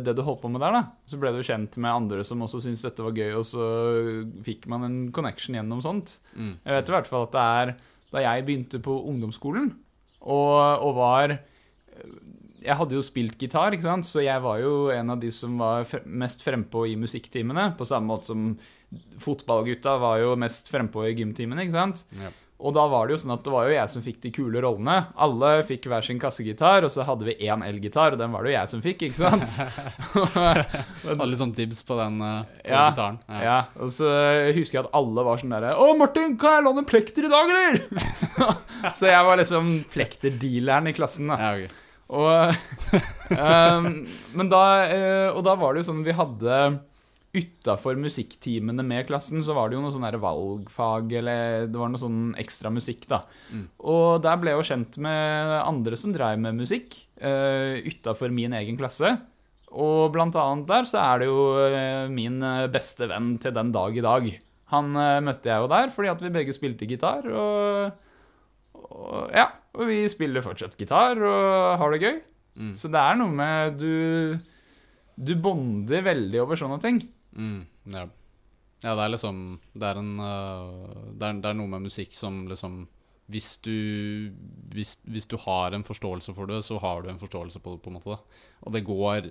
det 0.08 0.14
du 0.16 0.22
holdt 0.24 0.40
på 0.46 0.50
med 0.54 0.62
der, 0.64 0.72
da, 0.72 0.82
så 1.06 1.18
ble 1.20 1.34
du 1.36 1.42
kjent 1.44 1.76
med 1.84 1.92
andre 1.92 2.24
som 2.24 2.40
også 2.46 2.62
syntes 2.64 2.86
dette 2.88 3.04
var 3.04 3.12
gøy, 3.12 3.34
og 3.36 3.44
så 3.44 3.66
fikk 4.48 4.70
man 4.72 4.86
en 4.88 4.96
connection 5.12 5.58
gjennom 5.58 5.82
sånt. 5.84 6.14
Mm. 6.32 6.54
Jeg 6.64 6.78
vet 6.78 6.92
i 6.92 6.96
hvert 6.96 7.10
fall 7.12 7.26
at 7.28 7.34
det 7.36 7.44
er 7.44 7.74
da 8.14 8.24
jeg 8.24 8.46
begynte 8.48 8.80
på 8.86 8.96
ungdomsskolen 9.12 9.68
og, 10.24 10.80
og 10.80 10.96
var 10.96 11.36
Jeg 12.64 12.78
hadde 12.80 12.96
jo 12.98 13.02
spilt 13.06 13.38
gitar, 13.42 13.74
ikke 13.76 13.84
sant? 13.90 14.08
så 14.08 14.24
jeg 14.24 14.42
var 14.44 14.60
jo 14.64 14.90
en 14.96 15.10
av 15.16 15.20
de 15.20 15.30
som 15.32 15.58
var 15.60 15.84
fre- 15.90 16.06
mest 16.06 16.44
frempå 16.46 16.86
i 16.92 16.96
musikktimene. 17.00 17.74
På 17.78 17.86
samme 17.88 18.08
måte 18.14 18.32
som 18.32 18.54
fotballgutta 19.20 19.98
var 20.02 20.20
jo 20.22 20.36
mest 20.40 20.70
frempå 20.72 21.04
i 21.10 21.16
gymtimene. 21.18 21.66
ikke 21.66 21.76
sant? 21.80 22.06
Ja. 22.22 22.32
Og 22.64 22.72
da 22.78 22.86
var 22.88 23.10
det 23.10 23.16
jo 23.18 23.20
sånn 23.26 23.34
at 23.34 23.42
det 23.44 23.52
var 23.52 23.66
jo 23.68 23.74
jeg 23.76 23.90
som 23.92 24.04
fikk 24.06 24.20
de 24.24 24.30
kule 24.32 24.62
rollene. 24.64 24.94
Alle 25.20 25.50
fikk 25.68 25.90
hver 25.92 26.06
sin 26.06 26.20
kassegitar, 26.22 26.86
og 26.88 26.92
så 26.94 27.04
hadde 27.04 27.26
vi 27.28 27.34
én 27.50 27.60
elgitar, 27.66 28.14
og 28.16 28.22
den 28.22 28.32
var 28.32 28.46
det 28.46 28.54
jo 28.54 28.56
jeg 28.56 28.72
som 28.72 28.84
fikk, 28.86 29.04
ikke 29.10 29.20
sant? 29.20 29.58
Litt 31.28 31.42
sånn 31.42 31.52
dibs 31.58 31.82
på 31.84 31.98
den 32.00 32.22
uh, 32.24 32.46
på 32.64 32.72
Ja. 32.72 32.86
gitaren. 32.94 33.20
Ja, 33.44 33.58
og 33.84 33.92
så 33.92 34.08
husker 34.56 34.80
jeg 34.80 34.86
at 34.86 34.96
alle 34.96 35.26
var 35.28 35.42
sånn 35.42 35.52
derre 35.58 35.74
Å, 35.76 35.90
Martin, 36.00 36.38
kan 36.40 36.60
jeg 36.62 36.68
låne 36.70 36.86
plekter 36.88 37.28
i 37.28 37.34
dag, 37.34 37.52
eller? 37.52 37.82
så 38.98 39.12
jeg 39.12 39.28
var 39.28 39.42
liksom 39.44 39.74
plekterdealeren 39.94 40.88
i 40.94 40.96
klassen, 40.96 41.34
da. 41.34 41.40
Ja, 41.44 41.56
ok. 41.66 41.80
Og, 42.12 42.56
ehm, 43.38 43.92
men 44.36 44.50
da, 44.52 44.64
eh, 44.88 45.30
og 45.32 45.44
da 45.48 45.56
var 45.60 45.74
det 45.74 45.84
jo 45.84 45.92
sånn 45.92 46.04
vi 46.06 46.16
hadde 46.18 46.58
Utafor 47.34 47.98
musikktimene 47.98 48.84
med 48.86 49.08
klassen 49.08 49.42
så 49.42 49.56
var 49.58 49.70
det 49.70 49.74
jo 49.74 49.82
noe 49.82 49.94
sånn 49.94 50.06
valgfag, 50.22 51.16
eller 51.18 51.64
det 51.66 51.80
var 51.82 51.90
noe 51.90 51.98
sånn 51.98 52.28
ekstra 52.38 52.70
musikk, 52.70 53.08
da. 53.10 53.24
Mm. 53.50 53.64
Og 53.90 54.20
der 54.22 54.38
ble 54.38 54.54
jeg 54.54 54.60
jo 54.60 54.68
kjent 54.68 55.00
med 55.02 55.54
andre 55.64 55.98
som 55.98 56.14
dreiv 56.14 56.38
med 56.44 56.60
musikk 56.60 56.94
uh, 57.26 57.82
utafor 57.90 58.30
min 58.30 58.54
egen 58.60 58.78
klasse. 58.78 59.16
Og 59.74 60.14
blant 60.14 60.38
annet 60.38 60.70
der 60.70 60.86
så 60.86 61.02
er 61.02 61.24
det 61.24 61.32
jo 61.32 61.42
eh, 61.66 62.06
min 62.14 62.38
eh, 62.46 62.68
beste 62.70 63.08
venn 63.10 63.32
til 63.42 63.56
den 63.56 63.72
dag 63.74 63.98
i 63.98 64.04
dag. 64.06 64.28
Han 64.70 64.94
uh, 64.94 65.18
møtte 65.26 65.50
jeg 65.50 65.64
jo 65.64 65.72
der 65.74 65.90
fordi 65.96 66.12
at 66.14 66.22
vi 66.22 66.34
begge 66.38 66.54
spilte 66.54 66.86
gitar, 66.86 67.26
og, 67.34 67.98
og 68.94 69.34
ja, 69.34 69.48
og 69.74 69.90
vi 69.90 70.04
spiller 70.12 70.46
fortsatt 70.46 70.78
gitar 70.78 71.18
og 71.18 71.78
har 71.82 71.94
det 71.94 72.02
gøy. 72.04 72.18
Mm. 72.54 72.74
Så 72.78 72.92
det 72.94 73.02
er 73.02 73.16
noe 73.18 73.34
med 73.34 73.80
du 73.82 74.38
Du 75.18 75.34
bonder 75.42 76.04
veldig 76.06 76.42
over 76.44 76.58
sånne 76.58 76.78
ting. 76.82 77.00
Mm, 77.34 77.66
ja. 77.90 78.04
ja, 78.84 78.92
det 78.94 79.06
er 79.06 79.14
liksom 79.16 79.40
Det 79.74 79.88
er 79.88 79.98
en 80.02 80.12
øh, 80.22 80.92
det, 81.18 81.26
er, 81.26 81.40
det 81.42 81.50
er 81.50 81.58
noe 81.58 81.72
med 81.72 81.88
musikk 81.90 82.14
som 82.18 82.44
liksom 82.50 82.84
hvis 83.32 83.56
du, 83.64 83.78
hvis, 84.74 84.98
hvis 85.08 85.28
du 85.32 85.38
har 85.46 85.74
en 85.74 85.86
forståelse 85.88 86.34
for 86.36 86.50
det, 86.50 86.60
så 86.68 86.76
har 86.84 87.02
du 87.02 87.10
en 87.10 87.22
forståelse 87.22 87.62
på 87.64 87.72
det, 87.72 87.80
på 87.82 87.90
en 87.90 87.96
måte. 87.96 88.18
Og 88.62 88.74
det 88.76 88.84
går, 88.84 89.30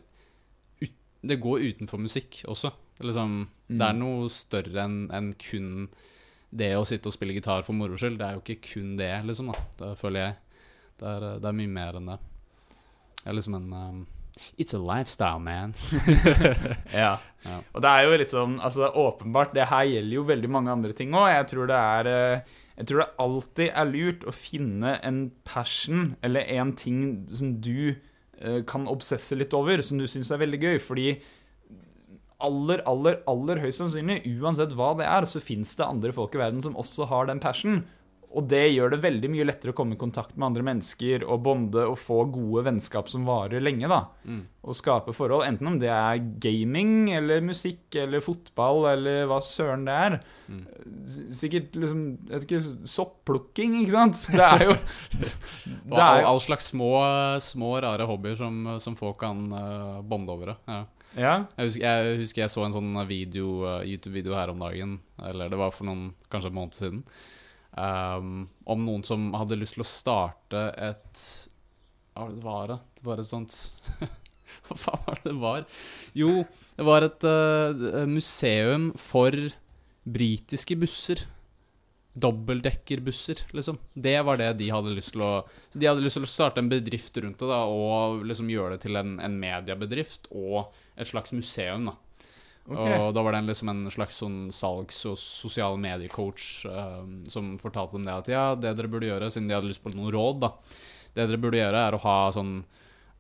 ut, 0.81 0.95
det 1.21 1.41
går 1.43 1.67
utenfor 1.69 2.01
musikk 2.01 2.41
også. 2.49 2.73
Det 2.97 3.05
er, 3.05 3.11
liksom, 3.11 3.37
det 3.69 3.85
er 3.85 3.99
noe 3.99 4.31
større 4.33 4.87
enn 4.87 4.97
enn 5.13 5.29
kun 5.39 5.69
det 6.53 6.73
å 6.77 6.87
sitte 6.89 7.09
og 7.09 7.15
spille 7.17 7.35
gitar 7.37 7.65
for 7.67 7.77
moro 7.77 7.97
skyld. 7.99 8.19
Det 8.21 8.27
er 8.27 8.37
jo 8.37 8.43
ikke 8.45 8.73
kun 8.75 8.97
det, 8.99 9.13
liksom. 9.29 9.53
da 9.53 9.63
Det 9.79 9.93
føler 10.01 10.27
jeg. 10.27 10.35
Det 11.01 11.15
er, 11.17 11.29
det 11.43 11.49
er 11.49 11.57
mye 11.59 11.73
mer 11.73 11.99
enn 11.99 12.11
det. 12.13 12.19
Det 13.23 13.31
er 13.31 13.39
liksom 13.39 13.57
en 13.59 13.73
um, 13.73 14.03
It's 14.57 14.73
a 14.75 14.81
lifestyle, 14.81 15.41
man. 15.41 15.75
Ja. 17.03 17.19
Ja. 17.43 17.59
Og 17.75 17.83
det 17.83 17.91
er 17.91 18.05
jo 18.07 18.19
litt 18.21 18.31
sånn 18.31 18.55
Altså, 18.63 18.87
åpenbart, 18.87 19.51
det 19.57 19.67
her 19.67 19.89
gjelder 19.89 20.15
jo 20.15 20.29
veldig 20.29 20.51
mange 20.53 20.73
andre 20.73 20.95
ting 20.97 21.13
òg. 21.17 21.29
Jeg 21.33 21.49
tror 21.51 21.69
det 21.69 21.81
er 21.81 22.11
eh, 22.13 22.55
Jeg 22.79 22.89
tror 22.89 23.03
det 23.03 23.11
alltid 23.27 23.69
er 23.69 23.91
lurt 23.91 24.25
å 24.25 24.35
finne 24.37 24.95
en 25.05 25.21
passion, 25.45 26.15
eller 26.25 26.49
en 26.57 26.73
ting 26.79 27.03
som 27.35 27.57
du 27.65 27.93
eh, 27.93 28.63
kan 28.69 28.89
obsesse 28.91 29.37
litt 29.37 29.53
over, 29.57 29.83
som 29.85 30.01
du 30.01 30.09
syns 30.09 30.33
er 30.33 30.41
veldig 30.41 30.63
gøy. 30.63 30.79
Fordi 30.81 31.09
aller, 32.45 32.83
aller, 32.89 33.19
aller 33.31 33.63
høyst 33.63 33.83
sannsynlig, 33.83 34.23
uansett 34.43 34.75
hva 34.79 34.93
det 34.99 35.09
er, 35.09 35.27
så 35.29 35.43
fins 35.43 35.75
det 35.79 35.89
andre 35.89 36.15
folk 36.15 36.37
i 36.37 36.43
verden 36.43 36.63
som 36.65 36.79
også 36.81 37.09
har 37.11 37.31
den 37.31 37.43
passion. 37.43 37.83
Og 38.33 38.47
det 38.49 38.63
gjør 38.73 38.95
det 38.95 39.03
veldig 39.03 39.29
mye 39.33 39.45
lettere 39.45 39.75
å 39.75 39.77
komme 39.77 39.97
i 39.97 40.01
kontakt 40.01 40.39
med 40.39 40.47
andre 40.47 40.65
mennesker 40.65 41.25
og 41.27 41.43
bonde 41.45 41.85
og 41.85 41.99
få 42.01 42.23
gode 42.33 42.65
vennskap 42.65 43.11
som 43.13 43.27
varer 43.29 43.61
lenge. 43.61 43.89
da. 43.91 44.07
Mm. 44.25 44.41
Og 44.65 44.79
skape 44.79 45.13
forhold, 45.17 45.45
enten 45.45 45.69
om 45.69 45.77
det 45.81 45.91
er 45.93 46.23
gaming 46.41 47.11
eller 47.13 47.45
musikk 47.45 47.93
eller 47.99 48.25
fotball 48.25 48.87
eller 48.95 49.27
hva 49.29 49.41
søren 49.45 49.85
det 49.89 49.99
er. 50.07 50.19
Mm. 50.49 50.63
Sikkert 51.43 51.77
liksom 51.77 52.03
jeg 52.31 52.33
vet 52.33 52.49
ikke, 52.49 52.63
Sopplukking, 52.95 53.77
ikke 53.83 53.97
sant? 53.99 54.23
Det 54.39 54.49
er 54.49 54.67
jo 54.71 54.79
Det 54.79 55.93
all, 55.93 56.01
er 56.01 56.23
jo 56.23 56.33
all 56.33 56.43
slags 56.45 56.73
små, 56.73 56.93
små 57.45 57.77
rare 57.85 58.09
hobbyer 58.09 58.39
som, 58.41 58.65
som 58.81 58.97
folk 58.97 59.21
kan 59.21 59.45
uh, 59.53 60.01
bonde 60.01 60.33
over. 60.33 60.57
Ja. 60.71 60.85
Ja. 61.19 61.45
Jeg, 61.59 61.67
husker, 61.67 61.85
jeg 61.85 62.19
husker 62.23 62.45
jeg 62.45 62.53
så 62.53 62.65
en 62.65 62.75
sånn 62.75 62.91
uh, 62.97 63.05
YouTube-video 63.85 64.37
her 64.37 64.53
om 64.53 64.63
dagen, 64.63 64.97
eller 65.21 65.53
det 65.53 65.61
var 65.61 65.75
for 65.75 65.89
noen, 65.89 66.13
kanskje 66.33 66.53
en 66.53 66.57
måned 66.57 66.77
siden, 66.77 67.03
um, 67.77 68.47
om 68.65 68.87
noen 68.87 69.05
som 69.07 69.31
hadde 69.37 69.61
lyst 69.61 69.77
til 69.77 69.85
å 69.85 69.89
starte 69.89 70.67
et 70.81 71.25
Hva 72.13 72.27
var 72.27 72.33
det 72.33 72.41
det 72.41 72.47
var? 72.47 72.73
da? 72.73 72.79
Det 72.99 73.07
var 73.09 73.23
et 73.23 73.29
sånt 73.29 73.59
Hva 74.69 74.79
faen 74.79 75.05
var 75.07 75.21
det 75.21 75.31
det 75.31 75.39
var? 75.43 75.69
Jo, 76.17 76.33
det 76.79 76.89
var 76.89 77.07
et 77.07 77.29
uh, 77.29 78.03
museum 78.09 78.91
for 79.01 79.37
britiske 80.03 80.77
busser. 80.81 81.27
Dobbeldekkerbusser, 82.13 83.39
liksom. 83.57 83.79
Det 83.95 84.19
var 84.27 84.37
det 84.37 84.51
de 84.59 84.69
hadde 84.69 84.93
lyst 84.93 85.15
til 85.15 85.25
å 85.25 85.33
så 85.73 85.81
De 85.81 85.89
hadde 85.89 86.05
lyst 86.05 86.19
til 86.19 86.27
å 86.27 86.31
starte 86.31 86.61
en 86.61 86.69
bedrift 86.69 87.17
rundt 87.17 87.41
det 87.41 87.49
da, 87.49 87.63
og 87.65 88.25
liksom 88.29 88.51
gjøre 88.53 88.77
det 88.77 88.85
til 88.85 89.01
en, 89.01 89.17
en 89.25 89.39
mediebedrift 89.41 90.29
og 90.31 90.75
et 90.93 91.09
slags 91.09 91.33
museum. 91.33 91.89
da 91.89 91.97
Okay. 92.63 92.95
Og 92.95 93.09
da 93.11 93.23
var 93.27 93.35
det 93.35 93.41
en, 93.43 93.49
liksom 93.51 93.71
en 93.73 93.87
slags 93.91 94.21
sånn 94.23 94.37
salgs- 94.55 95.01
og 95.11 95.17
sosiale 95.19 95.79
mediecoach 95.83 96.63
um, 96.71 97.17
som 97.31 97.57
fortalte 97.59 97.97
dem 97.97 98.07
det 98.07 98.15
at 98.15 98.31
ja, 98.31 98.45
det 98.55 98.77
dere 98.79 98.91
burde 98.93 99.09
gjøre, 99.09 99.33
siden 99.35 99.49
de 99.51 99.57
hadde 99.57 99.71
lyst 99.73 99.83
på 99.83 99.91
noen 99.91 100.13
råd, 100.15 100.45
da 100.45 100.53
Det 101.13 101.27
dere 101.27 101.41
burde 101.43 101.59
gjøre, 101.59 101.81
er 101.89 101.97
å 101.97 102.03
ha 102.05 102.17
sånn 102.33 102.61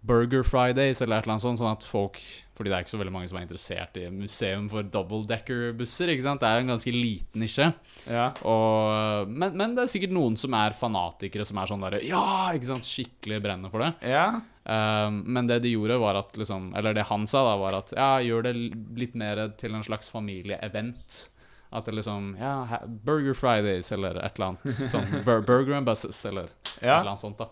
Burger 0.02 0.42
Fridays 0.42 0.98
eller 1.00 1.20
et 1.20 1.24
eller 1.26 1.36
annet 1.36 1.44
sånt, 1.44 1.60
sånn 1.60 1.76
at 1.76 1.84
folk 1.86 2.16
Fordi 2.58 2.70
det 2.70 2.74
er 2.74 2.82
ikke 2.84 2.90
så 2.92 2.98
veldig 2.98 3.12
mange 3.14 3.28
som 3.30 3.36
er 3.38 3.44
interessert 3.46 3.96
i 4.00 4.08
museum 4.10 4.64
for 4.70 4.82
double-decker-busser, 4.82 6.10
ikke 6.12 6.24
sant? 6.26 6.42
Det 6.42 6.48
er 6.48 6.58
jo 6.58 6.64
en 6.64 6.72
ganske 6.74 6.92
liten 6.94 7.42
nisje. 7.42 7.68
ja. 8.10 8.26
Og, 8.46 9.30
men, 9.30 9.54
men 9.58 9.74
det 9.76 9.84
er 9.84 9.90
sikkert 9.92 10.14
noen 10.14 10.36
som 10.38 10.54
er 10.58 10.74
fanatikere, 10.76 11.46
som 11.48 11.58
er 11.62 11.70
sånn 11.70 11.82
derre 11.86 12.02
Ja! 12.06 12.24
ikke 12.54 12.68
sant? 12.72 12.86
Skikkelig 12.86 13.40
brenner 13.46 13.72
for 13.72 13.82
det. 13.86 13.92
Ja. 14.12 14.26
Um, 14.62 15.22
men 15.34 15.48
det 15.50 15.60
de 15.64 15.72
gjorde, 15.72 15.96
var 15.98 16.14
at 16.20 16.36
liksom 16.38 16.68
Eller 16.78 16.94
det 16.94 17.08
han 17.08 17.24
sa, 17.26 17.40
da, 17.48 17.56
var 17.58 17.74
at 17.80 17.94
ja, 17.96 18.10
gjør 18.22 18.44
det 18.46 18.52
litt 19.00 19.16
mer 19.18 19.40
til 19.58 19.74
en 19.74 19.82
slags 19.86 20.12
familieevent. 20.14 21.28
At 21.72 21.86
det 21.88 21.94
liksom 21.96 22.34
Ja, 22.38 22.82
Burger 22.86 23.34
Fridays, 23.34 23.90
eller 23.96 24.18
et 24.22 24.36
eller 24.36 24.52
annet. 24.52 25.24
Bur 25.24 25.40
Burger 25.40 25.78
and 25.78 25.88
Buses, 25.88 26.20
eller 26.28 26.50
et 26.50 26.84
eller 26.84 27.14
annet 27.14 27.22
sånt, 27.24 27.40
da. 27.40 27.48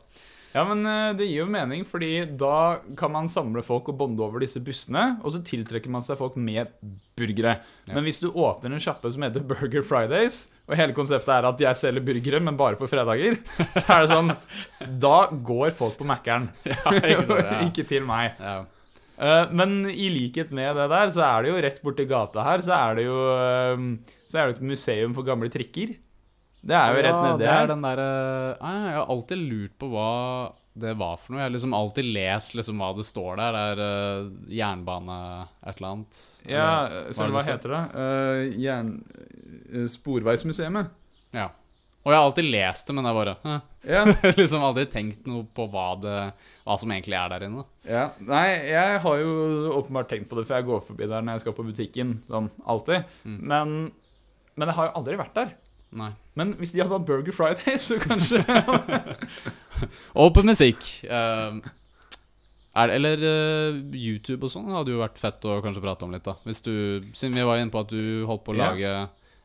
Ja, 0.51 0.65
men 0.67 0.83
eh, 0.89 1.13
det 1.19 1.29
gir 1.29 1.45
jo 1.45 1.51
mening, 1.51 1.85
fordi 1.87 2.25
da 2.39 2.81
kan 2.99 3.13
man 3.15 3.29
samle 3.31 3.63
folk 3.67 3.93
og 3.93 3.99
bonde 4.01 4.25
over 4.25 4.43
disse 4.43 4.63
bussene, 4.65 5.21
og 5.23 5.35
så 5.35 5.43
tiltrekker 5.47 5.93
man 5.93 6.03
seg 6.03 6.19
folk 6.19 6.35
med 6.41 6.73
burgere. 7.19 7.59
Ja. 7.87 7.95
Men 7.95 8.09
hvis 8.09 8.19
du 8.23 8.31
åpner 8.33 8.75
en 8.75 8.83
sjappe 8.83 9.13
som 9.15 9.23
heter 9.27 9.45
Burger 9.47 9.85
Fridays, 9.87 10.49
og 10.67 10.75
hele 10.79 10.95
konseptet 10.97 11.31
er 11.37 11.47
at 11.49 11.63
jeg 11.63 11.79
selger 11.79 12.05
burgere, 12.07 12.43
men 12.43 12.59
bare 12.59 12.79
på 12.81 12.89
fredager, 12.91 13.39
så 13.79 13.87
er 13.87 14.05
det 14.05 14.11
sånn 14.13 14.35
Da 15.07 15.17
går 15.31 15.73
folk 15.79 15.97
på 16.01 16.07
Mækkern. 16.09 16.51
ikke 16.67 17.25
sant, 17.27 17.47
ja. 17.47 17.63
Ikke 17.69 17.87
til 17.87 18.07
meg. 18.09 18.35
Ja. 18.43 18.61
Eh, 19.21 19.51
men 19.55 19.83
i 19.91 20.11
likhet 20.13 20.53
med 20.57 20.79
det 20.79 20.87
der, 20.91 21.11
så 21.15 21.25
er 21.27 21.45
det 21.45 21.53
jo 21.53 21.63
rett 21.67 21.83
borti 21.85 22.07
gata 22.11 22.47
her, 22.47 22.63
så 22.65 22.77
er 22.79 22.99
det 22.99 23.09
jo 23.09 23.19
eh, 23.37 23.83
Så 24.31 24.39
er 24.39 24.51
det 24.51 24.59
et 24.59 24.71
museum 24.73 25.15
for 25.15 25.27
gamle 25.27 25.51
trikker. 25.53 25.95
Det 26.61 26.77
er 26.77 26.91
jo 26.93 26.97
rett 27.01 27.15
ja, 27.15 27.21
nedi 27.25 27.47
er 27.47 27.55
her. 27.57 27.69
den 27.71 27.85
derre 27.87 28.09
ah, 28.61 28.83
Jeg 28.91 28.97
har 28.99 29.13
alltid 29.15 29.45
lurt 29.49 29.77
på 29.81 29.89
hva 29.95 30.09
det 30.81 30.93
var 31.01 31.17
for 31.19 31.35
noe. 31.35 31.41
Jeg 31.41 31.49
har 31.49 31.55
liksom 31.55 31.75
alltid 31.77 32.11
lest 32.15 32.55
liksom 32.57 32.81
hva 32.81 32.91
det 32.97 33.07
står 33.09 33.41
der. 33.41 33.57
Det 33.57 33.63
er 33.73 33.81
uh, 33.81 34.51
jernbane 34.55 35.17
et 35.67 35.81
eller 35.81 35.89
annet. 35.89 36.21
Ja, 36.47 36.69
Eller 36.87 37.17
så 37.17 37.27
hva 37.27 37.43
det 37.43 37.55
heter 37.55 37.75
det? 37.75 37.81
Uh, 37.97 38.61
jern... 38.61 38.93
Uh, 39.73 39.87
Sporveismuseet. 39.91 40.93
Ja. 41.37 41.49
Og 42.01 42.13
jeg 42.13 42.17
har 42.17 42.27
alltid 42.29 42.49
lest 42.49 42.89
det, 42.89 42.97
men 42.97 43.09
jeg 43.09 43.17
bare 43.19 43.35
eh. 43.45 43.65
Ja. 43.91 44.05
liksom 44.41 44.65
aldri 44.65 44.87
tenkt 44.93 45.27
noe 45.29 45.45
på 45.57 45.67
hva, 45.73 45.89
det, 46.01 46.17
hva 46.65 46.77
som 46.81 46.93
egentlig 46.95 47.19
er 47.19 47.33
der 47.35 47.47
inne. 47.49 47.65
ja. 47.89 48.07
Nei, 48.25 48.47
jeg 48.71 49.01
har 49.05 49.21
jo 49.21 49.33
åpenbart 49.81 50.09
tenkt 50.13 50.31
på 50.31 50.39
det, 50.39 50.47
for 50.49 50.61
jeg 50.61 50.69
går 50.69 50.85
forbi 50.87 51.09
der 51.11 51.25
når 51.25 51.37
jeg 51.39 51.45
skal 51.45 51.57
på 51.59 51.67
butikken. 51.67 52.15
Sånn 52.29 52.49
alltid. 52.65 53.11
Mm. 53.25 53.41
Men, 53.53 53.75
men 54.55 54.73
jeg 54.73 54.79
har 54.79 54.89
jo 54.91 54.97
aldri 55.03 55.19
vært 55.21 55.37
der. 55.43 55.53
Nei. 55.91 56.13
Men 56.39 56.53
hvis 56.61 56.71
de 56.75 56.83
hadde 56.85 56.95
hatt 56.95 57.07
Burger 57.09 57.35
Friday, 57.35 57.77
så 57.83 57.97
kanskje 57.99 58.45
på 60.37 60.43
musikk. 60.47 60.85
er 61.11 62.87
det, 62.87 62.95
eller 62.95 63.25
uh, 63.25 63.79
YouTube 63.97 64.47
og 64.47 64.53
sånn 64.53 64.71
hadde 64.71 64.93
jo 64.95 65.01
vært 65.03 65.19
fett 65.19 65.47
å 65.51 65.59
kanskje 65.65 65.83
prate 65.83 66.07
om 66.07 66.15
litt, 66.15 66.27
da. 66.27 66.37
Hvis 66.47 66.63
du, 66.63 66.73
siden 67.13 67.35
vi 67.35 67.47
var 67.47 67.59
inne 67.59 67.75
på 67.75 67.83
at 67.83 67.91
du 67.91 68.23
holdt 68.29 68.45
på 68.47 68.55
å 68.55 68.61
Ja. 68.61 68.71
lage 68.71 68.93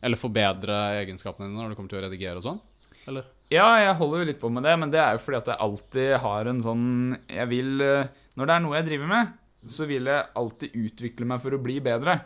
Eller 0.05 0.19
forbedre 0.21 0.75
egenskapene 1.01 1.47
dine 1.49 1.57
når 1.57 1.71
det 1.71 1.77
kommer 1.79 1.89
til 1.89 1.97
å 1.97 2.05
redigere 2.05 2.37
og 2.37 2.45
sånn? 2.45 2.59
Eller? 3.09 3.25
Ja, 3.53 3.65
jeg 3.81 3.95
holder 3.97 4.21
jo 4.21 4.27
litt 4.29 4.39
på 4.41 4.49
med 4.53 4.63
det, 4.65 4.75
men 4.81 4.91
det 4.93 4.99
er 5.01 5.15
jo 5.15 5.21
fordi 5.23 5.37
at 5.37 5.49
jeg 5.49 5.61
alltid 5.65 6.13
har 6.23 6.47
en 6.49 6.61
sånn 6.61 6.85
Jeg 7.29 7.49
vil 7.51 7.81
eh, 7.85 8.07
Når 8.37 8.45
det 8.49 8.55
er 8.55 8.63
noe 8.65 8.77
jeg 8.79 8.87
driver 8.87 9.09
med, 9.11 9.33
så 9.69 9.85
vil 9.89 10.09
jeg 10.09 10.29
alltid 10.41 10.77
utvikle 10.77 11.25
meg 11.29 11.41
for 11.41 11.53
å 11.57 11.61
bli 11.61 11.79
bedre. 11.81 12.19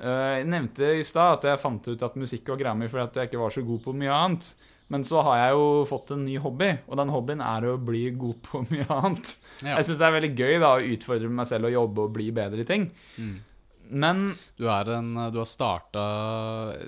Eh, 0.00 0.40
Jeg 0.40 0.48
nevnte 0.48 0.90
i 1.00 1.04
stad 1.06 1.38
at 1.38 1.44
jeg 1.50 1.60
fant 1.62 1.88
ut 1.92 2.02
at 2.06 2.16
musikk 2.20 2.48
var 2.48 2.60
greia 2.62 2.74
mi 2.78 2.88
fordi 2.88 3.04
at 3.06 3.16
jeg 3.20 3.30
ikke 3.30 3.42
var 3.42 3.50
så 3.54 3.64
god 3.66 3.82
på 3.84 3.94
mye 4.00 4.12
annet. 4.16 4.50
Men 4.90 5.04
så 5.06 5.20
har 5.22 5.36
jeg 5.38 5.52
jo 5.54 5.66
fått 5.86 6.10
en 6.16 6.24
ny 6.26 6.32
hobby, 6.42 6.72
og 6.90 6.96
den 6.98 7.12
hobbyen 7.14 7.42
er 7.46 7.62
å 7.70 7.76
bli 7.78 8.08
god 8.18 8.40
på 8.42 8.64
mye 8.72 8.88
annet. 8.90 9.36
Ja. 9.62 9.76
Jeg 9.76 9.86
syns 9.86 10.00
det 10.00 10.08
er 10.08 10.16
veldig 10.16 10.32
gøy 10.40 10.56
da 10.64 10.72
å 10.78 10.88
utfordre 10.96 11.30
meg 11.30 11.46
selv 11.46 11.68
og 11.70 11.76
jobbe 11.76 12.08
og 12.08 12.16
bli 12.16 12.26
bedre 12.34 12.64
i 12.64 12.66
ting. 12.66 12.88
Mm. 13.20 13.36
Men 13.90 14.18
Du, 14.58 14.68
er 14.70 14.86
en, 14.94 15.08
du 15.34 15.38
har 15.40 15.46
starta 15.50 16.02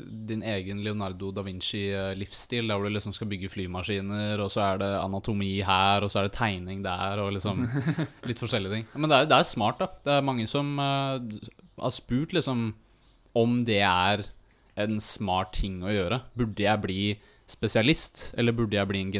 din 0.07 0.43
egen 0.47 0.83
Leonardo 0.85 1.33
da 1.35 1.43
Vinci-livsstil, 1.43 2.69
der 2.71 2.79
hvor 2.79 2.87
du 2.87 2.95
liksom 2.95 3.15
skal 3.17 3.27
bygge 3.31 3.51
flymaskiner, 3.51 4.39
og 4.43 4.51
så 4.55 4.63
er 4.69 4.79
det 4.83 4.91
anatomi 5.01 5.57
her, 5.67 6.03
og 6.07 6.13
så 6.13 6.21
er 6.23 6.29
det 6.29 6.37
tegning 6.39 6.83
der, 6.85 7.19
og 7.23 7.33
liksom 7.35 7.65
litt 8.29 8.43
forskjellige 8.43 8.77
ting. 8.77 8.87
Men 8.95 9.11
det 9.11 9.19
er, 9.19 9.31
det 9.33 9.39
er 9.41 9.49
smart, 9.51 9.83
da. 9.83 9.91
Det 10.07 10.15
er 10.19 10.27
mange 10.31 10.47
som 10.51 10.75
eh, 10.79 11.51
har 11.83 11.95
spurt 11.95 12.35
liksom 12.39 12.69
om 13.39 13.61
det 13.64 13.80
er 13.87 14.24
en 14.83 14.99
smart 15.05 15.53
ting 15.59 15.80
å 15.85 15.93
gjøre. 15.93 16.20
Burde 16.37 16.64
jeg 16.64 16.80
bli 16.83 17.01
spesialist, 17.49 18.33
eller 18.39 18.53
burde 18.57 18.78
jeg 18.78 18.89
bli 18.89 19.01
en 19.05 19.12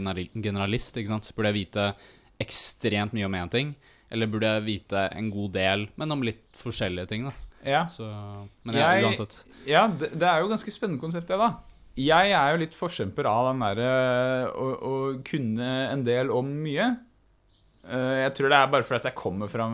generalist? 0.43 0.97
ikke 0.97 1.09
sant? 1.13 1.31
Burde 1.37 1.53
jeg 1.53 1.67
vite 1.67 1.87
ekstremt 2.43 3.13
mye 3.17 3.27
om 3.29 3.37
én 3.39 3.51
ting, 3.53 3.75
eller 4.13 4.27
burde 4.31 4.49
jeg 4.57 4.65
vite 4.67 5.07
en 5.17 5.29
god 5.33 5.53
del, 5.57 5.87
men 6.01 6.13
om 6.17 6.23
litt 6.27 6.45
forskjellige 6.59 7.09
ting? 7.13 7.29
da 7.31 7.35
ja, 7.63 7.85
så, 7.87 8.03
men 8.67 8.75
jeg, 8.75 8.83
Jeg- 8.83 9.05
uansett. 9.07 9.35
ja 9.71 9.85
det, 9.87 10.09
det 10.19 10.27
er 10.27 10.41
jo 10.43 10.49
ganske 10.51 10.73
spennende 10.75 10.99
konsept, 11.01 11.29
det, 11.29 11.39
da. 11.39 11.53
Jeg 11.95 12.33
er 12.35 12.51
jo 12.51 12.59
litt 12.65 12.75
forkjemper 12.75 13.29
av 13.29 13.51
den 13.53 13.61
derre 13.63 14.49
å, 14.51 14.67
å 14.83 14.95
kunne 15.23 15.69
en 15.93 16.03
del 16.03 16.31
om 16.35 16.49
mye. 16.65 16.89
Eh, 17.89 18.19
Jeg 18.25 18.35
tror 18.39 18.53
det 18.53 18.59
er 18.59 18.71
bare 18.75 18.87
fordi 18.87 19.11
jeg 19.11 19.19
kommer 19.19 19.51
fra 19.51 19.67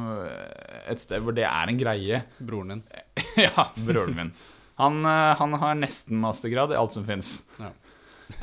et 0.89 1.01
sted 1.03 1.21
hvor 1.25 1.37
det 1.37 1.45
er 1.49 1.69
en 1.73 1.81
greie. 1.81 2.23
Broren 2.41 2.77
din. 2.77 2.85
ja, 3.47 3.67
broren 3.87 4.17
min. 4.17 4.33
Han, 4.81 5.01
eh, 5.05 5.35
han 5.41 5.59
har 5.61 5.79
nesten 5.79 6.21
mastergrad 6.23 6.73
i 6.73 6.79
alt 6.79 6.95
som 6.97 7.07
fins. 7.09 7.43
Ja. 7.59 7.73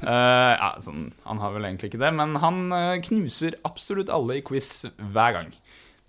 ja, 0.02 0.70
sånn, 0.82 1.12
han 1.28 1.38
har 1.44 1.54
vel 1.54 1.68
egentlig 1.68 1.92
ikke 1.92 2.02
det, 2.02 2.10
men 2.18 2.36
han 2.42 2.64
eh, 2.74 2.96
knuser 3.06 3.58
absolutt 3.68 4.10
alle 4.14 4.40
i 4.40 4.46
quiz 4.46 4.88
hver 4.98 5.36
gang. 5.38 5.52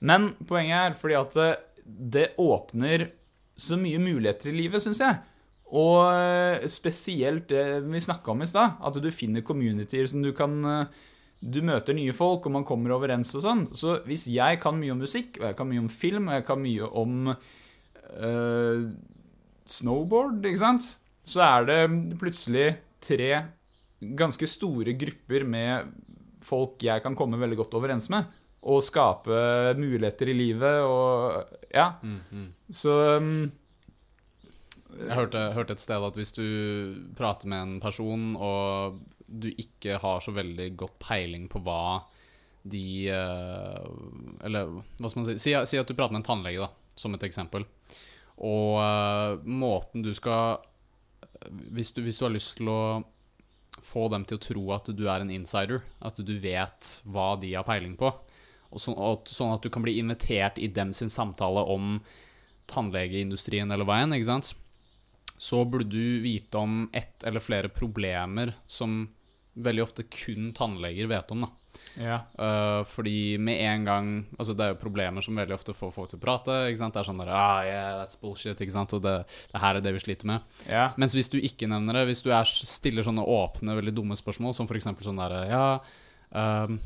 Men 0.01 0.31
poenget 0.49 0.77
er 0.91 0.99
fordi 0.99 1.17
at 1.21 1.37
det, 1.87 2.31
åpner 2.41 3.11
så 3.57 3.79
mye 3.81 4.01
muligheter 4.03 4.51
i 4.51 4.57
livet, 4.59 4.83
syns 4.85 5.01
jeg. 5.01 5.19
Og 5.77 6.03
eh, 6.13 6.67
spesielt 6.71 7.49
det 7.51 7.83
vi 7.87 8.03
snakka 8.03 8.33
om 8.35 8.43
i 8.45 8.49
stad, 8.49 8.77
at 8.81 8.99
du 9.03 9.09
finner 9.15 9.45
communityer 9.47 10.07
som 10.11 10.23
du 10.25 10.33
kan 10.37 10.57
eh, 10.65 10.99
Du 11.47 11.61
møter 11.63 11.95
nye 11.95 12.15
folk, 12.17 12.47
og 12.49 12.55
man 12.57 12.65
kommer 12.67 12.97
overens 12.97 13.31
og 13.39 13.45
sånn. 13.45 13.67
Så 13.77 14.01
hvis 14.09 14.27
jeg 14.33 14.59
kan 14.63 14.79
mye 14.81 14.95
om 14.95 15.03
musikk, 15.05 15.37
og 15.41 15.51
jeg 15.51 15.59
kan 15.59 15.69
mye 15.71 15.85
om 15.85 15.91
film, 15.93 16.31
og 16.31 16.41
jeg 16.41 16.47
kan 16.49 16.63
mye 16.63 16.89
om 17.03 17.31
eh, 17.31 18.87
snowboard, 19.71 20.41
ikke 20.43 20.63
sant? 20.63 20.89
Så 21.27 21.43
er 21.45 21.69
det 21.69 21.81
plutselig 22.19 22.67
tre 23.03 23.31
ganske 24.01 24.49
store 24.49 24.95
grupper 24.99 25.47
med 25.49 25.95
folk 26.47 26.83
jeg 26.85 27.03
kan 27.03 27.17
komme 27.19 27.41
veldig 27.41 27.59
godt 27.63 27.77
overens 27.79 28.11
med. 28.13 28.27
Og 28.67 28.83
skape 28.83 29.77
muligheter 29.79 30.33
i 30.33 30.37
livet 30.37 30.83
og 30.83 31.55
Ja. 31.75 31.93
Mm, 32.03 32.21
mm. 32.31 32.49
Så 32.73 32.95
um, 33.19 33.51
Jeg 34.97 35.15
hørte, 35.15 35.43
hørte 35.55 35.77
et 35.77 35.83
sted 35.83 36.03
at 36.03 36.17
hvis 36.17 36.33
du 36.33 36.47
prater 37.19 37.47
med 37.47 37.63
en 37.63 37.81
person, 37.81 38.35
og 38.37 38.99
du 39.27 39.49
ikke 39.53 39.99
har 40.03 40.23
så 40.23 40.35
veldig 40.35 40.71
godt 40.79 40.99
peiling 41.03 41.49
på 41.51 41.63
hva 41.67 42.05
de 42.67 43.09
eh, 43.15 43.89
Eller 44.47 44.71
hva 44.71 45.11
skal 45.11 45.21
man 45.21 45.29
si? 45.29 45.37
Si, 45.43 45.53
si 45.71 45.79
at 45.79 45.87
du 45.87 45.95
prater 45.95 46.15
med 46.15 46.25
en 46.25 46.31
tannlege, 46.31 46.67
da, 46.67 46.95
som 46.99 47.15
et 47.15 47.27
eksempel. 47.27 47.67
Og 48.43 48.81
eh, 48.83 49.45
måten 49.47 50.03
du 50.07 50.13
skal 50.17 50.65
hvis 51.73 51.93
du, 51.93 52.03
hvis 52.03 52.19
du 52.19 52.27
har 52.27 52.35
lyst 52.35 52.57
til 52.59 52.71
å 52.71 52.81
få 53.85 54.07
dem 54.13 54.25
til 54.27 54.39
å 54.39 54.43
tro 54.43 54.65
at 54.77 54.89
du 54.97 55.05
er 55.09 55.23
en 55.23 55.33
insider, 55.33 55.83
at 56.01 56.19
du 56.19 56.35
vet 56.43 56.93
hva 57.05 57.35
de 57.41 57.53
har 57.55 57.67
peiling 57.67 57.97
på, 57.99 58.11
og 58.67 58.83
så, 58.83 58.93
og, 58.93 59.29
sånn 59.31 59.55
at 59.55 59.65
du 59.65 59.71
kan 59.73 59.85
bli 59.85 59.99
invitert 60.01 60.59
i 60.59 60.69
dem 60.73 60.93
sin 60.97 61.13
samtale 61.13 61.63
om 61.71 62.01
tannlegeindustrien 62.71 63.71
eller 63.71 63.87
veien, 63.89 64.15
ikke 64.17 64.31
sant? 64.31 64.55
Så 65.37 65.63
burde 65.69 65.93
du 65.93 66.23
vite 66.25 66.59
om 66.59 66.87
ett 66.97 67.23
eller 67.29 67.45
flere 67.45 67.71
problemer 67.71 68.55
som 68.67 69.05
veldig 69.57 69.85
ofte 69.85 70.05
kun 70.13 70.51
tannleger 70.57 71.09
vet 71.09 71.31
om, 71.33 71.47
da. 71.47 71.81
ja. 72.01 72.19
Uh, 72.37 72.83
fordi 72.89 73.37
med 73.41 73.61
en 73.65 73.87
gang 73.87 74.09
Altså, 74.37 74.53
det 74.57 74.65
er 74.65 74.75
jo 74.75 74.81
problemer 74.81 75.25
som 75.25 75.37
veldig 75.39 75.57
ofte 75.57 75.75
får 75.77 75.93
folk 75.95 76.11
til 76.13 76.21
å 76.21 76.25
prate. 76.25 76.57
Ikke 76.71 76.81
sant? 76.83 76.97
Det 76.97 77.03
er 77.03 77.09
sånn 77.09 77.23
der 77.23 77.33
ah, 77.33 77.61
yeah, 77.65 77.93
that's 78.01 78.21
bullshit, 78.21 78.61
ikke 78.61 78.75
sant? 78.75 78.93
Og 78.97 79.05
det, 79.05 79.15
det 79.53 79.63
her 79.63 79.79
er 79.79 79.85
det 79.85 79.95
vi 79.97 80.03
sliter 80.05 80.29
med. 80.29 80.59
ja. 80.69 80.91
Mens 81.01 81.17
hvis 81.17 81.33
du 81.33 81.39
ikke 81.41 81.71
nevner 81.71 82.01
det, 82.01 82.07
hvis 82.11 82.25
du 82.27 82.31
er, 82.33 82.45
stiller 82.47 83.07
sånne 83.07 83.25
åpne, 83.25 83.79
veldig 83.81 83.97
dumme 83.97 84.19
spørsmål, 84.19 84.57
som 84.57 84.69
f.eks. 84.69 84.91
sånn 85.09 85.25
derre 85.25 85.47
Ja, 85.49 85.65
um, 86.37 86.79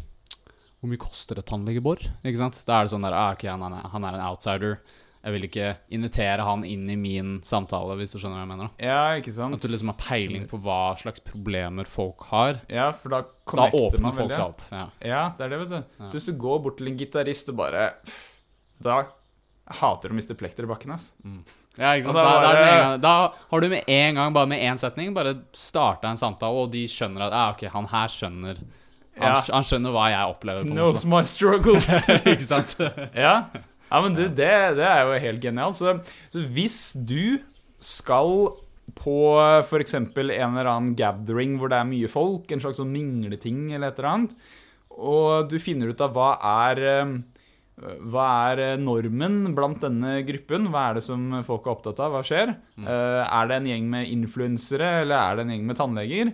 hvor 0.81 0.89
mye 0.89 1.01
koster 1.01 1.37
et 1.37 1.49
tannlegebor? 1.49 2.01
Ikke 2.25 2.41
sant? 2.41 2.63
Da 2.69 2.79
er 2.79 2.87
det 2.87 2.95
sånn 2.95 3.05
der 3.05 3.17
ah, 3.17 3.35
okay, 3.35 3.51
han 3.53 3.67
er, 3.67 3.83
han 3.93 4.07
er 4.07 4.17
en 4.17 4.27
outsider. 4.31 4.79
Jeg 5.23 5.33
vil 5.35 5.43
ikke 5.45 5.77
invitere 5.93 6.45
han 6.47 6.63
inn 6.65 6.87
i 6.89 6.97
min 6.97 7.35
samtale, 7.45 7.93
hvis 8.01 8.15
du 8.15 8.19
skjønner 8.19 8.39
hva 8.39 8.45
jeg 8.47 8.49
mener. 8.55 8.71
da 8.79 8.87
ja, 8.89 9.01
ikke 9.21 9.35
sant? 9.37 9.55
At 9.55 9.61
du 9.61 9.69
liksom 9.69 9.91
har 9.93 9.99
peiling 10.01 10.47
på 10.49 10.57
hva 10.65 10.97
slags 10.97 11.21
problemer 11.21 11.85
folk 11.87 12.25
har. 12.31 12.61
Ja, 12.73 12.87
for 12.97 13.11
da 13.13 13.23
Da 13.51 13.67
åpner 13.69 14.01
man 14.01 14.15
folk 14.17 14.33
seg 14.33 14.45
opp. 14.47 14.63
Ja. 14.73 14.87
Ja, 15.05 15.23
det 15.37 15.45
er 15.45 15.49
det, 15.53 15.59
vet 15.67 15.69
du. 15.75 15.81
Ja. 16.01 16.07
Så 16.09 16.17
hvis 16.17 16.25
du 16.31 16.33
går 16.41 16.63
bort 16.65 16.79
til 16.81 16.89
en 16.89 16.97
gitarist 16.97 17.49
og 17.53 17.57
bare 17.61 17.91
Da 18.81 19.03
hater 19.71 20.09
du 20.09 20.15
å 20.15 20.19
miste 20.19 20.35
plekter 20.35 20.65
i 20.65 20.71
bakken, 20.73 20.91
ass. 20.97 21.13
Ja, 21.79 21.93
ikke 21.95 22.09
sant? 22.09 22.17
Da 22.17 22.23
Da, 22.25 22.31
er 22.31 22.43
bare- 22.43 22.81
gang, 22.81 23.01
da 23.05 23.13
har 23.53 23.61
du 23.61 23.69
med 23.69 23.85
en 23.87 24.15
gang, 24.15 24.33
bare 24.33 24.47
med 24.47 24.59
én 24.67 24.79
setning, 24.81 25.13
bare 25.15 25.37
starta 25.53 26.09
en 26.11 26.17
samtale, 26.17 26.65
og 26.65 26.71
de 26.73 26.87
skjønner 26.91 27.29
at 27.29 27.33
ah, 27.33 27.51
ok, 27.53 27.69
han 27.71 27.87
her 27.93 28.09
skjønner 28.09 28.57
Han, 29.21 29.35
Ja. 29.35 29.41
han 29.53 29.63
skjønner 29.69 29.93
hva 29.93 30.09
jeg 30.09 30.33
opplever. 30.33 30.65
på 30.65 30.73
Knows 30.73 31.05
måte. 31.05 31.11
my 31.11 31.23
struggles. 31.23 32.07
ikke 32.25 32.41
sant? 32.41 32.77
ja. 33.15 33.45
Ja, 33.91 34.01
men 34.05 34.17
du, 34.17 34.25
det, 34.29 34.51
det 34.79 34.87
er 34.87 35.05
jo 35.05 35.23
helt 35.27 35.45
genialt. 35.45 35.79
Så, 35.79 35.97
så 36.33 36.45
hvis 36.55 36.81
du 36.95 37.41
skal 37.83 38.53
på 38.97 39.19
f.eks. 39.65 39.95
en 39.97 40.09
eller 40.17 40.71
annen 40.71 40.95
gathering 40.99 41.59
hvor 41.59 41.71
det 41.73 41.81
er 41.81 41.91
mye 41.91 42.11
folk, 42.11 42.51
en 42.51 42.63
slags 42.63 42.81
sånn 42.81 42.93
mingleting 42.95 43.69
eller 43.73 43.91
et 43.91 44.01
eller 44.01 44.11
annet, 44.15 44.39
og 45.01 45.51
du 45.51 45.61
finner 45.63 45.93
ut 45.93 46.03
av 46.03 46.17
hva 46.17 46.33
er 46.67 46.83
eh, 46.91 47.13
hva 47.81 48.27
er 48.51 48.63
eh, 48.65 48.81
normen 48.81 49.55
blant 49.57 49.81
denne 49.85 50.19
gruppen? 50.29 50.69
Hva 50.73 50.89
er 50.91 50.99
det 50.99 51.05
som 51.07 51.31
folk 51.47 51.67
er 51.67 51.75
opptatt 51.75 52.03
av? 52.03 52.15
Hva 52.15 52.23
skjer? 52.27 52.55
Mm. 52.77 52.87
er 52.89 53.49
det 53.49 53.57
en 53.57 53.69
gjeng 53.71 53.91
med 53.95 54.11
influensere, 54.13 54.91
eller 55.05 55.17
er 55.17 55.39
det 55.39 55.47
en 55.47 55.55
gjeng 55.55 55.67
med 55.71 55.81
tannleger? 55.81 56.33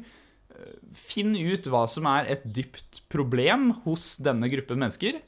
Eh, 0.57 0.75
Finn 0.97 1.37
ut 1.37 1.71
hva 1.71 1.85
som 1.91 2.09
er 2.11 2.33
et 2.35 2.47
dypt 2.57 3.05
problem 3.13 3.71
hos 3.85 4.17
denne 4.23 4.51
gruppen 4.53 4.81
mennesker, 4.83 5.21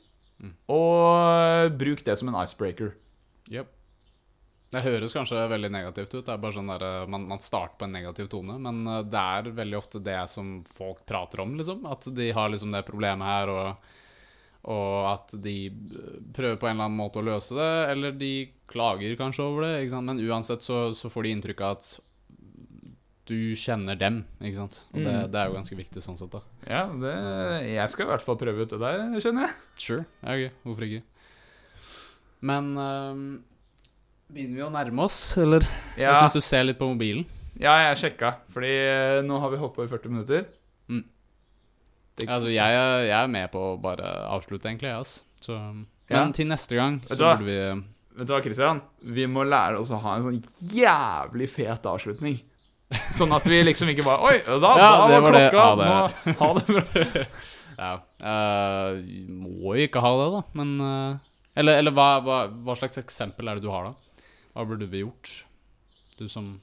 og 0.71 1.73
bruk 1.79 2.05
det 2.07 2.15
som 2.21 2.29
en 2.31 2.39
icebreaker. 2.45 2.93
Yep. 3.51 3.75
Det 4.71 4.83
høres 4.85 5.15
kanskje 5.17 5.41
veldig 5.49 5.71
negativt 5.73 6.13
ut. 6.15 6.25
Det 6.27 6.33
er 6.35 6.41
bare 6.43 6.53
sånn 6.53 6.69
der, 6.69 6.83
eh, 6.85 7.07
man, 7.09 7.23
man 7.31 7.41
starter 7.41 7.79
på 7.81 7.87
en 7.89 7.95
negativ 7.97 8.29
tone. 8.29 8.59
Men 8.61 8.83
eh, 8.87 9.03
det 9.09 9.23
er 9.23 9.49
veldig 9.57 9.79
ofte 9.79 10.03
det 10.05 10.19
som 10.29 10.59
folk 10.77 11.07
prater 11.09 11.41
om, 11.41 11.55
liksom. 11.57 11.87
At 11.89 12.05
de 12.15 12.31
har 12.37 12.51
liksom 12.53 12.75
det 12.77 12.85
problemet 12.85 13.25
her, 13.27 13.49
og, 13.49 13.89
og 14.69 15.07
at 15.15 15.33
de 15.41 15.55
eh, 15.73 16.19
prøver 16.37 16.61
på 16.61 16.69
en 16.69 16.77
eller 16.77 16.91
annen 16.91 17.01
måte 17.01 17.23
å 17.23 17.25
løse 17.25 17.57
det. 17.57 17.71
Eller 17.95 18.13
de 18.21 18.33
klager 18.69 19.17
kanskje 19.17 19.47
over 19.49 19.65
det. 19.65 19.89
Men 20.05 20.21
uansett 20.21 20.63
så, 20.67 20.91
så 20.93 21.09
får 21.09 21.25
de 21.25 21.33
inntrykk 21.39 21.65
av 21.65 21.79
at 21.79 21.91
du 23.29 23.39
kjenner 23.57 23.97
dem. 24.01 24.23
Og 24.93 25.01
det, 25.01 25.17
Mm. 25.17 25.31
det 25.33 25.41
er 25.41 25.49
jo 25.49 25.57
ganske 25.57 25.77
viktig 25.81 26.01
sånn 26.05 26.17
sett, 26.21 26.33
da. 26.33 26.45
Ja, 26.69 26.83
det, 27.01 27.13
jeg 27.73 27.89
skal 27.93 28.05
i 28.05 28.11
hvert 28.11 28.25
fall 28.25 28.37
prøve 28.41 28.67
ut 28.67 28.73
det 28.75 28.79
der, 28.83 29.05
skjønner 29.25 29.47
jeg. 29.47 29.55
Sure. 29.81 30.03
Ja, 30.21 30.35
ok. 30.37 30.59
Hvorfor 30.69 30.85
ikke? 30.85 31.03
Men 32.49 32.69
um, 32.79 33.23
begynner 34.31 34.61
vi 34.61 34.65
å 34.67 34.71
nærme 34.75 35.07
oss, 35.09 35.19
eller? 35.41 35.65
Ja, 35.99 36.13
Jeg 36.13 36.21
syns 36.23 36.37
du 36.39 36.45
ser 36.45 36.67
litt 36.69 36.79
på 36.81 36.89
mobilen. 36.91 37.25
ja 37.59 37.73
jeg 37.89 37.99
sjekka, 38.05 38.35
fordi 38.55 38.71
eh, 38.85 39.21
nå 39.27 39.41
har 39.43 39.51
vi 39.55 39.59
holdt 39.63 39.75
på 39.79 39.87
i 39.87 39.91
40 39.91 40.13
minutter. 40.13 40.45
Mm. 40.93 41.03
Altså, 42.27 42.51
jeg, 42.53 42.79
jeg 43.09 43.15
er 43.17 43.31
med 43.33 43.49
på 43.55 43.63
å 43.73 43.77
bare 43.83 44.13
avslutte, 44.35 44.69
egentlig. 44.71 44.93
ass. 44.95 45.23
Så, 45.41 45.57
men 45.57 45.87
Ja. 46.11 46.27
til 46.35 46.47
neste 46.51 46.75
gang 46.79 47.01
så 47.07 47.17
burde 47.21 47.47
vi 47.47 47.59
Vet 48.19 48.27
du 48.27 48.33
hva, 48.35 48.41
Christian? 48.43 48.81
Vi 49.15 49.27
må 49.31 49.45
lære 49.47 49.79
oss 49.79 49.93
å 49.95 49.99
ha 50.03 50.17
en 50.19 50.25
sånn 50.25 50.39
jævlig 50.75 51.47
fet 51.55 51.85
avslutning. 51.87 52.41
Sånn 53.19 53.33
at 53.37 53.45
vi 53.51 53.59
liksom 53.67 53.91
ikke 53.93 54.05
bare 54.07 54.31
Oi, 54.31 54.37
da, 54.47 54.71
Ja, 54.81 54.91
da 54.97 55.09
det 55.11 55.17
var 55.19 55.25
var 55.27 55.37
det. 55.37 55.45
klokka. 55.53 55.65
Ha 55.65 55.75
det. 55.77 55.89
Nå, 56.25 56.35
ha 56.43 56.51
det 56.59 56.67
bra. 56.73 57.25
Ja. 57.79 57.93
Uh, 58.19 58.97
må 59.31 59.77
jo 59.79 59.85
ikke 59.87 60.01
ha 60.03 60.09
det, 60.19 60.25
da. 60.35 60.41
Men 60.59 60.71
uh, 60.83 61.19
Eller, 61.55 61.79
eller 61.79 61.95
hva, 61.95 62.07
hva, 62.27 62.39
hva 62.67 62.75
slags 62.75 62.99
eksempel 62.99 63.47
er 63.53 63.61
det 63.61 63.63
du 63.63 63.71
har, 63.71 63.93
da? 63.93 64.25
Hva 64.57 64.65
burde 64.67 64.89
vi 64.91 65.05
gjort? 65.05 65.31
Du 66.19 66.25
som 66.33 66.57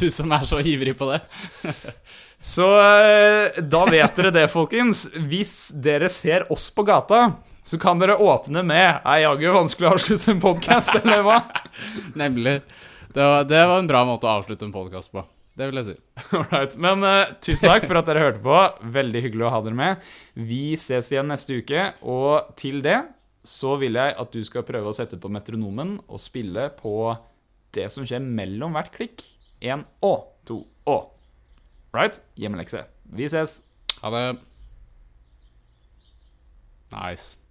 Du 0.00 0.08
som 0.10 0.32
er 0.34 0.42
så 0.48 0.58
ivrig 0.60 0.96
på 0.98 1.06
det. 1.12 1.20
Så 2.42 2.66
uh, 2.66 3.60
da 3.62 3.84
vet 3.88 4.18
dere 4.18 4.32
det, 4.34 4.48
folkens. 4.52 5.06
Hvis 5.30 5.54
dere 5.82 6.10
ser 6.12 6.48
oss 6.52 6.66
på 6.74 6.82
gata, 6.86 7.28
så 7.66 7.78
kan 7.82 7.98
dere 8.02 8.18
åpne 8.22 8.62
med 8.66 9.00
Er 9.06 9.22
jaggu 9.24 9.46
vanskelig 9.54 9.88
å 9.88 9.94
avslutte 9.96 10.34
en 10.34 10.42
podkast, 10.42 10.98
eller 11.00 11.22
hva? 11.26 11.38
Nemlig. 12.18 12.58
Det 13.16 13.24
var, 13.24 13.44
det 13.48 13.66
var 13.66 13.78
en 13.80 13.86
bra 13.88 14.02
måte 14.04 14.28
å 14.28 14.34
avslutte 14.36 14.66
en 14.66 14.74
podkast 14.74 15.08
på. 15.08 15.22
Det 15.56 15.70
vil 15.70 15.80
jeg 15.80 15.86
si. 15.86 15.94
Alright. 16.36 16.74
Men 16.76 17.00
uh, 17.00 17.30
tusen 17.40 17.70
takk 17.70 17.86
for 17.88 17.96
at 17.96 18.10
dere 18.10 18.24
hørte 18.26 18.42
på. 18.44 18.56
Veldig 18.92 19.22
hyggelig 19.24 19.46
å 19.48 19.52
ha 19.54 19.60
dere 19.64 19.78
med. 19.78 20.02
Vi 20.36 20.74
ses 20.76 21.08
igjen 21.14 21.32
neste 21.32 21.56
uke, 21.62 21.86
og 22.04 22.50
til 22.60 22.82
det 22.84 22.98
så 23.46 23.78
vil 23.80 23.96
jeg 23.96 24.12
at 24.20 24.36
du 24.36 24.42
skal 24.44 24.66
prøve 24.68 24.92
å 24.92 24.98
sette 24.98 25.16
på 25.22 25.30
metronomen 25.32 25.94
og 26.04 26.20
spille 26.20 26.66
på 26.76 26.92
det 27.72 27.88
som 27.94 28.04
skjer 28.04 28.20
mellom 28.20 28.76
hvert 28.76 28.92
klikk. 28.92 29.24
Én 29.64 29.86
å, 30.04 30.12
to 30.44 30.60
å. 30.84 30.98
Right? 31.96 32.20
Hjemmelekse. 32.36 32.84
Vi 33.16 33.30
ses. 33.32 33.62
Ha 34.02 34.12
det. 34.12 34.24
Nice. 36.92 37.45